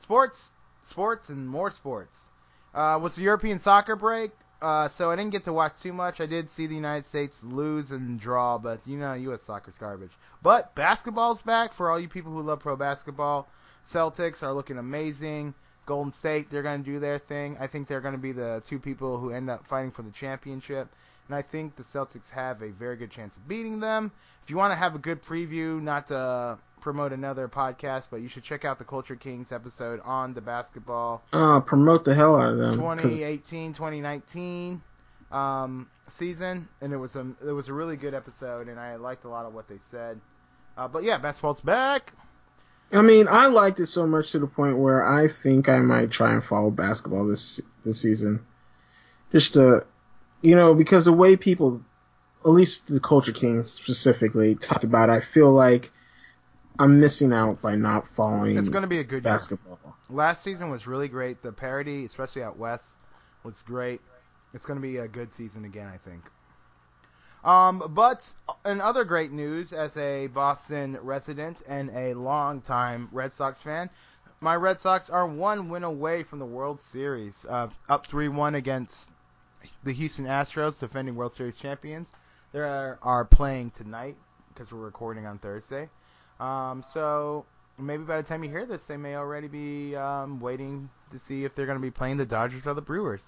[0.00, 0.50] sports,
[0.84, 2.28] sports, and more sports.
[2.74, 4.32] Uh, was the European soccer break?
[4.60, 6.20] Uh, so I didn't get to watch too much.
[6.20, 9.42] I did see the United States lose and draw, but you know, U.S.
[9.42, 10.12] soccer's garbage.
[10.40, 13.48] But basketball's back for all you people who love pro basketball.
[13.88, 15.54] Celtics are looking amazing.
[15.84, 17.56] Golden State, they're going to do their thing.
[17.58, 20.12] I think they're going to be the two people who end up fighting for the
[20.12, 20.88] championship.
[21.26, 24.12] And I think the Celtics have a very good chance of beating them.
[24.44, 28.28] If you want to have a good preview, not to promote another podcast, but you
[28.28, 32.52] should check out the Culture Kings episode on the basketball Uh, promote the hell out
[32.52, 32.74] of them.
[32.74, 34.82] 2018 2019
[35.30, 39.24] um, season, and it was a it was a really good episode, and I liked
[39.24, 40.20] a lot of what they said.
[40.76, 42.12] Uh, but yeah, basketball's back.
[42.92, 46.10] I mean, I liked it so much to the point where I think I might
[46.10, 48.44] try and follow basketball this this season,
[49.30, 49.86] just to,
[50.42, 51.80] you know, because the way people,
[52.44, 55.90] at least the Culture Kings specifically, talked about, it, I feel like
[56.78, 59.32] I'm missing out by not following It's going to be a good year.
[59.32, 59.78] basketball.
[60.08, 61.42] Last season was really great.
[61.42, 62.86] The parody, especially out west,
[63.44, 64.00] was great.
[64.54, 66.22] It's going to be a good season again, I think.
[67.44, 68.32] Um, but
[68.64, 73.90] in other great news, as a Boston resident and a longtime Red Sox fan,
[74.40, 79.10] my Red Sox are one win away from the World Series, uh, up 3-1 against
[79.84, 82.10] the Houston Astros, defending World Series champions.
[82.52, 84.16] They are, are playing tonight
[84.48, 85.88] because we're recording on Thursday.
[86.42, 87.44] Um, so
[87.78, 91.44] maybe by the time you hear this, they may already be um, waiting to see
[91.44, 93.24] if they're going to be playing the Dodgers or the Brewers.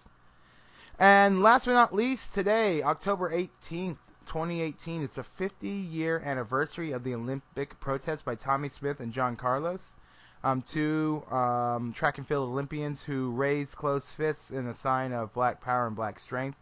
[0.99, 7.05] And last but not least, today, October 18th, 2018, it's a 50 year anniversary of
[7.05, 9.95] the Olympic protest by Tommie Smith and John Carlos.
[10.43, 15.33] Um, two um, track and field Olympians who raised closed fists in a sign of
[15.33, 16.59] black power and black strength,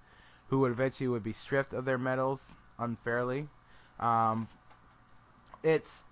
[0.48, 3.48] who would eventually would be stripped of their medals unfairly.
[3.98, 4.48] Um,
[5.62, 6.04] it's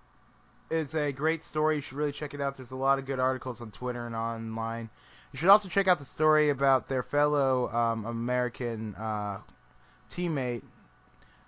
[0.71, 1.75] it's a great story.
[1.75, 2.55] You should really check it out.
[2.55, 4.89] There's a lot of good articles on Twitter and online.
[5.33, 9.39] You should also check out the story about their fellow um, American uh,
[10.09, 10.63] teammate,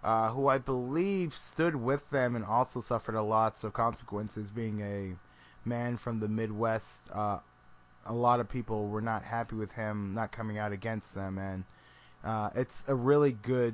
[0.03, 4.81] uh, who I believe stood with them and also suffered a lots of consequences, being
[4.81, 7.01] a man from the Midwest.
[7.11, 7.39] Uh,
[8.05, 11.63] a lot of people were not happy with him not coming out against them, and
[12.25, 13.73] uh, it's a really good.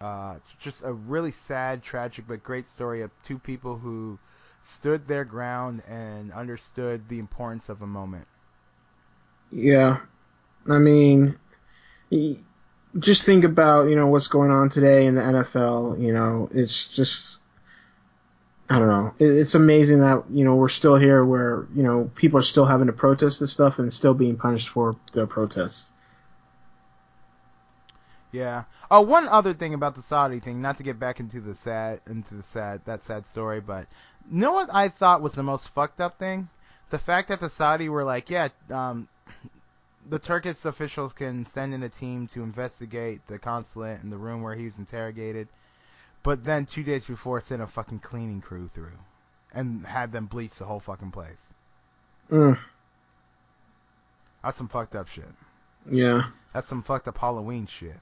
[0.00, 4.18] Uh, it's just a really sad, tragic, but great story of two people who
[4.66, 8.26] stood their ground and understood the importance of a moment.
[9.50, 10.00] Yeah,
[10.68, 11.36] I mean,
[12.98, 16.00] just think about you know what's going on today in the NFL.
[16.00, 17.38] You know, it's just
[18.68, 19.14] I don't know.
[19.18, 22.86] It's amazing that you know we're still here, where you know people are still having
[22.86, 25.90] to protest this stuff and still being punished for their protests.
[28.32, 28.64] Yeah.
[28.90, 32.00] Oh, one other thing about the Saudi thing, not to get back into the sad
[32.08, 33.86] into the sad that sad story, but
[34.30, 36.48] you know what I thought was the most fucked up thing?
[36.90, 39.08] The fact that the Saudi were like, yeah, um,
[40.08, 44.42] the Turkish officials can send in a team to investigate the consulate and the room
[44.42, 45.48] where he was interrogated,
[46.22, 48.98] but then two days before sent a fucking cleaning crew through,
[49.52, 51.52] and had them bleach the whole fucking place.
[52.30, 52.58] Mm,
[54.42, 55.24] That's some fucked up shit.
[55.90, 56.22] yeah.
[56.52, 57.98] That's some fucked up Halloween shit.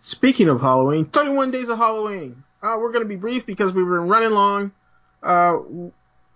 [0.00, 2.42] Speaking of Halloween, 31 days of Halloween.
[2.62, 4.72] Uh, we're gonna be brief because we've been running long.
[5.24, 5.58] Uh,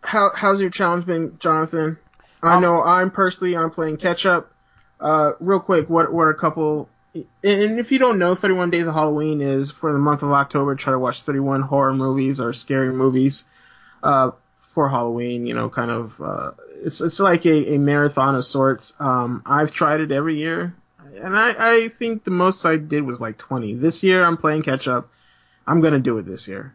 [0.03, 1.99] how how's your challenge been, Jonathan?
[2.43, 4.53] I Um, know I'm personally I'm playing catch up.
[5.01, 6.89] Uh, real quick, what what are a couple?
[7.15, 10.75] And if you don't know, 31 Days of Halloween is for the month of October.
[10.77, 13.45] Try to watch 31 horror movies or scary movies
[14.03, 15.47] uh, for Halloween.
[15.47, 16.21] You know, kind of.
[16.21, 16.53] Uh,
[16.85, 18.93] it's it's like a, a marathon of sorts.
[19.01, 20.75] Um, I've tried it every year,
[21.21, 21.55] and I
[21.85, 23.75] I think the most I did was like 20.
[23.75, 25.11] This year I'm playing catch up.
[25.67, 26.75] I'm gonna do it this year.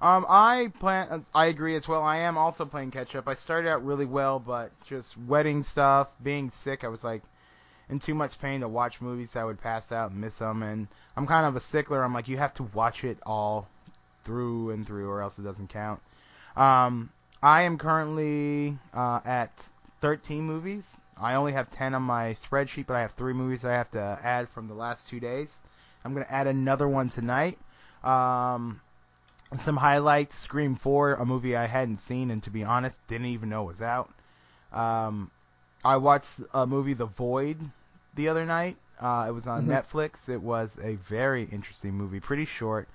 [0.00, 1.24] Um, I plan.
[1.34, 2.02] I agree as well.
[2.04, 3.26] I am also playing catch up.
[3.26, 7.22] I started out really well, but just wedding stuff, being sick, I was like
[7.88, 9.34] in too much pain to watch movies.
[9.34, 12.04] I would pass out and miss them, and I'm kind of a stickler.
[12.04, 13.66] I'm like, you have to watch it all
[14.24, 16.00] through and through, or else it doesn't count.
[16.56, 17.10] Um,
[17.42, 19.68] I am currently uh, at
[20.00, 20.96] 13 movies.
[21.20, 24.18] I only have 10 on my spreadsheet, but I have three movies I have to
[24.22, 25.56] add from the last two days.
[26.04, 27.58] I'm gonna add another one tonight.
[28.04, 28.80] Um,
[29.60, 33.48] some highlights: Scream 4, a movie I hadn't seen and to be honest didn't even
[33.48, 34.10] know was out.
[34.72, 35.30] Um,
[35.84, 37.58] I watched a movie, The Void,
[38.14, 38.76] the other night.
[39.00, 39.68] Uh, it was on Mhm.
[39.68, 40.28] Netflix.
[40.28, 42.88] It was a very interesting movie, pretty short.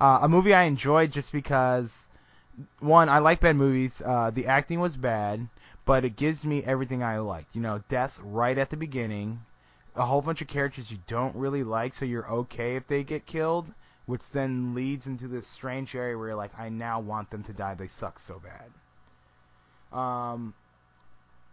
[0.00, 2.08] Uh, a movie I enjoyed just because,
[2.80, 4.02] one, I like bad movies.
[4.04, 5.48] Uh, the acting was bad,
[5.84, 7.54] but it gives me everything I liked.
[7.54, 9.40] You know, death right at the beginning,
[9.94, 13.26] a whole bunch of characters you don't really like, so you're okay if they get
[13.26, 13.72] killed,
[14.06, 17.52] which then leads into this strange area where you're like, I now want them to
[17.52, 17.74] die.
[17.74, 19.98] They suck so bad.
[19.98, 20.54] Um,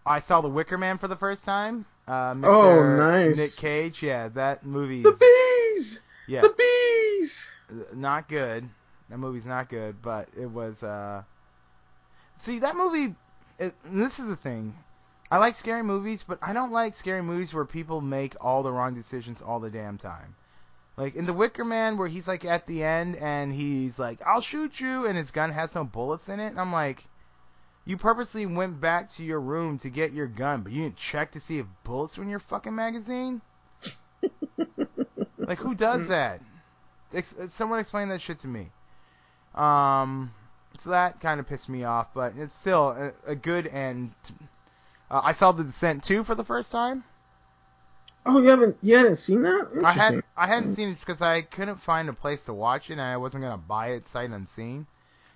[0.05, 1.85] I saw The Wicker Man for the first time.
[2.07, 2.45] Uh, Mr.
[2.45, 3.37] Oh, nice.
[3.37, 4.01] Nick Cage.
[4.01, 5.99] Yeah, that movie The bees.
[6.27, 7.47] yeah The bees.
[7.93, 8.67] not good.
[9.09, 10.81] That movie's not good, but it was.
[10.83, 11.23] uh
[12.39, 13.15] See, that movie.
[13.57, 14.73] It, this is the thing.
[15.31, 18.71] I like scary movies, but I don't like scary movies where people make all the
[18.71, 20.35] wrong decisions all the damn time.
[20.99, 24.41] Like in The Wicker Man, where he's like at the end and he's like, "I'll
[24.41, 26.47] shoot you," and his gun has no bullets in it.
[26.47, 27.07] And I'm like,
[27.85, 31.31] you purposely went back to your room to get your gun, but you didn't check
[31.31, 33.41] to see if bullets were in your fucking magazine.
[35.37, 36.41] like who does that?
[37.13, 38.69] Ex- someone explain that shit to me.
[39.55, 40.33] Um,
[40.79, 44.11] so that kind of pissed me off, but it's still a, a good end.
[45.09, 47.05] Uh, I saw The Descent 2 for the first time.
[48.31, 49.69] Oh, you haven't you hadn't seen that?
[49.83, 52.93] I had I hadn't seen it because I couldn't find a place to watch it,
[52.93, 54.85] and I wasn't gonna buy it sight unseen.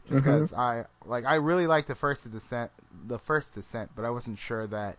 [0.07, 2.71] Just because I like I really liked the first Descent,
[3.07, 4.97] the first Descent, but I wasn't sure that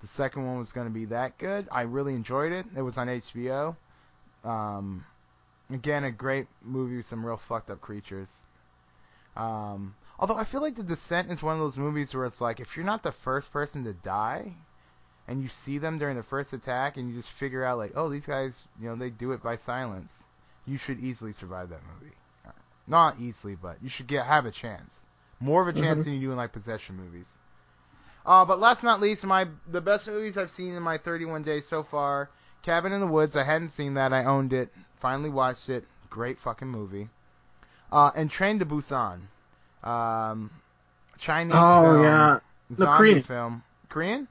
[0.00, 1.68] the second one was gonna be that good.
[1.70, 2.64] I really enjoyed it.
[2.76, 3.76] It was on HBO.
[4.42, 5.04] Um,
[5.70, 8.34] again, a great movie with some real fucked up creatures.
[9.36, 12.60] Um, although I feel like The Descent is one of those movies where it's like
[12.60, 14.54] if you're not the first person to die,
[15.28, 18.08] and you see them during the first attack, and you just figure out like, oh,
[18.08, 20.24] these guys, you know, they do it by silence.
[20.66, 22.14] You should easily survive that movie.
[22.86, 24.98] Not easily, but you should get have a chance.
[25.40, 26.04] More of a chance Mhm.
[26.04, 27.28] than you do in like possession movies.
[28.26, 31.42] Uh, but last but not least, my the best movies I've seen in my 31
[31.42, 32.28] days so far.
[32.62, 33.36] Cabin in the Woods.
[33.36, 34.12] I hadn't seen that.
[34.12, 34.72] I owned it.
[35.00, 35.86] Finally watched it.
[36.08, 37.08] Great fucking movie.
[37.92, 39.20] Uh, and Train to Busan.
[39.82, 40.50] Um,
[41.18, 42.02] Chinese Oh film.
[42.02, 42.38] yeah,
[42.70, 43.22] No, Zombie Korean.
[43.22, 43.62] film.
[43.90, 44.28] Korean?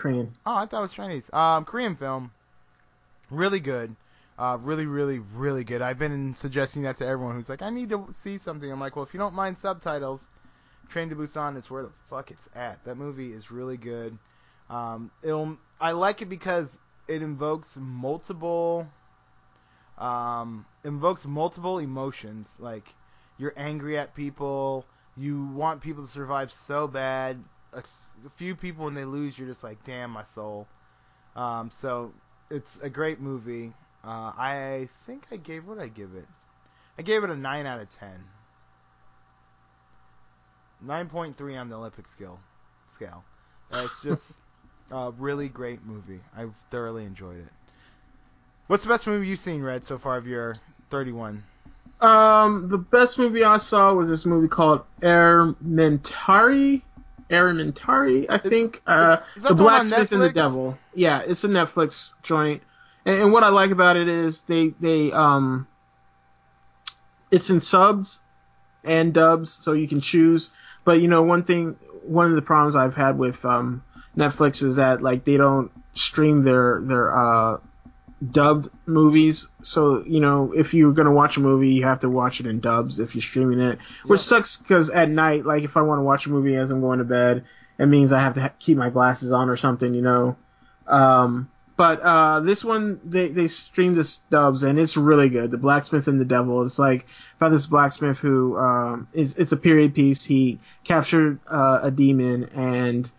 [0.00, 0.32] Korean.
[0.46, 1.30] Oh, I thought it was Chinese.
[1.32, 2.32] Um, Korean film.
[3.30, 3.94] Really good.
[4.38, 5.82] Uh, really, really, really good.
[5.82, 8.72] I've been suggesting that to everyone who's like, I need to see something.
[8.72, 10.26] I'm like, well, if you don't mind subtitles,
[10.88, 12.82] Train to Busan is where the fuck it's at.
[12.84, 14.16] That movie is really good.
[14.70, 15.56] Um, it'll.
[15.80, 18.88] I like it because it invokes multiple.
[19.98, 22.56] Um, invokes multiple emotions.
[22.58, 22.88] Like
[23.38, 24.84] you're angry at people.
[25.16, 27.38] You want people to survive so bad.
[27.72, 30.66] A, s- a few people when they lose, you're just like, damn, my soul.
[31.36, 32.12] Um, so
[32.50, 33.72] it's a great movie.
[34.04, 36.26] Uh, I think I gave what I give it.
[36.98, 38.24] I gave it a nine out of ten.
[40.82, 42.40] Nine point three on the Olympic scale.
[42.88, 43.22] Scale.
[43.72, 44.36] Uh, it's just
[44.90, 46.20] a really great movie.
[46.36, 47.52] I've thoroughly enjoyed it.
[48.66, 50.54] What's the best movie you've seen, Red, so far of your
[50.90, 51.44] thirty-one?
[52.00, 56.80] Um, the best movie I saw was this movie called Errementari.
[57.30, 58.82] Errementari, I think.
[58.86, 60.76] uh, is the the Blacksmith and the Devil.
[60.94, 62.62] Yeah, it's a Netflix joint.
[63.04, 65.66] And, and what I like about it is they they um,
[67.30, 68.20] it's in subs
[68.84, 70.50] and dubs, so you can choose.
[70.84, 73.82] But you know, one thing, one of the problems I've had with um
[74.16, 77.58] Netflix is that like they don't stream their their uh
[78.28, 79.48] dubbed movies.
[79.62, 82.46] So, you know, if you're going to watch a movie, you have to watch it
[82.46, 86.00] in dubs if you're streaming it, which sucks because at night, like if I want
[86.00, 87.44] to watch a movie as I'm going to bed,
[87.78, 90.36] it means I have to ha- keep my glasses on or something, you know.
[90.86, 95.50] Um, but uh, this one, they they streamed this dubs and it's really good.
[95.50, 96.66] The Blacksmith and the Devil.
[96.66, 97.06] It's like
[97.38, 100.22] about this blacksmith who um, is it's a period piece.
[100.22, 103.10] He captured uh, a demon and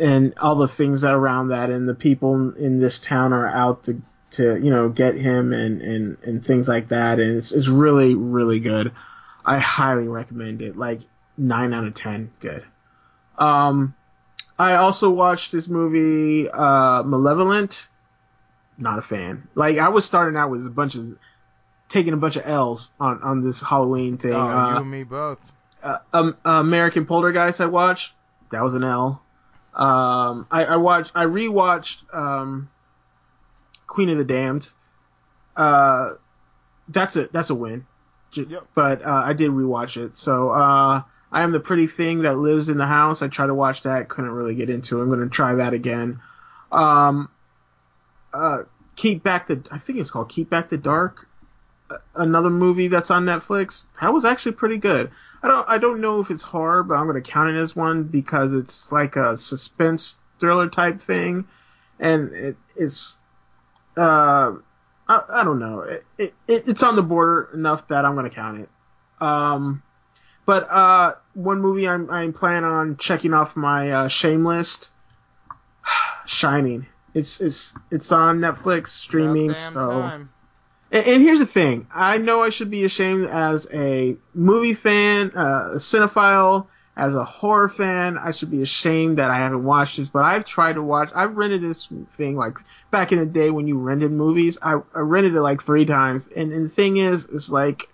[0.00, 3.84] and all the things that around that and the people in this town are out
[3.84, 4.00] to
[4.34, 7.18] to you know get him and and and things like that.
[7.18, 8.92] And it's, it's really really good.
[9.44, 10.76] I highly recommend it.
[10.76, 11.00] Like
[11.36, 12.64] 9 out of 10 good.
[13.38, 13.94] Um
[14.58, 17.88] i also watched this movie uh malevolent.
[18.78, 19.48] Not a fan.
[19.54, 21.16] Like i was starting out with a bunch of
[21.88, 24.32] taking a bunch of l's on on this halloween thing.
[24.32, 25.38] Oh, uh, you and me both.
[25.82, 28.12] uh, um, American Poltergeist I watched.
[28.50, 29.20] That was an L.
[29.74, 32.70] Um, I, I watched, I rewatched, um,
[33.94, 34.68] Queen of the Damned.
[35.56, 36.14] Uh,
[36.88, 37.86] that's a, that's a win.
[38.32, 38.66] Yep.
[38.74, 40.18] But, uh, I did rewatch it.
[40.18, 43.22] So, uh, I am the pretty thing that lives in the house.
[43.22, 45.02] I tried to watch that, couldn't really get into it.
[45.02, 46.20] I'm gonna try that again.
[46.72, 47.28] Um,
[48.32, 48.64] uh,
[48.96, 51.28] Keep Back the, I think it's called Keep Back the Dark.
[52.14, 53.86] Another movie that's on Netflix.
[54.00, 55.10] That was actually pretty good.
[55.42, 58.04] I don't I don't know if it's horror, but I'm gonna count it as one
[58.04, 61.46] because it's like a suspense thriller type thing,
[62.00, 63.18] and it, it's
[63.96, 64.52] uh
[65.06, 68.30] I, I don't know it, it, it it's on the border enough that I'm gonna
[68.30, 68.68] count it.
[69.20, 69.82] Um,
[70.46, 74.90] but uh one movie I'm I'm planning on checking off my uh, shame list.
[76.26, 76.86] Shining.
[77.14, 80.00] It's it's it's on Netflix streaming, so.
[80.00, 80.30] time.
[80.90, 85.32] And, and here's the thing: I know I should be ashamed as a movie fan,
[85.36, 86.66] uh, a cinephile,
[86.96, 88.18] as a horror fan.
[88.18, 91.10] I should be ashamed that I haven't watched this, but I've tried to watch.
[91.14, 92.58] I've rented this thing like
[92.90, 94.58] back in the day when you rented movies.
[94.62, 97.88] I, I rented it like three times, and, and the thing is, it's like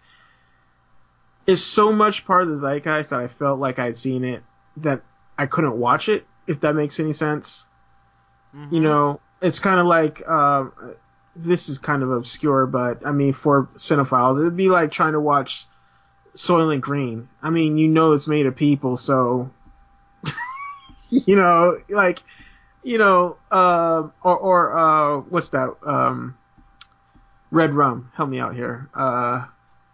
[1.46, 4.42] it's so much part of the zeitgeist that I felt like I'd seen it
[4.78, 5.02] that
[5.38, 6.26] I couldn't watch it.
[6.46, 7.66] If that makes any sense
[8.54, 8.72] Mhm.
[8.72, 10.72] you know, it's kind of like um,
[11.36, 15.20] this is kind of obscure, but I mean, for cinephiles, it'd be like trying to
[15.20, 15.66] watch
[16.34, 17.28] Soylent Green.
[17.42, 19.50] I mean, you know, it's made of people, so
[21.10, 22.22] you know, like
[22.82, 25.74] you know, uh, or or uh, what's that?
[25.84, 26.36] Um,
[27.50, 28.88] Red Rum, help me out here.
[28.94, 29.44] Uh,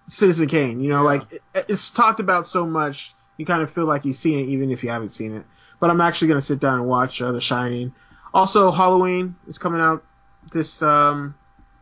[0.09, 0.81] Citizen Kane.
[0.81, 1.09] You know, Yeah.
[1.09, 4.47] like it, it's talked about so much, you kind of feel like you've seen it,
[4.49, 5.45] even if you haven't seen it.
[5.81, 7.95] But I'm actually gonna sit down and watch uh, The Shining.
[8.33, 10.05] Also, Halloween is coming out
[10.53, 11.35] this um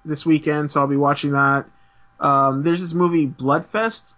[0.04, 1.66] this weekend, so I'll be watching that.
[2.20, 4.14] Um, there's this movie Bloodfest.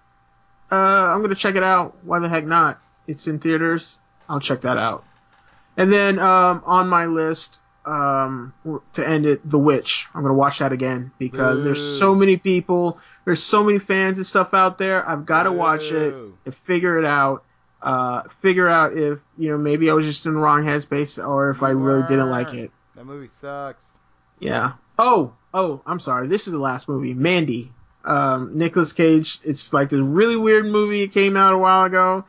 [0.70, 1.96] Uh, I'm gonna check it out.
[2.02, 2.80] Why the heck not?
[3.06, 3.98] It's in theaters.
[4.28, 5.04] I'll check that out.
[5.76, 8.52] And then um, on my list um,
[8.94, 10.06] to end it, The Witch.
[10.14, 11.64] I'm gonna watch that again because Boo.
[11.64, 15.08] there's so many people, there's so many fans and stuff out there.
[15.08, 16.14] I've got to watch it
[16.44, 17.44] and figure it out.
[17.80, 21.50] Uh, figure out if you know maybe I was just in the wrong headspace or
[21.50, 22.72] if I You really didn't like it.
[22.96, 23.84] That movie sucks.
[24.40, 24.72] Yeah.
[24.98, 26.26] Oh, oh, I'm sorry.
[26.26, 27.72] This is the last movie, Mandy.
[28.06, 29.40] Um, Nicolas Cage.
[29.44, 31.02] It's like this really weird movie.
[31.02, 32.24] It came out a while ago.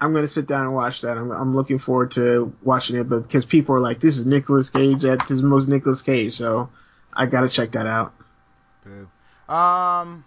[0.00, 1.16] I'm gonna sit down and watch that.
[1.16, 4.70] I'm, I'm looking forward to watching it, but because people are like, this is Nicolas
[4.70, 6.68] Cage at his most Nicolas Cage, so
[7.12, 8.14] I gotta check that out.
[8.84, 9.08] Boo.
[9.52, 10.24] Um,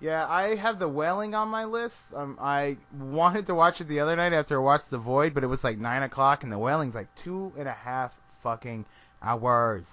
[0.00, 1.96] yeah, I have The Wailing on my list.
[2.14, 5.42] Um, I wanted to watch it the other night after I watched The Void, but
[5.42, 8.84] it was like nine o'clock, and The Wailing's like two and a half fucking
[9.22, 9.86] hours.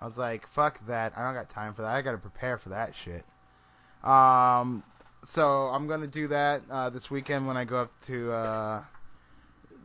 [0.00, 1.12] I was like, fuck that.
[1.16, 1.92] I don't got time for that.
[1.92, 3.24] I gotta prepare for that shit.
[4.06, 4.84] Um,
[5.24, 8.84] so I'm gonna do that uh, this weekend when I go up to uh,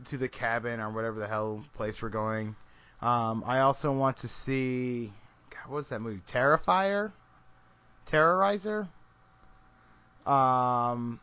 [0.06, 2.54] to the cabin or whatever the hell place we're going.
[3.00, 5.12] Um, I also want to see
[5.50, 6.20] God, what was that movie?
[6.28, 7.10] Terrifier,
[8.06, 8.86] Terrorizer.
[10.24, 11.18] Um,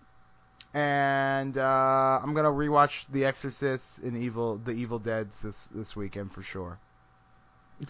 [0.74, 6.34] and uh, I'm gonna rewatch The Exorcist and Evil, The Evil Dead's this this weekend
[6.34, 6.78] for sure.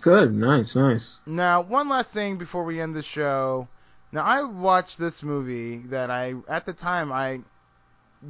[0.02, 1.20] Good, nice, nice.
[1.26, 3.68] Now, one last thing before we end the show.
[4.12, 7.42] Now, I watched this movie that I, at the time, I,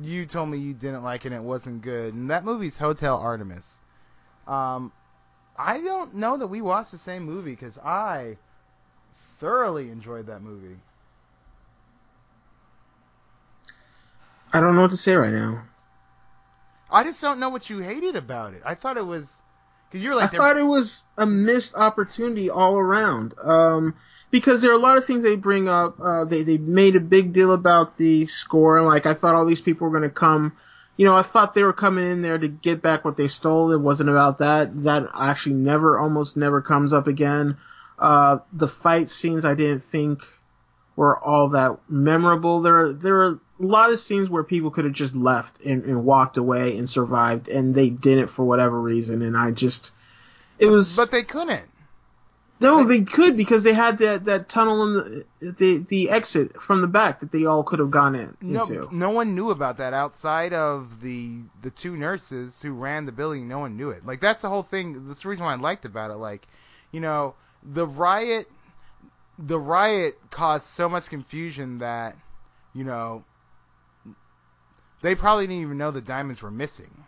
[0.02, 3.18] you told me you didn't like it and it wasn't good, and that movie's Hotel
[3.18, 3.80] Artemis.
[4.48, 4.92] Um,
[5.58, 8.38] I don't know that we watched the same movie because I
[9.40, 10.78] thoroughly enjoyed that movie.
[14.52, 15.64] I don't know what to say right now.
[16.92, 18.64] I just don't know what you hated about it.
[18.66, 19.32] I thought it was
[19.88, 23.36] because you're like I thought it was a missed opportunity all around.
[23.42, 23.96] Um,
[24.32, 26.00] because there are a lot of things they bring up.
[26.00, 29.46] Uh, they they made a big deal about the score, and like I thought all
[29.46, 30.56] these people were gonna come,
[30.98, 33.72] you know, I thought they were coming in there to get back what they stole.
[33.72, 34.84] It wasn't about that.
[34.84, 37.58] That actually never, almost never comes up again.
[37.98, 40.24] Uh, the fight scenes I didn't think
[40.96, 42.62] were all that memorable.
[42.62, 45.86] There, are there are a lot of scenes where people could have just left and,
[45.86, 49.22] and walked away and survived, and they didn't for whatever reason.
[49.22, 49.94] And I just,
[50.60, 50.98] it was.
[50.98, 51.70] But they couldn't.
[52.62, 54.94] No, they could because they had that that tunnel in
[55.40, 58.64] the the, the exit from the back that they all could have gone in No,
[58.64, 58.90] into.
[58.92, 63.48] no one knew about that outside of the the two nurses who ran the building.
[63.48, 64.06] No one knew it.
[64.06, 65.08] Like that's the whole thing.
[65.08, 66.16] That's the reason why I liked about it.
[66.18, 66.48] Like,
[66.92, 68.48] you know, the riot,
[69.38, 72.18] the riot caused so much confusion that,
[72.74, 73.24] you know,
[75.02, 77.06] they probably didn't even know the diamonds were missing.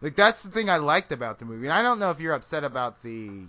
[0.00, 1.66] Like that's the thing I liked about the movie.
[1.66, 3.44] And I don't know if you're upset about the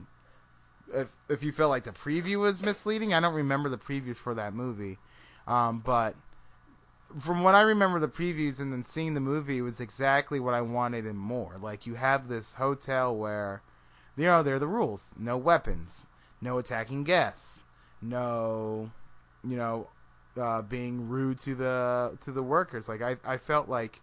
[0.93, 3.13] if if you feel like the preview was misleading.
[3.13, 4.97] I don't remember the previews for that movie,
[5.47, 6.15] um, but
[7.19, 10.61] from what I remember, the previews and then seeing the movie was exactly what I
[10.61, 11.55] wanted and more.
[11.59, 13.61] Like you have this hotel where,
[14.17, 16.05] you know, there are the rules: no weapons,
[16.41, 17.63] no attacking guests,
[18.01, 18.89] no,
[19.43, 19.87] you know,
[20.39, 22.87] uh, being rude to the to the workers.
[22.87, 24.01] Like I I felt like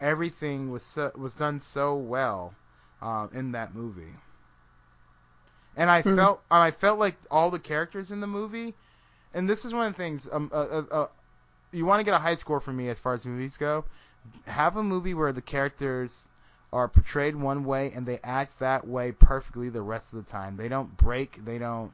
[0.00, 2.54] everything was so, was done so well
[3.00, 4.14] uh, in that movie
[5.76, 6.14] and I Hmm.
[6.14, 8.74] felt I felt like all the characters in the movie,
[9.34, 10.28] and this is one of the things.
[10.30, 11.06] Um, uh, uh, uh,
[11.72, 13.84] you want to get a high score for me as far as movies go.
[14.46, 16.28] Have a movie where the characters
[16.72, 20.56] are portrayed one way and they act that way perfectly the rest of the time.
[20.56, 21.44] They don't break.
[21.44, 21.92] They don't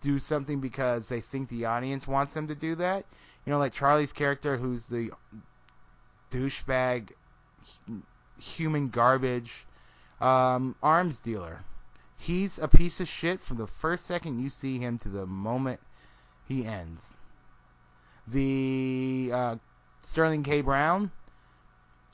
[0.00, 3.04] do something because they think the audience wants them to do that.
[3.44, 5.10] You know, like Charlie's character, who's the
[6.30, 7.10] douchebag,
[8.38, 9.66] human garbage,
[10.20, 11.60] um, arms dealer.
[12.20, 15.80] He's a piece of shit from the first second you see him to the moment
[16.46, 17.14] he ends.
[18.28, 19.56] The uh,
[20.02, 20.60] Sterling K.
[20.60, 21.10] Brown,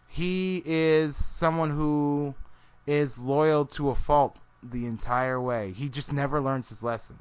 [0.07, 2.37] he is someone who
[2.87, 5.73] is loyal to a fault the entire way.
[5.73, 7.19] He just never learns his lesson,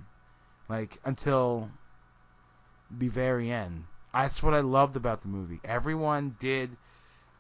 [0.69, 1.71] like until
[2.91, 3.85] the very end.
[4.13, 5.59] That's what I loved about the movie.
[5.63, 6.77] Everyone did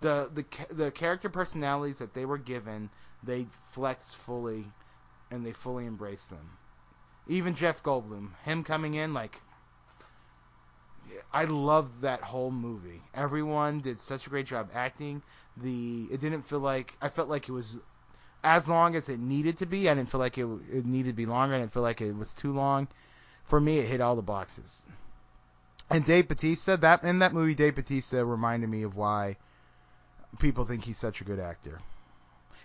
[0.01, 2.89] the the the character personalities that they were given.
[3.21, 4.65] They flexed fully
[5.31, 6.57] and they fully embrace them.
[7.27, 9.41] Even Jeff Goldblum, him coming in like
[11.33, 13.01] I loved that whole movie.
[13.13, 15.21] Everyone did such a great job acting.
[15.57, 17.77] The it didn't feel like I felt like it was
[18.43, 19.89] as long as it needed to be.
[19.89, 21.55] I didn't feel like it, it needed to be longer.
[21.55, 22.87] I didn't feel like it was too long.
[23.45, 24.85] For me, it hit all the boxes.
[25.89, 29.37] And Dave Bautista, that in that movie, Dave Bautista reminded me of why
[30.39, 31.79] people think he's such a good actor.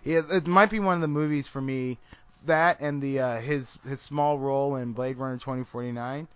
[0.03, 1.99] It, it might be one of the movies for me
[2.47, 6.29] that and the uh, his his small role in Blade Runner 2049.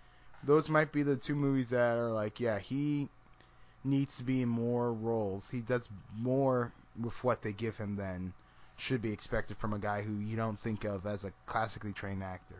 [0.43, 3.09] Those might be the two movies that are like, yeah, he
[3.83, 5.49] needs to be in more roles.
[5.49, 6.71] He does more
[7.01, 8.33] with what they give him than
[8.77, 12.23] should be expected from a guy who you don't think of as a classically trained
[12.23, 12.55] actor.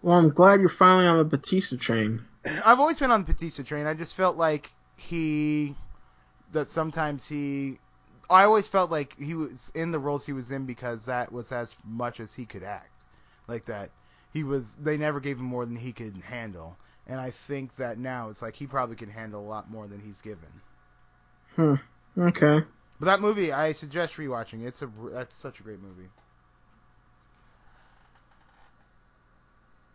[0.00, 2.24] Well, I'm glad you're finally on the Bautista train.
[2.64, 3.86] I've always been on the Bautista train.
[3.86, 5.76] I just felt like he
[6.52, 7.78] that sometimes he
[8.32, 11.52] I always felt like he was in the roles he was in because that was
[11.52, 13.04] as much as he could act.
[13.48, 13.90] Like that
[14.32, 16.76] he was they never gave him more than he could handle.
[17.06, 20.00] And I think that now it's like he probably can handle a lot more than
[20.00, 20.48] he's given.
[21.56, 21.74] Hmm.
[22.16, 22.64] Okay.
[23.00, 24.64] But that movie, I suggest rewatching.
[24.64, 26.08] It's a that's such a great movie.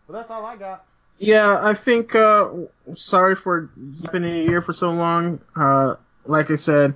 [0.05, 0.85] But that's all I got.
[1.17, 2.13] Yeah, I think.
[2.15, 2.49] Uh,
[2.95, 3.69] sorry for
[4.01, 5.39] keeping it in here for so long.
[5.55, 5.95] Uh,
[6.25, 6.95] like I said,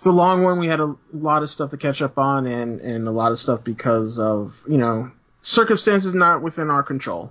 [0.00, 0.58] it's a long one.
[0.58, 3.38] We had a lot of stuff to catch up on, and and a lot of
[3.38, 5.10] stuff because of you know
[5.42, 7.30] circumstances not within our control.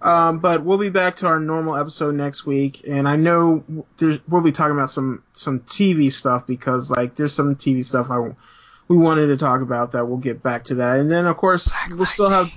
[0.00, 3.62] Um, but we'll be back to our normal episode next week, and I know
[3.98, 8.06] there's, we'll be talking about some some TV stuff because like there's some TV stuff
[8.10, 8.34] I
[8.88, 11.70] we wanted to talk about that we'll get back to that, and then of course
[11.90, 12.50] we'll still have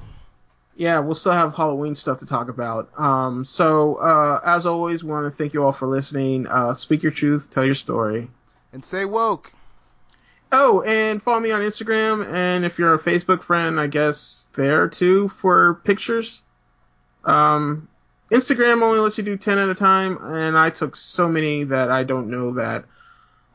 [0.78, 2.90] yeah we'll still have Halloween stuff to talk about.
[2.98, 6.48] Um, so uh, as always, we want to thank you all for listening.
[6.48, 8.30] Uh, speak your truth, tell your story.
[8.74, 9.54] And say woke.
[10.52, 14.90] Oh, and follow me on Instagram, and if you're a Facebook friend, I guess there
[14.90, 16.42] too for pictures.
[17.24, 17.88] Um,
[18.32, 21.90] Instagram only lets you do 10 at a time, and I took so many that
[21.90, 22.86] I don't know that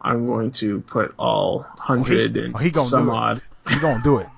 [0.00, 3.14] I'm going to put all 100 and oh, he gonna some do it.
[3.14, 3.42] odd.
[3.68, 4.28] He gonna do it.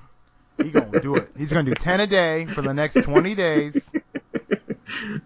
[0.61, 1.29] He gonna do it.
[1.37, 3.89] He's gonna do ten a day for the next twenty days.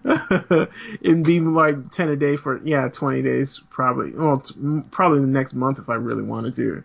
[1.01, 4.11] It'd be like 10 a day for, yeah, 20 days probably.
[4.11, 4.53] Well, t-
[4.91, 6.83] probably the next month if I really wanted to.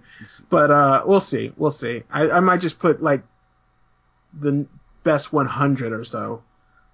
[0.49, 1.53] But, uh, we'll see.
[1.57, 2.03] We'll see.
[2.11, 3.23] I, I might just put like
[4.39, 4.67] the
[5.05, 6.43] best 100 or so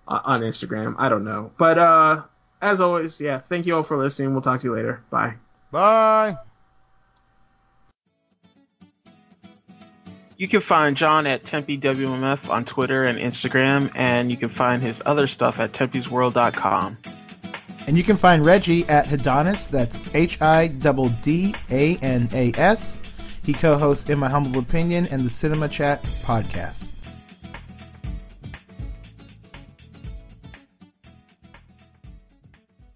[0.06, 0.94] on Instagram.
[0.98, 1.52] I don't know.
[1.58, 2.22] But, uh,
[2.60, 4.32] as always, yeah, thank you all for listening.
[4.32, 5.02] We'll talk to you later.
[5.10, 5.34] Bye.
[5.70, 6.36] Bye.
[10.36, 14.82] You can find John at Tempe WMF on Twitter and Instagram, and you can find
[14.82, 16.98] his other stuff at TempesWorld.com.
[17.86, 22.98] And you can find Reggie at Hidanas, that's H I D A N A S.
[23.44, 26.93] He co hosts In My Humble Opinion and the Cinema Chat podcast.